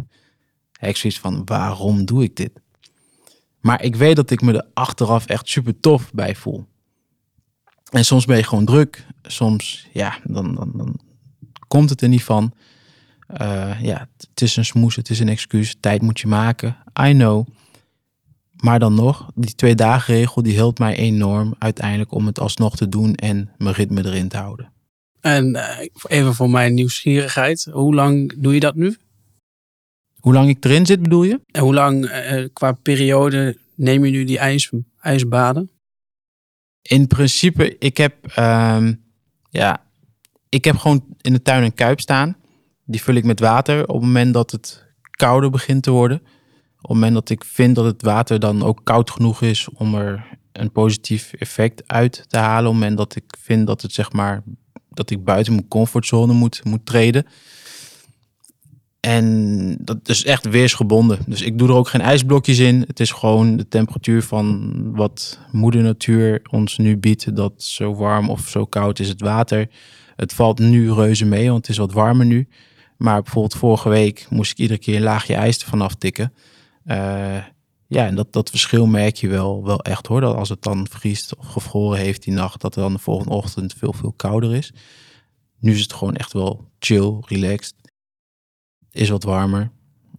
heb 0.73 0.91
ik 0.91 0.97
zoiets 0.97 1.19
van, 1.19 1.43
waarom 1.45 2.05
doe 2.05 2.23
ik 2.23 2.37
dit? 2.37 2.61
Maar 3.61 3.83
ik 3.83 3.97
weet 3.97 4.17
dat 4.17 4.31
ik 4.31 4.41
me 4.41 4.53
er 4.53 4.67
achteraf 4.75 5.27
echt 5.27 5.49
super 5.49 5.81
tof 5.81 6.13
bij 6.13 6.35
voel. 6.35 6.67
En 7.91 8.05
soms 8.05 8.25
ben 8.25 8.37
je 8.37 8.43
gewoon 8.43 8.65
druk. 8.65 9.07
Soms, 9.23 9.89
ja, 9.93 10.19
dan, 10.25 10.55
dan, 10.55 10.73
dan 10.75 11.01
komt 11.69 11.91
het 11.91 12.01
er 12.01 12.09
niet 12.09 12.25
van. 12.25 12.53
Uh, 13.41 13.83
ja, 13.83 14.09
het 14.17 14.43
is 14.43 14.57
een 14.57 14.65
smoes, 14.65 14.97
het 14.97 15.11
is 15.11 15.21
een 15.21 15.29
excuus. 15.29 15.77
Tijd 15.81 16.03
moet 16.03 16.21
je 16.21 16.27
maken. 16.27 16.77
I 17.01 17.13
know. 17.13 17.47
Maar 18.55 18.79
dan 18.79 18.95
nog, 18.95 19.31
die 19.35 19.55
twee 19.55 19.75
dagen 19.75 20.15
regel, 20.15 20.43
die 20.43 20.57
helpt 20.57 20.79
mij 20.79 20.97
enorm 20.97 21.55
uiteindelijk 21.59 22.13
om 22.13 22.27
het 22.27 22.41
alsnog 22.41 22.77
te 22.77 22.89
doen 22.89 23.15
en 23.15 23.51
mijn 23.59 23.75
ritme 23.75 24.05
erin 24.05 24.29
te 24.29 24.37
houden. 24.37 24.73
En 25.21 25.55
uh, 25.55 25.79
even 26.07 26.35
voor 26.35 26.51
mijn 26.51 26.75
nieuwsgierigheid, 26.75 27.69
hoe 27.73 27.95
lang 27.95 28.35
doe 28.37 28.55
je 28.55 28.61
dat 28.61 28.75
nu? 28.75 28.97
Hoe 30.19 30.33
lang 30.33 30.49
ik 30.49 30.65
erin 30.65 30.87
zit, 30.87 31.03
bedoel 31.03 31.23
je? 31.23 31.41
En 31.51 31.63
hoe 31.63 31.75
lang 31.75 32.05
uh, 32.05 32.49
qua 32.53 32.73
periode 32.73 33.57
neem 33.75 34.05
je 34.05 34.11
nu 34.11 34.25
die 34.25 34.39
ijs, 34.39 34.71
ijsbaden? 35.01 35.71
In 36.83 37.07
principe, 37.07 37.79
ik 37.79 37.97
heb, 37.97 38.39
um, 38.39 39.05
ja, 39.51 39.83
ik 40.49 40.65
heb 40.65 40.77
gewoon 40.77 41.05
in 41.21 41.33
de 41.33 41.43
tuin 41.43 41.63
een 41.63 41.75
kuip 41.75 42.01
staan. 42.01 42.37
Die 42.85 43.03
vul 43.03 43.15
ik 43.15 43.25
met 43.25 43.41
water 43.41 43.81
op 43.87 43.95
het 43.95 44.05
moment 44.05 44.35
dat 44.35 44.51
het 44.51 44.85
kouder 45.11 45.51
begint 45.51 45.83
te 45.83 45.91
worden. 45.91 46.17
Op 46.81 46.91
het 46.91 46.99
moment 46.99 47.15
dat 47.15 47.31
ik 47.31 47.45
vind 47.45 47.75
dat 47.75 47.85
het 47.85 48.03
water 48.03 48.41
dan 48.41 48.63
ook 48.63 48.81
koud 48.85 49.11
genoeg 49.11 49.43
is 49.43 49.69
om 49.75 49.95
er 49.95 50.39
een 50.53 50.73
positief 50.73 51.33
effect 51.33 51.83
uit 51.87 52.25
te 52.29 52.37
halen. 52.37 52.67
Op 52.67 52.73
het 52.73 52.81
moment 52.81 52.99
dat 52.99 53.17
ik 53.17 53.37
vind 53.41 53.67
dat 53.67 53.83
het 53.83 53.93
zeg 53.93 54.13
maar 54.13 54.43
dat 54.91 55.11
ik 55.11 55.25
buiten 55.25 55.55
mijn 55.55 55.69
comfortzone 55.69 56.33
moet, 56.33 56.65
moet 56.65 56.87
treden. 56.87 57.27
En 59.01 59.77
dat 59.81 60.09
is 60.09 60.25
echt 60.25 60.49
weersgebonden. 60.49 61.19
Dus 61.27 61.43
ik 61.43 61.59
doe 61.59 61.69
er 61.69 61.75
ook 61.75 61.89
geen 61.89 62.01
ijsblokjes 62.01 62.59
in. 62.59 62.85
Het 62.87 63.01
is 63.01 63.11
gewoon 63.11 63.57
de 63.57 63.69
temperatuur 63.69 64.23
van 64.23 64.73
wat 64.95 65.39
moeder 65.53 65.83
natuur 65.83 66.43
ons 66.51 66.79
nu 66.79 66.97
biedt. 66.97 67.37
Dat 67.37 67.63
zo 67.63 67.95
warm 67.95 68.31
of 68.31 68.49
zo 68.49 68.65
koud 68.65 68.99
is 68.99 69.09
het 69.09 69.21
water. 69.21 69.69
Het 70.17 70.33
valt 70.33 70.59
nu 70.59 70.93
reuze 70.93 71.25
mee, 71.25 71.47
want 71.51 71.57
het 71.57 71.69
is 71.69 71.77
wat 71.77 71.93
warmer 71.93 72.27
nu. 72.27 72.49
Maar 72.97 73.23
bijvoorbeeld 73.23 73.55
vorige 73.55 73.89
week 73.89 74.27
moest 74.31 74.51
ik 74.51 74.59
iedere 74.59 74.79
keer 74.79 74.97
een 74.97 75.03
laagje 75.03 75.35
ijs 75.35 75.59
ervan 75.59 75.81
aftikken. 75.81 76.33
Uh, 76.87 77.45
ja, 77.87 78.07
en 78.07 78.15
dat, 78.15 78.33
dat 78.33 78.51
verschil 78.51 78.87
merk 78.87 79.17
je 79.17 79.29
wel, 79.29 79.65
wel 79.65 79.81
echt 79.81 80.07
hoor. 80.07 80.21
Dat 80.21 80.37
als 80.37 80.49
het 80.49 80.63
dan 80.63 80.87
vriest 80.91 81.37
of 81.37 81.47
gevroren 81.47 81.99
heeft 81.99 82.23
die 82.23 82.33
nacht, 82.33 82.61
dat 82.61 82.75
het 82.75 82.85
dan 82.85 82.93
de 82.93 82.99
volgende 82.99 83.35
ochtend 83.35 83.75
veel, 83.79 83.93
veel 83.93 84.13
kouder 84.13 84.55
is. 84.55 84.73
Nu 85.59 85.73
is 85.73 85.81
het 85.81 85.93
gewoon 85.93 86.17
echt 86.17 86.33
wel 86.33 86.71
chill, 86.79 87.17
relaxed 87.21 87.75
is 88.95 89.09
wat 89.09 89.23
warmer. 89.23 89.71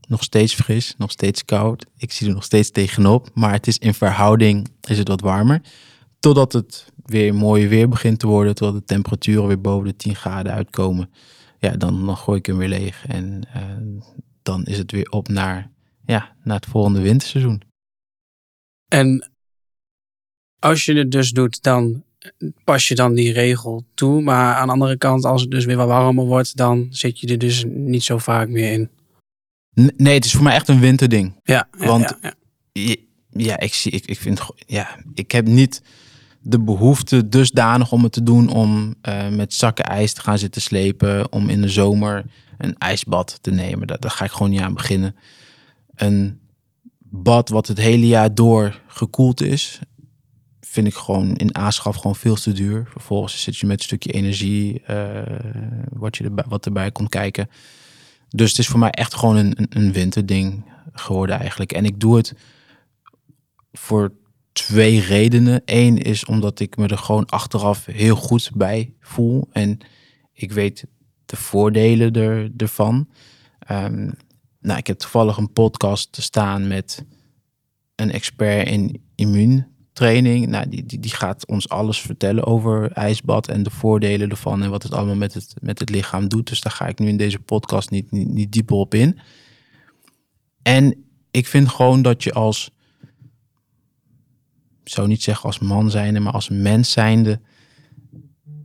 Nog 0.08 0.24
steeds 0.24 0.54
fris, 0.54 0.96
nog 0.98 1.12
steeds 1.12 1.46
koud. 1.46 1.86
Ik 1.98 2.12
zie 2.12 2.28
er 2.28 2.34
nog 2.34 2.44
steeds 2.44 2.72
tegenop. 2.72 3.30
Maar 3.34 3.52
het 3.52 3.68
is 3.68 3.78
in 3.78 3.94
verhouding 3.94 4.68
is 4.82 4.98
het 4.98 5.08
wat 5.08 5.22
warmer. 5.22 5.62
totdat 6.20 6.54
het 6.54 6.92
weer 7.06 7.36
mooi 7.36 7.68
weer 7.68 7.90
begint 7.90 8.20
te 8.20 8.28
worden, 8.28 8.56
totdat 8.56 8.80
de 8.80 8.94
temperaturen 8.94 9.48
weer 9.48 9.62
boven 9.62 9.88
de 9.88 9.96
10 9.96 10.16
graden 10.16 10.54
uitkomen. 10.54 11.10
Ja, 11.66 11.78
dan, 11.78 12.06
dan 12.06 12.18
gooi 12.18 12.40
ik 12.40 12.46
hem 12.46 12.58
weer 12.58 12.68
leeg 12.68 13.06
en 13.08 13.42
eh, 13.54 13.62
dan 14.42 14.66
is 14.66 14.78
het 14.78 14.92
weer 14.92 15.10
op 15.10 15.28
naar, 15.28 15.72
ja, 16.06 16.36
naar 16.44 16.56
het 16.56 16.66
volgende 16.66 17.02
winterseizoen. 17.02 17.62
En 18.88 19.32
als 20.60 20.86
je 20.86 20.94
het 20.94 21.12
dus 21.12 21.32
doet, 21.32 21.64
dan 21.64 22.04
pas 22.64 22.88
je 22.88 22.96
dan 22.96 23.14
die 23.14 23.34
regel 23.34 23.86
toe. 23.94 24.22
Maar 24.22 24.56
aan 24.56 24.68
de 24.68 24.74
andere 24.74 24.98
kant, 24.98 25.26
als 25.26 25.42
het 25.42 25.52
dus 25.52 25.66
weer 25.66 25.76
wat 25.76 25.88
warmer 25.88 26.26
wordt, 26.26 26.58
dan 26.58 26.88
zit 26.90 27.20
je 27.20 27.28
er 27.28 27.38
dus 27.38 27.64
niet 27.68 28.04
zo 28.04 28.18
vaak 28.18 28.50
meer 28.50 28.72
in. 28.72 28.90
Nee, 29.98 30.14
het 30.14 30.26
is 30.26 30.32
voor 30.32 30.44
mij 30.44 30.56
echt 30.56 30.68
een 30.68 30.80
winterding. 30.80 31.40
Ja, 31.44 31.68
want 31.78 32.18
ja, 32.72 32.96
ja. 33.30 33.60
ik 33.60 33.74
zie, 33.74 33.92
ik, 33.92 34.06
ik 34.06 34.20
vind, 34.20 34.42
ja, 34.66 35.00
ik 35.14 35.32
heb 35.32 35.48
niet 35.48 35.82
de 36.48 36.60
behoefte 36.60 37.30
dusdanig 37.30 37.92
om 37.92 38.04
het 38.04 38.12
te 38.12 38.24
doen 38.24 38.50
om 38.50 38.96
uh, 39.10 39.30
met 39.30 39.54
zakken 39.54 39.86
ijs 39.86 40.14
te 40.14 40.22
gaan 40.22 40.38
zitten 40.38 40.62
slepen, 40.62 41.32
om 41.32 41.50
in 41.50 41.62
de 41.62 41.70
zomer 41.70 42.26
een 42.58 42.78
ijsbad 42.78 43.38
te 43.42 43.52
nemen. 43.52 43.88
Daar 43.88 44.12
ga 44.12 44.26
ik 44.26 44.32
gewoon 44.32 44.50
niet 44.50 44.62
aan 44.62 44.74
beginnen. 44.74 45.16
Een 45.96 46.40
bad 47.00 47.50
wat 47.50 47.68
het 47.68 47.78
hele 47.78 48.08
jaar 48.08 48.36
door 48.36 48.82
gekoeld 48.88 49.42
is, 49.42 49.80
vind 50.62 50.88
ik 50.88 50.94
gewoon 50.94 51.36
in 51.36 51.56
aanschaf 51.56 51.96
gewoon 51.96 52.16
veel 52.16 52.36
te 52.36 52.52
duur. 52.52 52.88
Vervolgens 52.92 53.42
zit 53.42 53.58
je 53.58 53.66
met 53.66 53.78
een 53.78 53.86
stukje 53.86 54.12
energie 54.12 54.84
uh, 54.90 55.22
wat, 55.90 56.18
je 56.18 56.24
erbij, 56.24 56.46
wat 56.48 56.66
erbij 56.66 56.92
komt 56.92 57.10
kijken. 57.10 57.50
Dus 58.30 58.50
het 58.50 58.60
is 58.60 58.68
voor 58.68 58.80
mij 58.80 58.92
echt 58.92 59.16
gewoon 59.16 59.36
een, 59.36 59.68
een 59.70 59.92
winterding 59.92 60.66
geworden 60.94 61.40
eigenlijk. 61.40 61.72
En 61.72 61.86
ik 61.86 62.00
doe 62.00 62.16
het 62.18 62.34
voor 63.72 64.12
twee 64.64 65.00
redenen. 65.00 65.62
Eén 65.66 65.98
is 65.98 66.26
omdat 66.26 66.60
ik 66.60 66.78
me 66.78 66.88
er 66.88 66.98
gewoon 66.98 67.26
achteraf 67.26 67.86
heel 67.86 68.16
goed 68.16 68.52
bij 68.54 68.94
voel. 69.00 69.48
En 69.52 69.78
ik 70.34 70.52
weet 70.52 70.86
de 71.26 71.36
voordelen 71.36 72.14
er, 72.14 72.52
ervan. 72.58 73.10
Um, 73.72 74.14
nou, 74.60 74.78
ik 74.80 74.88
heb 74.88 74.98
toevallig 74.98 75.38
een 75.38 75.52
podcast 75.52 76.12
te 76.12 76.22
staan 76.22 76.68
met 76.68 77.06
een 77.96 78.12
expert 78.12 78.68
in 78.68 79.02
immuuntraining. 79.16 80.48
Nou, 80.48 80.70
die, 80.70 80.86
die, 80.86 81.00
die 81.00 81.14
gaat 81.14 81.48
ons 81.48 81.70
alles 81.70 82.00
vertellen 82.00 82.46
over 82.46 82.92
ijsbad 82.92 83.48
en 83.48 83.64
de 83.64 83.72
voordelen 83.72 84.30
ervan 84.30 84.64
en 84.64 84.70
wat 84.70 84.84
het 84.84 84.94
allemaal 84.94 85.16
met 85.16 85.34
het, 85.34 85.54
met 85.62 85.80
het 85.80 85.90
lichaam 85.90 86.28
doet. 86.28 86.48
Dus 86.48 86.62
daar 86.62 86.74
ga 86.74 86.88
ik 86.88 87.00
nu 87.00 87.08
in 87.08 87.18
deze 87.18 87.40
podcast 87.40 87.90
niet, 87.90 88.12
niet, 88.12 88.30
niet 88.30 88.52
dieper 88.52 88.76
op 88.76 88.94
in. 88.94 89.20
En 90.62 91.06
ik 91.32 91.48
vind 91.48 91.70
gewoon 91.70 92.02
dat 92.02 92.24
je 92.24 92.34
als, 92.34 92.72
zou 94.90 95.08
niet 95.08 95.24
zeggen 95.24 95.46
als 95.46 95.60
man 95.60 95.92
zijnde, 95.92 96.20
maar 96.20 96.34
als 96.34 96.50
mens 96.50 96.92
zijnde, 96.92 97.40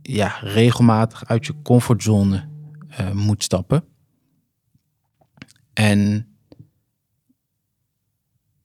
ja, 0.01 0.37
regelmatig 0.41 1.25
uit 1.25 1.45
je 1.45 1.61
comfortzone 1.61 2.47
uh, 2.99 3.11
moet 3.11 3.43
stappen. 3.43 3.83
En 5.73 6.27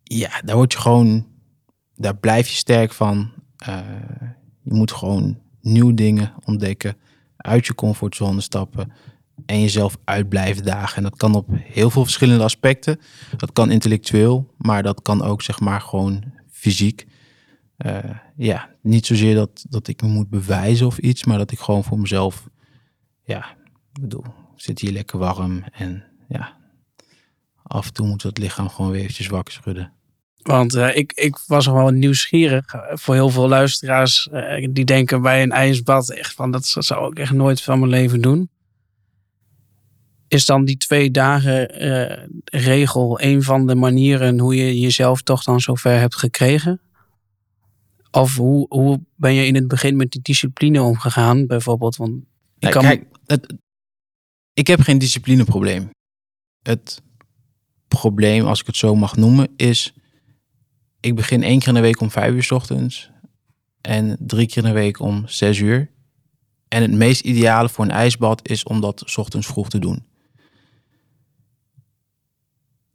ja, 0.03 0.41
daar 0.45 0.57
word 0.57 0.73
je 0.73 0.79
gewoon, 0.79 1.27
daar 1.95 2.17
blijf 2.17 2.49
je 2.49 2.57
sterk 2.57 2.93
van. 2.93 3.33
Uh, 3.69 3.81
je 4.63 4.75
moet 4.75 4.93
gewoon 4.93 5.39
nieuwe 5.61 5.95
dingen 5.95 6.35
ontdekken, 6.45 6.97
uit 7.37 7.67
je 7.67 7.75
comfortzone 7.75 8.41
stappen 8.41 8.93
en 9.47 9.61
jezelf 9.61 9.97
uit 10.05 10.29
blijven 10.29 10.65
dagen. 10.65 10.97
En 10.97 11.03
dat 11.03 11.17
kan 11.17 11.35
op 11.35 11.49
heel 11.51 11.91
veel 11.91 12.03
verschillende 12.03 12.45
aspecten. 12.45 13.01
Dat 13.37 13.53
kan 13.53 13.71
intellectueel, 13.71 14.55
maar 14.57 14.83
dat 14.83 15.03
kan 15.03 15.23
ook 15.23 15.43
zeg 15.43 15.61
maar 15.61 15.81
gewoon 15.81 16.25
fysiek. 16.51 17.07
Uh, 17.79 17.99
ja, 18.37 18.71
niet 18.83 19.07
zozeer 19.07 19.35
dat, 19.35 19.67
dat 19.69 19.89
ik 19.89 20.03
me 20.03 20.09
moet 20.09 20.29
bewijzen 20.29 20.87
of 20.87 20.99
iets, 20.99 21.25
maar 21.25 21.39
dat 21.39 21.51
ik 21.51 21.59
gewoon 21.59 21.85
voor 21.85 21.99
mezelf, 21.99 22.49
ja, 23.25 23.51
ik 23.93 24.01
bedoel, 24.01 24.25
zit 24.55 24.79
hier 24.79 24.93
lekker 24.93 25.19
warm 25.19 25.65
en 25.73 26.05
ja, 26.29 26.57
af 27.63 27.87
en 27.87 27.93
toe 27.93 28.07
moet 28.07 28.23
dat 28.23 28.39
lichaam 28.39 28.69
gewoon 28.69 28.91
weer 28.91 29.01
eventjes 29.01 29.27
wakker 29.27 29.55
schudden. 29.55 29.93
Want 30.43 30.75
uh, 30.75 30.97
ik, 30.97 31.13
ik 31.13 31.39
was 31.47 31.67
wel 31.67 31.91
nieuwsgierig 31.91 32.75
uh, 32.75 32.81
voor 32.93 33.15
heel 33.15 33.31
veel 33.31 33.49
luisteraars 33.49 34.29
die 34.71 34.85
denken 34.85 35.23
bij 35.23 35.43
een 35.43 35.53
ijsbad 35.53 36.11
echt 36.11 36.35
van 36.35 36.51
dat 36.51 36.67
zou 36.79 37.11
ik 37.11 37.19
echt 37.19 37.33
nooit 37.33 37.63
van 37.63 37.79
mijn 37.79 37.91
leven 37.91 38.21
doen. 38.21 38.51
Is 40.29 40.47
dan 40.47 40.65
die 40.65 40.77
twee 40.77 41.11
dagen 41.11 41.71
regel 42.45 43.21
een 43.21 43.43
van 43.43 43.67
de 43.67 43.75
manieren 43.75 44.39
hoe 44.39 44.57
je 44.57 44.81
jezelf 44.81 45.23
toch 45.23 45.43
dan 45.43 45.61
zover 45.61 45.99
hebt 45.99 46.17
gekregen? 46.17 46.81
Of 48.17 48.37
hoe, 48.37 48.67
hoe 48.69 49.01
ben 49.17 49.35
je 49.35 49.47
in 49.47 49.55
het 49.55 49.69
begin 49.69 49.97
met 49.97 50.11
die 50.11 50.23
discipline 50.23 50.83
omgegaan 50.83 51.47
bijvoorbeeld? 51.47 51.97
Want 51.97 52.25
ik, 52.59 52.71
kan... 52.71 52.83
kijk, 52.83 53.07
het, 53.27 53.55
ik 54.53 54.67
heb 54.67 54.81
geen 54.81 54.99
disciplineprobleem. 54.99 55.91
Het 56.63 57.03
probleem, 57.89 58.45
als 58.45 58.61
ik 58.61 58.67
het 58.67 58.77
zo 58.77 58.95
mag 58.95 59.17
noemen, 59.17 59.49
is 59.57 59.95
ik 61.01 61.15
begin 61.15 61.43
één 61.43 61.59
keer 61.59 61.69
in 61.69 61.75
de 61.75 61.81
week 61.81 62.01
om 62.01 62.11
vijf 62.11 62.35
uur 62.35 62.43
s 62.43 62.51
ochtends 62.51 63.11
en 63.81 64.17
drie 64.21 64.47
keer 64.47 64.63
in 64.63 64.69
de 64.69 64.75
week 64.75 65.01
om 65.01 65.29
zes 65.29 65.59
uur. 65.59 65.91
En 66.69 66.83
het 66.83 66.93
meest 66.93 67.21
ideale 67.21 67.69
voor 67.69 67.85
een 67.85 67.91
ijsbad 67.91 68.49
is 68.49 68.63
om 68.63 68.81
dat 68.81 69.03
s 69.07 69.17
ochtends 69.17 69.47
vroeg 69.47 69.69
te 69.69 69.79
doen. 69.79 70.07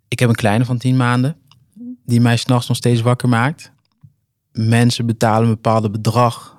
Ik 0.08 0.20
heb 0.20 0.30
een 0.30 0.36
kleine 0.36 0.66
van 0.66 0.78
tien 0.78 0.98
maanden 0.98 1.38
die 2.06 2.22
mij 2.22 2.38
s'nachts 2.38 2.68
nog 2.68 2.78
steeds 2.78 3.02
wakker 3.02 3.30
maakt. 3.30 3.72
Mensen 4.52 5.06
betalen 5.06 5.48
een 5.48 5.54
bepaald 5.54 5.92
bedrag 5.92 6.58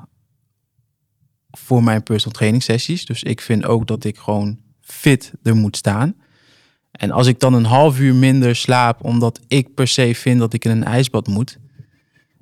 voor 1.50 1.82
mijn 1.82 2.02
personal 2.02 2.36
training 2.36 2.62
sessies. 2.62 3.04
Dus 3.04 3.22
ik 3.22 3.40
vind 3.40 3.64
ook 3.64 3.86
dat 3.86 4.04
ik 4.04 4.18
gewoon 4.18 4.58
fit 4.80 5.32
er 5.42 5.56
moet 5.56 5.76
staan. 5.76 6.14
En 6.90 7.10
als 7.10 7.26
ik 7.26 7.40
dan 7.40 7.54
een 7.54 7.64
half 7.64 8.00
uur 8.00 8.14
minder 8.14 8.56
slaap 8.56 9.04
omdat 9.04 9.40
ik 9.48 9.74
per 9.74 9.88
se 9.88 10.14
vind 10.14 10.38
dat 10.38 10.52
ik 10.52 10.64
in 10.64 10.70
een 10.70 10.84
ijsbad 10.84 11.26
moet. 11.26 11.58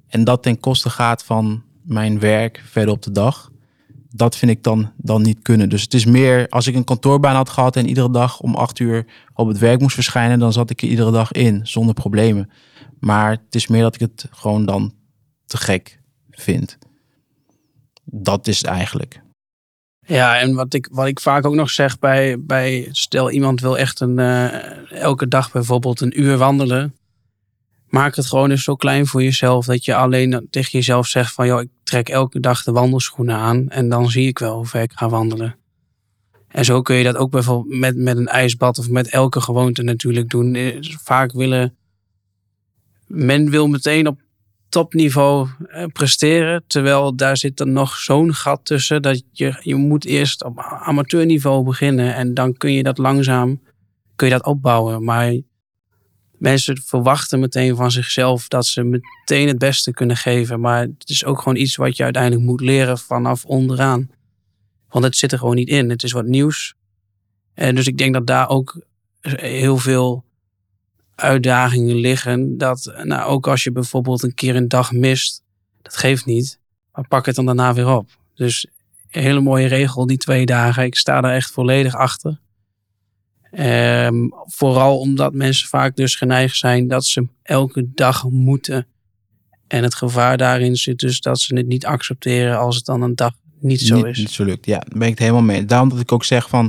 En 0.06 0.24
dat 0.24 0.42
ten 0.42 0.60
koste 0.60 0.90
gaat 0.90 1.24
van 1.24 1.62
mijn 1.82 2.18
werk 2.18 2.62
verder 2.66 2.94
op 2.94 3.02
de 3.02 3.10
dag. 3.10 3.50
Dat 4.10 4.36
vind 4.36 4.50
ik 4.50 4.62
dan, 4.62 4.92
dan 4.96 5.22
niet 5.22 5.42
kunnen. 5.42 5.68
Dus 5.68 5.82
het 5.82 5.94
is 5.94 6.04
meer 6.04 6.48
als 6.48 6.66
ik 6.66 6.74
een 6.74 6.84
kantoorbaan 6.84 7.34
had 7.34 7.48
gehad 7.48 7.76
en 7.76 7.88
iedere 7.88 8.10
dag 8.10 8.40
om 8.40 8.54
acht 8.54 8.78
uur 8.78 9.06
op 9.34 9.48
het 9.48 9.58
werk 9.58 9.80
moest 9.80 9.94
verschijnen, 9.94 10.38
dan 10.38 10.52
zat 10.52 10.70
ik 10.70 10.82
er 10.82 10.88
iedere 10.88 11.10
dag 11.10 11.32
in 11.32 11.66
zonder 11.66 11.94
problemen. 11.94 12.50
Maar 13.00 13.30
het 13.30 13.54
is 13.54 13.66
meer 13.66 13.82
dat 13.82 13.94
ik 13.94 14.00
het 14.00 14.26
gewoon 14.30 14.66
dan 14.66 14.94
te 15.50 15.56
gek 15.56 16.00
vind. 16.30 16.78
Dat 18.04 18.46
is 18.46 18.58
het 18.58 18.66
eigenlijk. 18.66 19.20
Ja, 20.06 20.38
en 20.38 20.54
wat 20.54 20.74
ik, 20.74 20.88
wat 20.90 21.06
ik 21.06 21.20
vaak 21.20 21.46
ook 21.46 21.54
nog 21.54 21.70
zeg 21.70 21.98
bij, 21.98 22.40
bij 22.40 22.88
stel 22.92 23.30
iemand 23.30 23.60
wil 23.60 23.78
echt 23.78 24.00
een, 24.00 24.18
uh, 24.18 24.92
elke 24.92 25.28
dag 25.28 25.52
bijvoorbeeld 25.52 26.00
een 26.00 26.20
uur 26.20 26.36
wandelen. 26.36 26.94
Maak 27.88 28.16
het 28.16 28.26
gewoon 28.26 28.50
eens 28.50 28.64
zo 28.64 28.76
klein 28.76 29.06
voor 29.06 29.22
jezelf 29.22 29.66
dat 29.66 29.84
je 29.84 29.94
alleen 29.94 30.46
tegen 30.50 30.70
jezelf 30.70 31.06
zegt 31.06 31.32
van 31.32 31.46
joh, 31.46 31.60
ik 31.60 31.68
trek 31.82 32.08
elke 32.08 32.40
dag 32.40 32.62
de 32.62 32.72
wandelschoenen 32.72 33.36
aan 33.36 33.68
en 33.68 33.88
dan 33.88 34.10
zie 34.10 34.26
ik 34.26 34.38
wel 34.38 34.56
hoe 34.56 34.66
ver 34.66 34.82
ik 34.82 34.92
ga 34.94 35.08
wandelen. 35.08 35.56
En 36.48 36.64
zo 36.64 36.82
kun 36.82 36.96
je 36.96 37.04
dat 37.04 37.16
ook 37.16 37.30
bijvoorbeeld 37.30 37.78
met, 37.78 37.96
met 37.96 38.16
een 38.16 38.28
ijsbad 38.28 38.78
of 38.78 38.88
met 38.88 39.08
elke 39.08 39.40
gewoonte 39.40 39.82
natuurlijk 39.82 40.30
doen. 40.30 40.54
Eh, 40.54 40.76
vaak 40.80 41.32
willen, 41.32 41.76
men 43.06 43.50
wil 43.50 43.68
meteen 43.68 44.06
op 44.06 44.20
topniveau 44.70 45.48
eh, 45.68 45.84
presteren. 45.86 46.64
Terwijl 46.66 47.16
daar 47.16 47.36
zit 47.36 47.56
dan 47.56 47.72
nog 47.72 47.96
zo'n 47.96 48.34
gat 48.34 48.64
tussen 48.64 49.02
dat 49.02 49.22
je, 49.32 49.60
je 49.62 49.74
moet 49.74 50.04
eerst 50.04 50.44
op 50.44 50.58
amateurniveau 50.58 51.64
beginnen. 51.64 52.14
En 52.14 52.34
dan 52.34 52.56
kun 52.56 52.72
je 52.72 52.82
dat 52.82 52.98
langzaam 52.98 53.60
kun 54.20 54.28
je 54.28 54.34
dat 54.34 54.46
opbouwen. 54.46 55.04
Maar 55.04 55.40
mensen 56.38 56.82
verwachten 56.84 57.40
meteen 57.40 57.76
van 57.76 57.90
zichzelf 57.90 58.48
dat 58.48 58.66
ze 58.66 58.82
meteen 58.82 59.48
het 59.48 59.58
beste 59.58 59.92
kunnen 59.92 60.16
geven. 60.16 60.60
Maar 60.60 60.80
het 60.80 61.08
is 61.08 61.24
ook 61.24 61.38
gewoon 61.38 61.56
iets 61.56 61.76
wat 61.76 61.96
je 61.96 62.02
uiteindelijk 62.02 62.42
moet 62.42 62.60
leren 62.60 62.98
vanaf 62.98 63.44
onderaan. 63.44 64.10
Want 64.88 65.04
het 65.04 65.16
zit 65.16 65.32
er 65.32 65.38
gewoon 65.38 65.54
niet 65.54 65.68
in. 65.68 65.90
Het 65.90 66.02
is 66.02 66.12
wat 66.12 66.26
nieuws. 66.26 66.74
En 67.54 67.74
dus 67.74 67.86
ik 67.86 67.98
denk 67.98 68.14
dat 68.14 68.26
daar 68.26 68.48
ook 68.48 68.80
heel 69.20 69.76
veel 69.76 70.24
uitdagingen 71.20 71.96
liggen. 71.96 72.58
Dat 72.58 72.92
nou, 73.02 73.30
ook 73.30 73.48
als 73.48 73.62
je 73.62 73.72
bijvoorbeeld 73.72 74.22
een 74.22 74.34
keer 74.34 74.56
een 74.56 74.68
dag 74.68 74.92
mist, 74.92 75.42
dat 75.82 75.96
geeft 75.96 76.26
niet. 76.26 76.58
Maar 76.92 77.08
pak 77.08 77.26
het 77.26 77.34
dan 77.34 77.46
daarna 77.46 77.74
weer 77.74 77.88
op. 77.88 78.08
Dus 78.34 78.66
een 79.10 79.22
hele 79.22 79.40
mooie 79.40 79.66
regel, 79.66 80.06
die 80.06 80.16
twee 80.16 80.46
dagen. 80.46 80.84
Ik 80.84 80.96
sta 80.96 81.20
daar 81.20 81.34
echt 81.34 81.50
volledig 81.50 81.94
achter. 81.94 82.40
Ehm, 83.50 84.28
vooral 84.44 84.98
omdat 84.98 85.34
mensen 85.34 85.68
vaak 85.68 85.96
dus 85.96 86.14
geneigd 86.14 86.56
zijn 86.56 86.88
dat 86.88 87.04
ze 87.04 87.28
elke 87.42 87.90
dag 87.94 88.28
moeten. 88.28 88.86
En 89.66 89.82
het 89.82 89.94
gevaar 89.94 90.36
daarin 90.36 90.76
zit 90.76 90.98
dus 90.98 91.20
dat 91.20 91.40
ze 91.40 91.56
het 91.56 91.66
niet 91.66 91.86
accepteren 91.86 92.58
als 92.58 92.76
het 92.76 92.84
dan 92.84 93.02
een 93.02 93.14
dag 93.14 93.32
niet 93.60 93.80
zo 93.80 94.02
is. 94.02 94.18
Niet 94.18 94.30
zo 94.30 94.44
lukt, 94.44 94.66
ja, 94.66 94.78
daar 94.78 94.98
ben 94.98 95.02
ik 95.02 95.08
het 95.08 95.18
helemaal 95.18 95.42
mee. 95.42 95.64
Daarom 95.64 95.88
dat 95.88 96.00
ik 96.00 96.12
ook 96.12 96.24
zeg 96.24 96.48
van, 96.48 96.66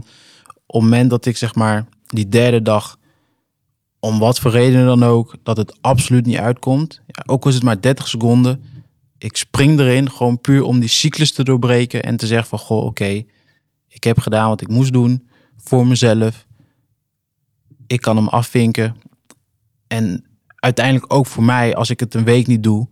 op 0.65 0.81
het 0.81 0.81
moment 0.81 1.09
dat 1.09 1.25
ik 1.25 1.37
zeg 1.37 1.55
maar 1.55 1.85
die 2.07 2.27
derde 2.27 2.61
dag 2.61 2.97
om 4.01 4.19
wat 4.19 4.39
voor 4.39 4.51
reden 4.51 4.85
dan 4.85 5.03
ook, 5.03 5.35
dat 5.43 5.57
het 5.57 5.81
absoluut 5.81 6.25
niet 6.25 6.37
uitkomt. 6.37 7.01
Ja, 7.07 7.23
ook 7.25 7.45
is 7.45 7.53
het 7.53 7.63
maar 7.63 7.81
30 7.81 8.07
seconden, 8.07 8.63
ik 9.23 9.37
spring 9.37 9.79
erin 9.79 10.11
gewoon 10.11 10.41
puur 10.41 10.63
om 10.63 10.79
die 10.79 10.89
cyclus 10.89 11.33
te 11.33 11.43
doorbreken 11.43 12.03
en 12.03 12.17
te 12.17 12.27
zeggen 12.27 12.47
van 12.47 12.59
goh, 12.59 12.85
oké, 12.85 13.23
ik 13.87 14.03
heb 14.03 14.19
gedaan 14.19 14.49
wat 14.49 14.61
ik 14.61 14.67
moest 14.67 14.93
doen 14.93 15.27
voor 15.57 15.87
mezelf. 15.87 16.45
Ik 17.87 18.01
kan 18.01 18.15
hem 18.15 18.27
afvinken. 18.27 18.95
En 19.87 20.25
uiteindelijk 20.55 21.13
ook 21.13 21.25
voor 21.25 21.43
mij, 21.43 21.75
als 21.75 21.89
ik 21.89 21.99
het 21.99 22.13
een 22.13 22.23
week 22.23 22.47
niet 22.47 22.63
doe, 22.63 22.87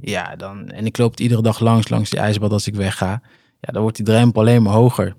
ja, 0.00 0.36
dan, 0.36 0.68
en 0.70 0.86
ik 0.86 0.98
loop 0.98 1.10
het 1.10 1.20
iedere 1.20 1.42
dag 1.42 1.60
langs, 1.60 1.88
langs 1.88 2.10
die 2.10 2.20
ijsbad 2.20 2.52
als 2.52 2.66
ik 2.66 2.74
wegga, 2.74 3.22
ja, 3.60 3.72
dan 3.72 3.82
wordt 3.82 3.96
die 3.96 4.06
drempel 4.06 4.40
alleen 4.40 4.62
maar 4.62 4.72
hoger. 4.72 5.16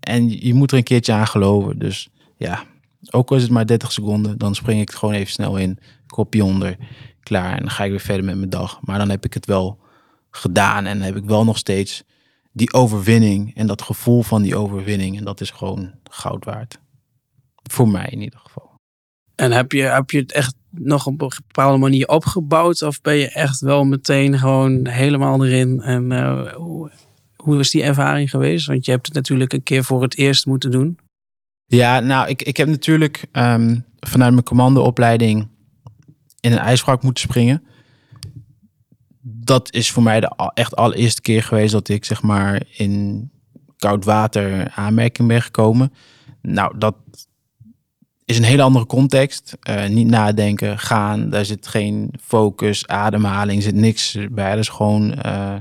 En 0.00 0.46
je 0.46 0.54
moet 0.54 0.70
er 0.70 0.76
een 0.76 0.84
keertje 0.84 1.12
aan 1.12 1.26
geloven. 1.26 1.78
Dus 1.78 2.08
ja, 2.36 2.64
ook 3.10 3.30
al 3.30 3.36
is 3.36 3.42
het 3.42 3.50
maar 3.50 3.66
30 3.66 3.92
seconden, 3.92 4.38
dan 4.38 4.54
spring 4.54 4.80
ik 4.80 4.88
het 4.88 4.98
gewoon 4.98 5.14
even 5.14 5.32
snel 5.32 5.56
in, 5.56 5.78
kopje 6.06 6.44
onder, 6.44 6.76
klaar. 7.22 7.52
En 7.52 7.60
dan 7.60 7.70
ga 7.70 7.84
ik 7.84 7.90
weer 7.90 8.00
verder 8.00 8.24
met 8.24 8.36
mijn 8.36 8.50
dag. 8.50 8.78
Maar 8.82 8.98
dan 8.98 9.10
heb 9.10 9.24
ik 9.24 9.34
het 9.34 9.46
wel 9.46 9.78
gedaan 10.30 10.86
en 10.86 11.00
heb 11.00 11.16
ik 11.16 11.24
wel 11.24 11.44
nog 11.44 11.58
steeds 11.58 12.04
die 12.52 12.72
overwinning 12.72 13.54
en 13.54 13.66
dat 13.66 13.82
gevoel 13.82 14.22
van 14.22 14.42
die 14.42 14.56
overwinning. 14.56 15.18
En 15.18 15.24
dat 15.24 15.40
is 15.40 15.50
gewoon 15.50 15.92
goud 16.10 16.44
waard. 16.44 16.80
Voor 17.70 17.88
mij 17.88 18.08
in 18.10 18.20
ieder 18.20 18.38
geval. 18.38 18.70
En 19.34 19.52
heb 19.52 19.72
je, 19.72 19.82
heb 19.82 20.10
je 20.10 20.18
het 20.18 20.32
echt 20.32 20.54
nog 20.70 21.06
op 21.06 21.20
een 21.20 21.32
bepaalde 21.46 21.78
manier 21.78 22.08
opgebouwd? 22.08 22.82
Of 22.82 23.00
ben 23.00 23.14
je 23.14 23.28
echt 23.28 23.60
wel 23.60 23.84
meteen 23.84 24.38
gewoon 24.38 24.86
helemaal 24.86 25.44
erin? 25.44 25.80
En 25.80 26.10
uh, 26.10 26.52
hoe, 26.52 26.90
hoe 27.36 27.58
is 27.58 27.70
die 27.70 27.82
ervaring 27.82 28.30
geweest? 28.30 28.66
Want 28.66 28.84
je 28.84 28.90
hebt 28.90 29.06
het 29.06 29.14
natuurlijk 29.14 29.52
een 29.52 29.62
keer 29.62 29.84
voor 29.84 30.02
het 30.02 30.16
eerst 30.16 30.46
moeten 30.46 30.70
doen. 30.70 30.98
Ja, 31.76 32.00
nou, 32.00 32.28
ik, 32.28 32.42
ik 32.42 32.56
heb 32.56 32.68
natuurlijk 32.68 33.24
ehm, 33.32 33.78
vanuit 34.00 34.32
mijn 34.32 34.44
commandoopleiding 34.44 35.48
in 36.40 36.52
een 36.52 36.58
ijsvrak 36.58 37.02
moeten 37.02 37.22
springen. 37.22 37.62
Dat 39.20 39.72
is 39.72 39.90
voor 39.90 40.02
mij 40.02 40.20
de 40.20 40.50
echt 40.54 40.76
allereerste 40.76 41.20
keer 41.20 41.42
geweest 41.42 41.72
dat 41.72 41.88
ik 41.88 42.04
zeg 42.04 42.22
maar 42.22 42.62
in 42.76 43.30
koud 43.76 44.04
water 44.04 44.70
aanmerking 44.74 45.28
ben 45.28 45.42
gekomen. 45.42 45.92
Nou, 46.42 46.78
dat 46.78 46.96
is 48.24 48.38
een 48.38 48.44
hele 48.44 48.62
andere 48.62 48.86
context. 48.86 49.56
Uh, 49.70 49.86
niet 49.86 50.08
nadenken, 50.08 50.78
gaan. 50.78 51.30
Daar 51.30 51.44
zit 51.44 51.66
geen 51.66 52.14
focus, 52.20 52.86
ademhaling, 52.86 53.62
zit 53.62 53.74
niks 53.74 54.16
bij. 54.30 54.50
Dat 54.50 54.58
is 54.58 54.68
gewoon 54.68 55.14
uh, 55.26 55.54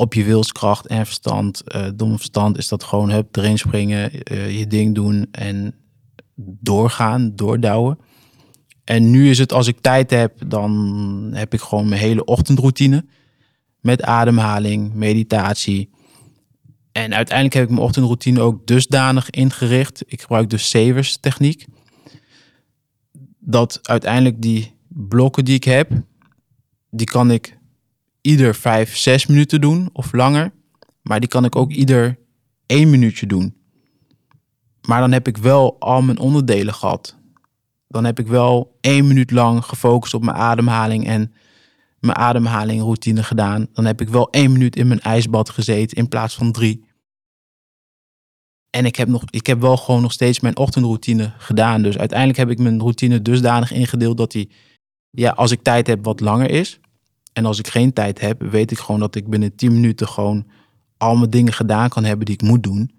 op 0.00 0.14
je 0.14 0.24
wilskracht 0.24 0.86
en 0.86 1.06
verstand. 1.06 1.62
Uh, 1.66 1.86
dom 1.94 2.16
verstand 2.16 2.58
is 2.58 2.68
dat 2.68 2.84
gewoon 2.84 3.10
hup, 3.10 3.36
erin 3.36 3.58
springen, 3.58 4.10
je 4.58 4.66
ding 4.68 4.94
doen 4.94 5.26
en 5.30 5.74
doorgaan, 6.60 7.32
doordouwen. 7.34 7.98
En 8.84 9.10
nu 9.10 9.30
is 9.30 9.38
het 9.38 9.52
als 9.52 9.66
ik 9.66 9.80
tijd 9.80 10.10
heb, 10.10 10.50
dan 10.50 11.30
heb 11.32 11.54
ik 11.54 11.60
gewoon 11.60 11.88
mijn 11.88 12.00
hele 12.00 12.24
ochtendroutine. 12.24 13.04
Met 13.80 14.02
ademhaling, 14.02 14.94
meditatie. 14.94 15.90
En 16.92 17.14
uiteindelijk 17.14 17.54
heb 17.54 17.64
ik 17.64 17.70
mijn 17.70 17.82
ochtendroutine 17.82 18.40
ook 18.40 18.66
dusdanig 18.66 19.30
ingericht. 19.30 20.02
Ik 20.06 20.20
gebruik 20.20 20.50
de 20.50 20.58
Savers 20.58 21.16
techniek. 21.16 21.66
Dat 23.38 23.78
uiteindelijk 23.82 24.42
die 24.42 24.74
blokken 24.88 25.44
die 25.44 25.54
ik 25.54 25.64
heb, 25.64 25.90
die 26.90 27.06
kan 27.06 27.30
ik 27.30 27.58
ieder 28.20 28.54
vijf, 28.54 28.96
zes 28.96 29.26
minuten 29.26 29.60
doen 29.60 29.90
of 29.92 30.12
langer. 30.12 30.52
Maar 31.02 31.20
die 31.20 31.28
kan 31.28 31.44
ik 31.44 31.56
ook 31.56 31.72
ieder 31.72 32.18
één 32.66 32.90
minuutje 32.90 33.26
doen. 33.26 33.54
Maar 34.86 35.00
dan 35.00 35.12
heb 35.12 35.28
ik 35.28 35.36
wel 35.36 35.76
al 35.80 36.02
mijn 36.02 36.18
onderdelen 36.18 36.74
gehad. 36.74 37.18
Dan 37.88 38.04
heb 38.04 38.18
ik 38.18 38.26
wel 38.26 38.76
één 38.80 39.06
minuut 39.06 39.30
lang 39.30 39.64
gefocust 39.64 40.14
op 40.14 40.24
mijn 40.24 40.36
ademhaling 40.36 41.06
en 41.06 41.32
mijn 42.00 42.16
ademhalingroutine 42.16 43.22
gedaan. 43.22 43.66
Dan 43.72 43.84
heb 43.84 44.00
ik 44.00 44.08
wel 44.08 44.30
één 44.30 44.52
minuut 44.52 44.76
in 44.76 44.88
mijn 44.88 45.00
ijsbad 45.00 45.50
gezeten 45.50 45.96
in 45.96 46.08
plaats 46.08 46.34
van 46.34 46.52
drie. 46.52 46.88
En 48.70 48.84
ik 48.84 48.96
heb, 48.96 49.08
nog, 49.08 49.22
ik 49.30 49.46
heb 49.46 49.60
wel 49.60 49.76
gewoon 49.76 50.02
nog 50.02 50.12
steeds 50.12 50.40
mijn 50.40 50.56
ochtendroutine 50.56 51.32
gedaan. 51.38 51.82
Dus 51.82 51.98
uiteindelijk 51.98 52.38
heb 52.38 52.50
ik 52.50 52.58
mijn 52.58 52.80
routine 52.80 53.22
dusdanig 53.22 53.72
ingedeeld 53.72 54.16
dat 54.16 54.32
die, 54.32 54.50
ja, 55.10 55.30
als 55.30 55.50
ik 55.50 55.62
tijd 55.62 55.86
heb, 55.86 56.04
wat 56.04 56.20
langer 56.20 56.50
is. 56.50 56.79
En 57.32 57.44
als 57.44 57.58
ik 57.58 57.68
geen 57.68 57.92
tijd 57.92 58.20
heb, 58.20 58.42
weet 58.42 58.70
ik 58.70 58.78
gewoon 58.78 59.00
dat 59.00 59.14
ik 59.14 59.28
binnen 59.28 59.54
10 59.54 59.72
minuten 59.72 60.08
gewoon 60.08 60.46
al 60.96 61.16
mijn 61.16 61.30
dingen 61.30 61.52
gedaan 61.52 61.88
kan 61.88 62.04
hebben 62.04 62.26
die 62.26 62.34
ik 62.34 62.42
moet 62.42 62.62
doen. 62.62 62.90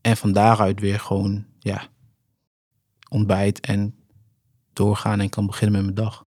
En 0.00 0.16
van 0.16 0.32
daaruit 0.32 0.80
weer 0.80 1.00
gewoon, 1.00 1.44
ja, 1.58 1.88
ontbijt 3.08 3.60
en 3.60 3.94
doorgaan 4.72 5.20
en 5.20 5.28
kan 5.28 5.46
beginnen 5.46 5.76
met 5.76 5.94
mijn 5.94 6.06
dag. 6.06 6.24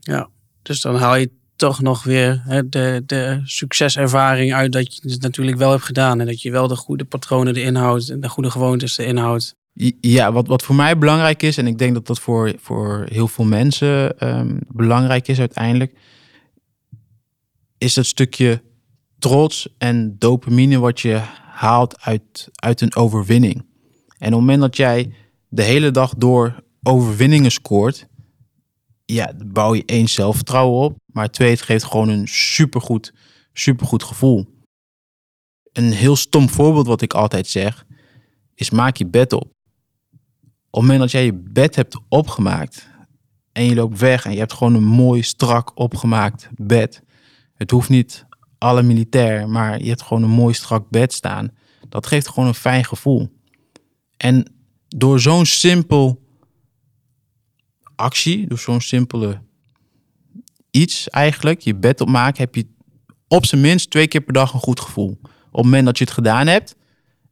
Ja, 0.00 0.28
dus 0.62 0.80
dan 0.80 0.96
haal 0.96 1.16
je 1.16 1.30
toch 1.56 1.80
nog 1.80 2.02
weer 2.02 2.42
hè, 2.44 2.68
de, 2.68 3.02
de 3.06 3.40
succeservaring 3.44 4.54
uit 4.54 4.72
dat 4.72 4.96
je 4.96 5.10
het 5.10 5.22
natuurlijk 5.22 5.56
wel 5.56 5.70
hebt 5.70 5.82
gedaan. 5.82 6.20
En 6.20 6.26
dat 6.26 6.42
je 6.42 6.50
wel 6.50 6.68
de 6.68 6.76
goede 6.76 7.04
patronen 7.04 7.54
erin 7.54 7.74
houdt 7.74 8.10
en 8.10 8.20
de 8.20 8.28
goede 8.28 8.50
gewoontes 8.50 8.98
erin 8.98 9.16
houdt. 9.16 9.54
Ja, 10.00 10.32
wat, 10.32 10.46
wat 10.46 10.62
voor 10.62 10.74
mij 10.74 10.98
belangrijk 10.98 11.42
is, 11.42 11.58
en 11.58 11.66
ik 11.66 11.78
denk 11.78 11.94
dat 11.94 12.06
dat 12.06 12.20
voor, 12.20 12.54
voor 12.60 13.06
heel 13.08 13.28
veel 13.28 13.44
mensen 13.44 14.28
um, 14.28 14.58
belangrijk 14.68 15.28
is 15.28 15.38
uiteindelijk, 15.38 15.92
is 17.84 17.94
dat 17.94 18.06
stukje 18.06 18.62
trots 19.18 19.68
en 19.78 20.18
dopamine 20.18 20.78
wat 20.78 21.00
je 21.00 21.22
haalt 21.50 22.00
uit, 22.00 22.48
uit 22.54 22.80
een 22.80 22.94
overwinning. 22.94 23.54
En 24.18 24.26
op 24.26 24.32
het 24.32 24.40
moment 24.40 24.60
dat 24.60 24.76
jij 24.76 25.14
de 25.48 25.62
hele 25.62 25.90
dag 25.90 26.14
door 26.14 26.62
overwinningen 26.82 27.50
scoort, 27.50 28.08
ja, 29.04 29.32
bouw 29.46 29.74
je 29.74 29.82
één 29.86 30.08
zelfvertrouwen 30.08 30.84
op. 30.84 30.96
Maar 31.12 31.30
twee, 31.30 31.50
het 31.50 31.62
geeft 31.62 31.84
gewoon 31.84 32.08
een 32.08 32.28
supergoed, 32.28 33.12
supergoed 33.52 34.02
gevoel. 34.02 34.46
Een 35.72 35.92
heel 35.92 36.16
stom 36.16 36.48
voorbeeld 36.48 36.86
wat 36.86 37.02
ik 37.02 37.14
altijd 37.14 37.46
zeg, 37.46 37.86
is 38.54 38.70
maak 38.70 38.96
je 38.96 39.06
bed 39.06 39.32
op. 39.32 39.42
Op 39.42 40.80
het 40.80 40.80
moment 40.80 41.00
dat 41.00 41.10
jij 41.10 41.24
je 41.24 41.34
bed 41.34 41.76
hebt 41.76 41.98
opgemaakt 42.08 42.88
en 43.52 43.64
je 43.64 43.74
loopt 43.74 43.98
weg 43.98 44.24
en 44.24 44.32
je 44.32 44.38
hebt 44.38 44.52
gewoon 44.52 44.74
een 44.74 44.84
mooi, 44.84 45.22
strak 45.22 45.78
opgemaakt 45.78 46.48
bed. 46.56 47.03
Het 47.64 47.72
hoeft 47.72 47.88
niet 47.88 48.26
alle 48.58 48.82
militair, 48.82 49.48
maar 49.48 49.82
je 49.82 49.88
hebt 49.88 50.02
gewoon 50.02 50.22
een 50.22 50.30
mooi, 50.30 50.54
strak 50.54 50.90
bed 50.90 51.12
staan. 51.12 51.50
Dat 51.88 52.06
geeft 52.06 52.28
gewoon 52.28 52.48
een 52.48 52.54
fijn 52.54 52.84
gevoel. 52.84 53.38
En 54.16 54.52
door 54.88 55.20
zo'n 55.20 55.46
simpel 55.46 56.22
actie, 57.94 58.46
door 58.46 58.58
zo'n 58.58 58.80
simpele 58.80 59.42
iets 60.70 61.08
eigenlijk, 61.08 61.60
je 61.60 61.74
bed 61.74 62.00
opmaken, 62.00 62.42
heb 62.42 62.54
je 62.54 62.66
op 63.28 63.46
zijn 63.46 63.60
minst 63.60 63.90
twee 63.90 64.08
keer 64.08 64.20
per 64.20 64.32
dag 64.32 64.52
een 64.52 64.60
goed 64.60 64.80
gevoel. 64.80 65.18
Op 65.22 65.52
het 65.52 65.64
moment 65.64 65.84
dat 65.84 65.98
je 65.98 66.04
het 66.04 66.12
gedaan 66.12 66.46
hebt 66.46 66.76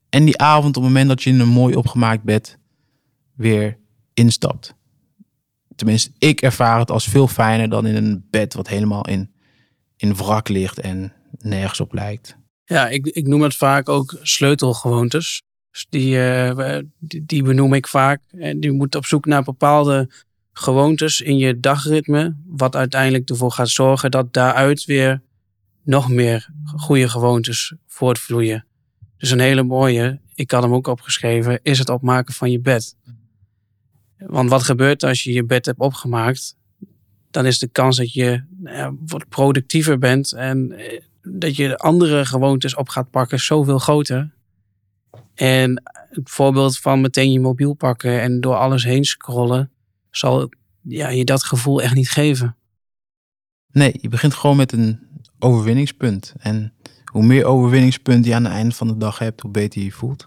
en 0.08 0.24
die 0.24 0.38
avond 0.38 0.76
op 0.76 0.82
het 0.82 0.92
moment 0.92 1.08
dat 1.08 1.22
je 1.22 1.30
in 1.30 1.40
een 1.40 1.48
mooi 1.48 1.74
opgemaakt 1.74 2.22
bed 2.22 2.58
weer 3.34 3.78
instapt. 4.14 4.74
Tenminste, 5.76 6.10
ik 6.18 6.40
ervaar 6.40 6.78
het 6.78 6.90
als 6.90 7.04
veel 7.04 7.28
fijner 7.28 7.68
dan 7.68 7.86
in 7.86 7.96
een 7.96 8.26
bed 8.30 8.54
wat 8.54 8.68
helemaal 8.68 9.06
in, 9.06 9.31
in 10.02 10.14
wrak 10.14 10.48
ligt 10.48 10.80
en 10.80 11.12
nergens 11.38 11.80
op 11.80 11.92
lijkt. 11.92 12.36
Ja, 12.64 12.88
ik, 12.88 13.06
ik 13.06 13.26
noem 13.26 13.42
het 13.42 13.54
vaak 13.54 13.88
ook 13.88 14.18
sleutelgewoontes. 14.22 15.42
Dus 15.70 15.86
die, 15.88 16.16
uh, 16.16 16.78
die, 16.98 17.24
die 17.26 17.42
benoem 17.42 17.74
ik 17.74 17.86
vaak. 17.86 18.20
En 18.30 18.60
die 18.60 18.72
moet 18.72 18.94
op 18.94 19.06
zoek 19.06 19.26
naar 19.26 19.42
bepaalde 19.42 20.10
gewoontes 20.52 21.20
in 21.20 21.38
je 21.38 21.60
dagritme, 21.60 22.36
wat 22.46 22.76
uiteindelijk 22.76 23.28
ervoor 23.28 23.52
gaat 23.52 23.68
zorgen 23.68 24.10
dat 24.10 24.32
daaruit 24.32 24.84
weer 24.84 25.22
nog 25.84 26.08
meer 26.08 26.48
goede 26.76 27.08
gewoontes 27.08 27.74
voortvloeien. 27.86 28.66
Dus 29.16 29.30
een 29.30 29.40
hele 29.40 29.62
mooie, 29.62 30.20
ik 30.34 30.50
had 30.50 30.62
hem 30.62 30.74
ook 30.74 30.86
opgeschreven, 30.86 31.60
is 31.62 31.78
het 31.78 31.88
opmaken 31.88 32.34
van 32.34 32.50
je 32.50 32.60
bed. 32.60 32.96
Want 34.16 34.50
wat 34.50 34.62
gebeurt 34.62 35.02
als 35.02 35.22
je 35.22 35.32
je 35.32 35.44
bed 35.44 35.66
hebt 35.66 35.78
opgemaakt? 35.78 36.56
Dan 37.32 37.46
is 37.46 37.58
de 37.58 37.68
kans 37.68 37.96
dat 37.96 38.12
je 38.12 38.44
nou 38.58 38.96
wat 39.06 39.28
productiever 39.28 39.98
bent 39.98 40.32
en 40.32 40.72
eh, 40.72 41.00
dat 41.22 41.56
je 41.56 41.76
andere 41.76 42.26
gewoontes 42.26 42.74
op 42.74 42.88
gaat 42.88 43.10
pakken 43.10 43.40
zoveel 43.40 43.78
groter. 43.78 44.30
En 45.34 45.82
het 46.10 46.30
voorbeeld 46.30 46.78
van 46.78 47.00
meteen 47.00 47.32
je 47.32 47.40
mobiel 47.40 47.74
pakken 47.74 48.20
en 48.20 48.40
door 48.40 48.54
alles 48.54 48.84
heen 48.84 49.04
scrollen, 49.04 49.70
zal 50.10 50.48
ja, 50.82 51.08
je 51.08 51.24
dat 51.24 51.44
gevoel 51.44 51.82
echt 51.82 51.94
niet 51.94 52.10
geven. 52.10 52.56
Nee, 53.72 53.94
je 54.00 54.08
begint 54.08 54.34
gewoon 54.34 54.56
met 54.56 54.72
een 54.72 55.00
overwinningspunt. 55.38 56.34
En 56.38 56.72
hoe 57.04 57.22
meer 57.22 57.44
overwinningspunten 57.44 58.30
je 58.30 58.36
aan 58.36 58.44
het 58.44 58.52
einde 58.52 58.74
van 58.74 58.86
de 58.86 58.96
dag 58.96 59.18
hebt, 59.18 59.40
hoe 59.40 59.50
beter 59.50 59.78
je 59.78 59.84
je 59.84 59.92
voelt. 59.92 60.26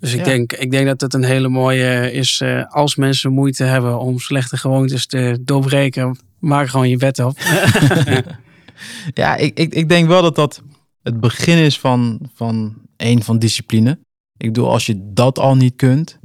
Dus 0.00 0.14
ik, 0.14 0.24
denk, 0.24 0.52
ik 0.52 0.70
denk 0.70 0.86
dat 0.86 1.00
het 1.00 1.14
een 1.14 1.24
hele 1.24 1.48
mooie 1.48 2.12
is 2.12 2.40
uh, 2.40 2.64
als 2.66 2.96
mensen 2.96 3.32
moeite 3.32 3.64
hebben 3.64 3.98
om 3.98 4.18
slechte 4.18 4.56
gewoontes 4.56 5.06
te 5.06 5.38
doorbreken. 5.40 6.18
Maak 6.40 6.68
gewoon 6.68 6.88
je 6.88 6.96
wet 6.96 7.18
op. 7.18 7.38
ja, 9.20 9.36
ik, 9.36 9.58
ik, 9.58 9.74
ik 9.74 9.88
denk 9.88 10.08
wel 10.08 10.22
dat 10.22 10.34
dat 10.34 10.62
het 11.02 11.20
begin 11.20 11.58
is 11.58 11.78
van, 11.78 12.20
van 12.34 12.74
een 12.96 13.22
van 13.22 13.38
discipline. 13.38 13.98
Ik 14.36 14.52
bedoel, 14.52 14.70
als 14.70 14.86
je 14.86 15.12
dat 15.12 15.38
al 15.38 15.56
niet 15.56 15.76
kunt, 15.76 16.18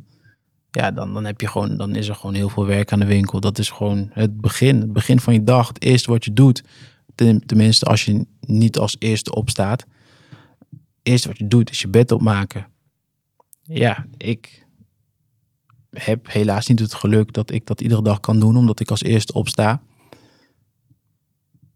ja, 0.71 0.91
dan, 0.91 1.13
dan, 1.13 1.25
heb 1.25 1.41
je 1.41 1.47
gewoon, 1.47 1.77
dan 1.77 1.95
is 1.95 2.07
er 2.07 2.15
gewoon 2.15 2.35
heel 2.35 2.49
veel 2.49 2.65
werk 2.65 2.91
aan 2.91 2.99
de 2.99 3.05
winkel. 3.05 3.39
Dat 3.39 3.57
is 3.57 3.69
gewoon 3.69 4.09
het 4.11 4.41
begin. 4.41 4.79
Het 4.79 4.93
begin 4.93 5.19
van 5.19 5.33
je 5.33 5.43
dag. 5.43 5.67
Het 5.67 5.83
eerste 5.83 6.11
wat 6.11 6.25
je 6.25 6.33
doet. 6.33 6.63
Tenminste, 7.45 7.85
als 7.85 8.05
je 8.05 8.25
niet 8.39 8.77
als 8.77 8.95
eerste 8.99 9.35
opstaat. 9.35 9.85
Eerst 11.03 11.25
wat 11.25 11.37
je 11.37 11.47
doet 11.47 11.69
is 11.69 11.81
je 11.81 11.87
bed 11.87 12.11
opmaken. 12.11 12.67
Ja, 13.63 14.05
ik 14.17 14.65
heb 15.89 16.31
helaas 16.31 16.67
niet 16.67 16.79
het 16.79 16.93
geluk 16.93 17.33
dat 17.33 17.51
ik 17.51 17.65
dat 17.65 17.81
iedere 17.81 18.01
dag 18.01 18.19
kan 18.19 18.39
doen, 18.39 18.57
omdat 18.57 18.79
ik 18.79 18.89
als 18.89 19.03
eerste 19.03 19.33
opsta. 19.33 19.81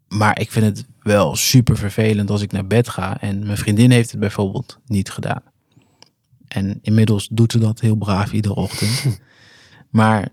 Maar 0.09 0.39
ik 0.39 0.51
vind 0.51 0.65
het 0.65 0.85
wel 1.01 1.35
super 1.35 1.77
vervelend 1.77 2.29
als 2.29 2.41
ik 2.41 2.51
naar 2.51 2.67
bed 2.67 2.89
ga. 2.89 3.21
En 3.21 3.45
mijn 3.45 3.57
vriendin 3.57 3.91
heeft 3.91 4.11
het 4.11 4.19
bijvoorbeeld 4.19 4.79
niet 4.85 5.09
gedaan. 5.11 5.41
En 6.47 6.79
inmiddels 6.81 7.27
doet 7.31 7.51
ze 7.51 7.59
dat 7.59 7.79
heel 7.79 7.95
braaf 7.95 8.31
iedere 8.31 8.55
ochtend. 8.55 9.19
maar 9.89 10.29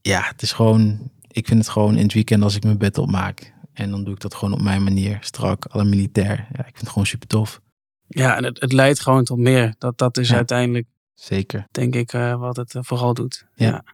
ja, 0.00 0.22
het 0.22 0.42
is 0.42 0.52
gewoon. 0.52 1.10
Ik 1.28 1.46
vind 1.46 1.58
het 1.60 1.68
gewoon 1.68 1.96
in 1.96 2.02
het 2.02 2.12
weekend 2.12 2.42
als 2.42 2.56
ik 2.56 2.64
mijn 2.64 2.78
bed 2.78 2.98
opmaak. 2.98 3.52
En 3.72 3.90
dan 3.90 4.04
doe 4.04 4.14
ik 4.14 4.20
dat 4.20 4.34
gewoon 4.34 4.54
op 4.54 4.60
mijn 4.62 4.82
manier, 4.82 5.18
strak, 5.20 5.64
alle 5.64 5.84
militair. 5.84 6.36
Ja, 6.38 6.58
ik 6.58 6.64
vind 6.64 6.80
het 6.80 6.88
gewoon 6.88 7.06
super 7.06 7.28
tof. 7.28 7.60
Ja, 8.06 8.36
en 8.36 8.44
het, 8.44 8.60
het 8.60 8.72
leidt 8.72 9.00
gewoon 9.00 9.24
tot 9.24 9.38
meer. 9.38 9.74
Dat, 9.78 9.98
dat 9.98 10.16
is 10.18 10.28
Ja. 10.28 10.34
uiteindelijk, 10.36 10.86
Zeker. 11.14 11.66
denk 11.70 11.94
ik, 11.94 12.12
eh, 12.12 12.34
wat 12.38 12.56
het 12.56 12.74
eh, 12.74 12.82
vooral 12.84 13.14
doet. 13.14 13.46
Ja. 13.54 13.66
Ja. 13.66 13.84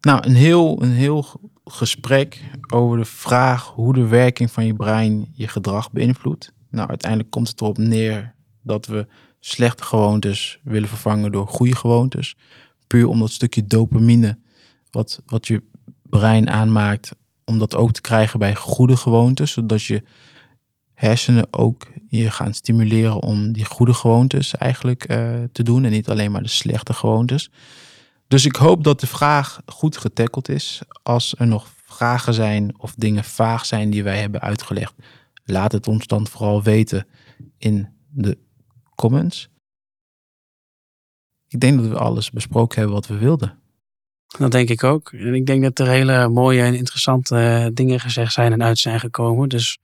Nou, 0.00 0.26
een 0.26 0.34
heel, 0.34 0.82
een 0.82 0.92
heel 0.92 1.40
gesprek 1.70 2.42
over 2.72 2.96
de 2.96 3.04
vraag 3.04 3.66
hoe 3.66 3.94
de 3.94 4.06
werking 4.06 4.50
van 4.50 4.66
je 4.66 4.74
brein 4.74 5.28
je 5.32 5.48
gedrag 5.48 5.92
beïnvloedt. 5.92 6.52
Nou, 6.70 6.88
uiteindelijk 6.88 7.30
komt 7.30 7.48
het 7.48 7.60
erop 7.60 7.78
neer 7.78 8.34
dat 8.62 8.86
we 8.86 9.06
slechte 9.40 9.84
gewoontes 9.84 10.60
willen 10.62 10.88
vervangen 10.88 11.32
door 11.32 11.48
goede 11.48 11.76
gewoontes. 11.76 12.36
Puur 12.86 13.08
om 13.08 13.18
dat 13.18 13.30
stukje 13.30 13.66
dopamine 13.66 14.38
wat, 14.90 15.22
wat 15.26 15.46
je 15.46 15.62
brein 16.02 16.50
aanmaakt, 16.50 17.10
om 17.44 17.58
dat 17.58 17.74
ook 17.76 17.92
te 17.92 18.00
krijgen 18.00 18.38
bij 18.38 18.54
goede 18.54 18.96
gewoontes. 18.96 19.52
Zodat 19.52 19.82
je 19.82 20.02
hersenen 20.94 21.46
ook 21.50 21.86
je 22.08 22.30
gaan 22.30 22.54
stimuleren 22.54 23.22
om 23.22 23.52
die 23.52 23.64
goede 23.64 23.94
gewoontes 23.94 24.56
eigenlijk 24.56 25.04
eh, 25.04 25.34
te 25.52 25.62
doen 25.62 25.84
en 25.84 25.90
niet 25.90 26.08
alleen 26.08 26.30
maar 26.30 26.42
de 26.42 26.48
slechte 26.48 26.92
gewoontes. 26.92 27.50
Dus 28.28 28.44
ik 28.44 28.56
hoop 28.56 28.84
dat 28.84 29.00
de 29.00 29.06
vraag 29.06 29.60
goed 29.66 29.96
getackeld 29.96 30.48
is. 30.48 30.82
Als 31.02 31.34
er 31.38 31.46
nog 31.46 31.74
vragen 31.84 32.34
zijn 32.34 32.80
of 32.80 32.94
dingen 32.94 33.24
vaag 33.24 33.66
zijn 33.66 33.90
die 33.90 34.02
wij 34.02 34.20
hebben 34.20 34.40
uitgelegd, 34.40 34.94
laat 35.44 35.72
het 35.72 35.88
ons 35.88 36.06
dan 36.06 36.26
vooral 36.26 36.62
weten 36.62 37.06
in 37.58 37.88
de 38.08 38.38
comments. 38.94 39.48
Ik 41.48 41.60
denk 41.60 41.78
dat 41.80 41.88
we 41.88 41.98
alles 41.98 42.30
besproken 42.30 42.78
hebben 42.78 42.94
wat 42.94 43.06
we 43.06 43.16
wilden. 43.16 43.58
Dat 44.38 44.50
denk 44.50 44.68
ik 44.68 44.84
ook. 44.84 45.12
En 45.12 45.34
ik 45.34 45.46
denk 45.46 45.62
dat 45.62 45.78
er 45.78 45.88
hele 45.88 46.28
mooie 46.28 46.62
en 46.62 46.74
interessante 46.74 47.36
eh, 47.36 47.66
dingen 47.72 48.00
gezegd 48.00 48.32
zijn 48.32 48.52
en 48.52 48.62
uit 48.62 48.78
zijn 48.78 49.00
gekomen. 49.00 49.48
Dus 49.48 49.78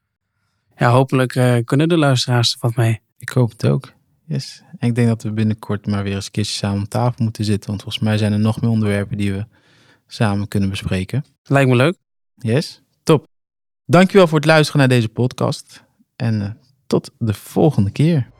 ja, 0.76 0.90
hopelijk 0.90 1.34
eh, 1.34 1.56
kunnen 1.64 1.88
de 1.88 1.96
luisteraars 1.96 2.52
er 2.52 2.58
wat 2.60 2.76
mee. 2.76 3.00
Ik 3.18 3.28
hoop 3.28 3.50
het 3.50 3.66
ook. 3.66 3.92
Yes. 4.26 4.62
En 4.78 4.88
ik 4.88 4.94
denk 4.94 5.08
dat 5.08 5.22
we 5.22 5.32
binnenkort 5.32 5.86
maar 5.86 6.02
weer 6.02 6.14
eens 6.14 6.24
een 6.24 6.30
keertje 6.30 6.54
samen 6.54 6.78
om 6.78 6.88
tafel 6.88 7.24
moeten 7.24 7.44
zitten. 7.44 7.70
Want 7.70 7.82
volgens 7.82 8.04
mij 8.04 8.18
zijn 8.18 8.32
er 8.32 8.38
nog 8.38 8.60
meer 8.60 8.70
onderwerpen 8.70 9.16
die 9.16 9.32
we 9.32 9.46
samen 10.06 10.48
kunnen 10.48 10.70
bespreken. 10.70 11.24
Lijkt 11.42 11.70
me 11.70 11.76
leuk. 11.76 11.96
Yes, 12.34 12.82
top. 13.02 13.26
Dankjewel 13.86 14.26
voor 14.26 14.38
het 14.38 14.46
luisteren 14.46 14.80
naar 14.80 14.88
deze 14.88 15.08
podcast. 15.08 15.84
En 16.16 16.42
eh, 16.42 16.50
tot 16.86 17.10
de 17.18 17.34
volgende 17.34 17.90
keer. 17.90 18.30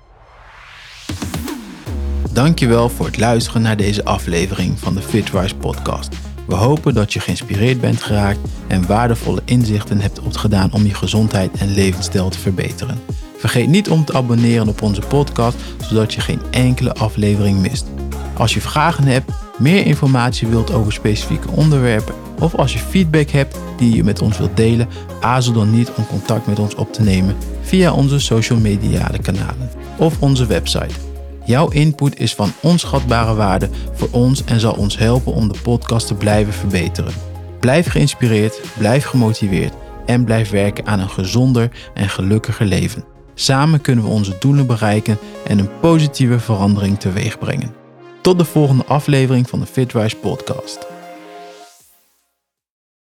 Dankjewel 2.33 2.89
voor 2.89 3.07
het 3.07 3.18
luisteren 3.18 3.62
naar 3.62 3.76
deze 3.76 4.05
aflevering 4.05 4.78
van 4.78 4.95
de 4.95 5.03
Fitwise 5.03 5.57
podcast. 5.57 6.16
We 6.47 6.55
hopen 6.55 6.95
dat 6.95 7.12
je 7.12 7.20
geïnspireerd 7.20 7.80
bent 7.80 8.03
geraakt 8.03 8.39
en 8.68 8.87
waardevolle 8.87 9.43
inzichten 9.45 10.01
hebt 10.01 10.18
opgedaan 10.18 10.72
om 10.72 10.87
je 10.87 10.95
gezondheid 10.95 11.59
en 11.59 11.74
levensstijl 11.74 12.28
te 12.28 12.39
verbeteren. 12.39 12.99
Vergeet 13.43 13.68
niet 13.68 13.90
om 13.90 14.05
te 14.05 14.12
abonneren 14.12 14.68
op 14.68 14.82
onze 14.82 15.01
podcast, 15.01 15.57
zodat 15.88 16.14
je 16.14 16.20
geen 16.20 16.40
enkele 16.51 16.95
aflevering 16.95 17.61
mist. 17.61 17.86
Als 18.36 18.55
je 18.55 18.61
vragen 18.61 19.05
hebt, 19.05 19.30
meer 19.59 19.86
informatie 19.86 20.49
wilt 20.49 20.72
over 20.72 20.93
specifieke 20.93 21.49
onderwerpen 21.51 22.14
of 22.38 22.55
als 22.55 22.72
je 22.72 22.78
feedback 22.78 23.28
hebt 23.28 23.57
die 23.76 23.95
je 23.95 24.05
met 24.05 24.20
ons 24.20 24.38
wilt 24.38 24.57
delen, 24.57 24.88
aarzel 25.20 25.53
dan 25.53 25.70
niet 25.70 25.90
om 25.97 26.07
contact 26.07 26.47
met 26.47 26.59
ons 26.59 26.74
op 26.74 26.93
te 26.93 27.03
nemen 27.03 27.36
via 27.62 27.93
onze 27.93 28.18
social 28.18 28.59
media 28.59 29.11
kanalen 29.22 29.70
of 29.97 30.20
onze 30.20 30.47
website. 30.47 30.95
Jouw 31.45 31.68
input 31.68 32.18
is 32.18 32.34
van 32.34 32.53
onschatbare 32.61 33.34
waarde 33.34 33.68
voor 33.93 34.09
ons 34.11 34.45
en 34.45 34.61
zal 34.61 34.72
ons 34.74 34.99
helpen 34.99 35.32
om 35.32 35.53
de 35.53 35.59
podcast 35.62 36.07
te 36.07 36.14
blijven 36.14 36.53
verbeteren. 36.53 37.12
Blijf 37.61 37.86
geïnspireerd, 37.86 38.61
blijf 38.78 39.05
gemotiveerd 39.05 39.72
en 40.07 40.24
blijf 40.24 40.51
werken 40.51 40.86
aan 40.86 41.01
een 41.01 41.11
gezonder 41.11 41.70
en 41.95 42.09
gelukkiger 42.09 42.66
leven. 42.66 43.12
Samen 43.43 43.80
kunnen 43.80 44.05
we 44.05 44.11
onze 44.11 44.36
doelen 44.38 44.66
bereiken 44.66 45.18
en 45.47 45.59
een 45.59 45.78
positieve 45.80 46.38
verandering 46.38 47.01
teweeg 47.01 47.38
brengen. 47.38 47.74
Tot 48.20 48.38
de 48.38 48.45
volgende 48.45 48.84
aflevering 48.84 49.49
van 49.49 49.61
de 49.61 49.66
Fitwise 49.66 50.16
podcast. 50.16 50.91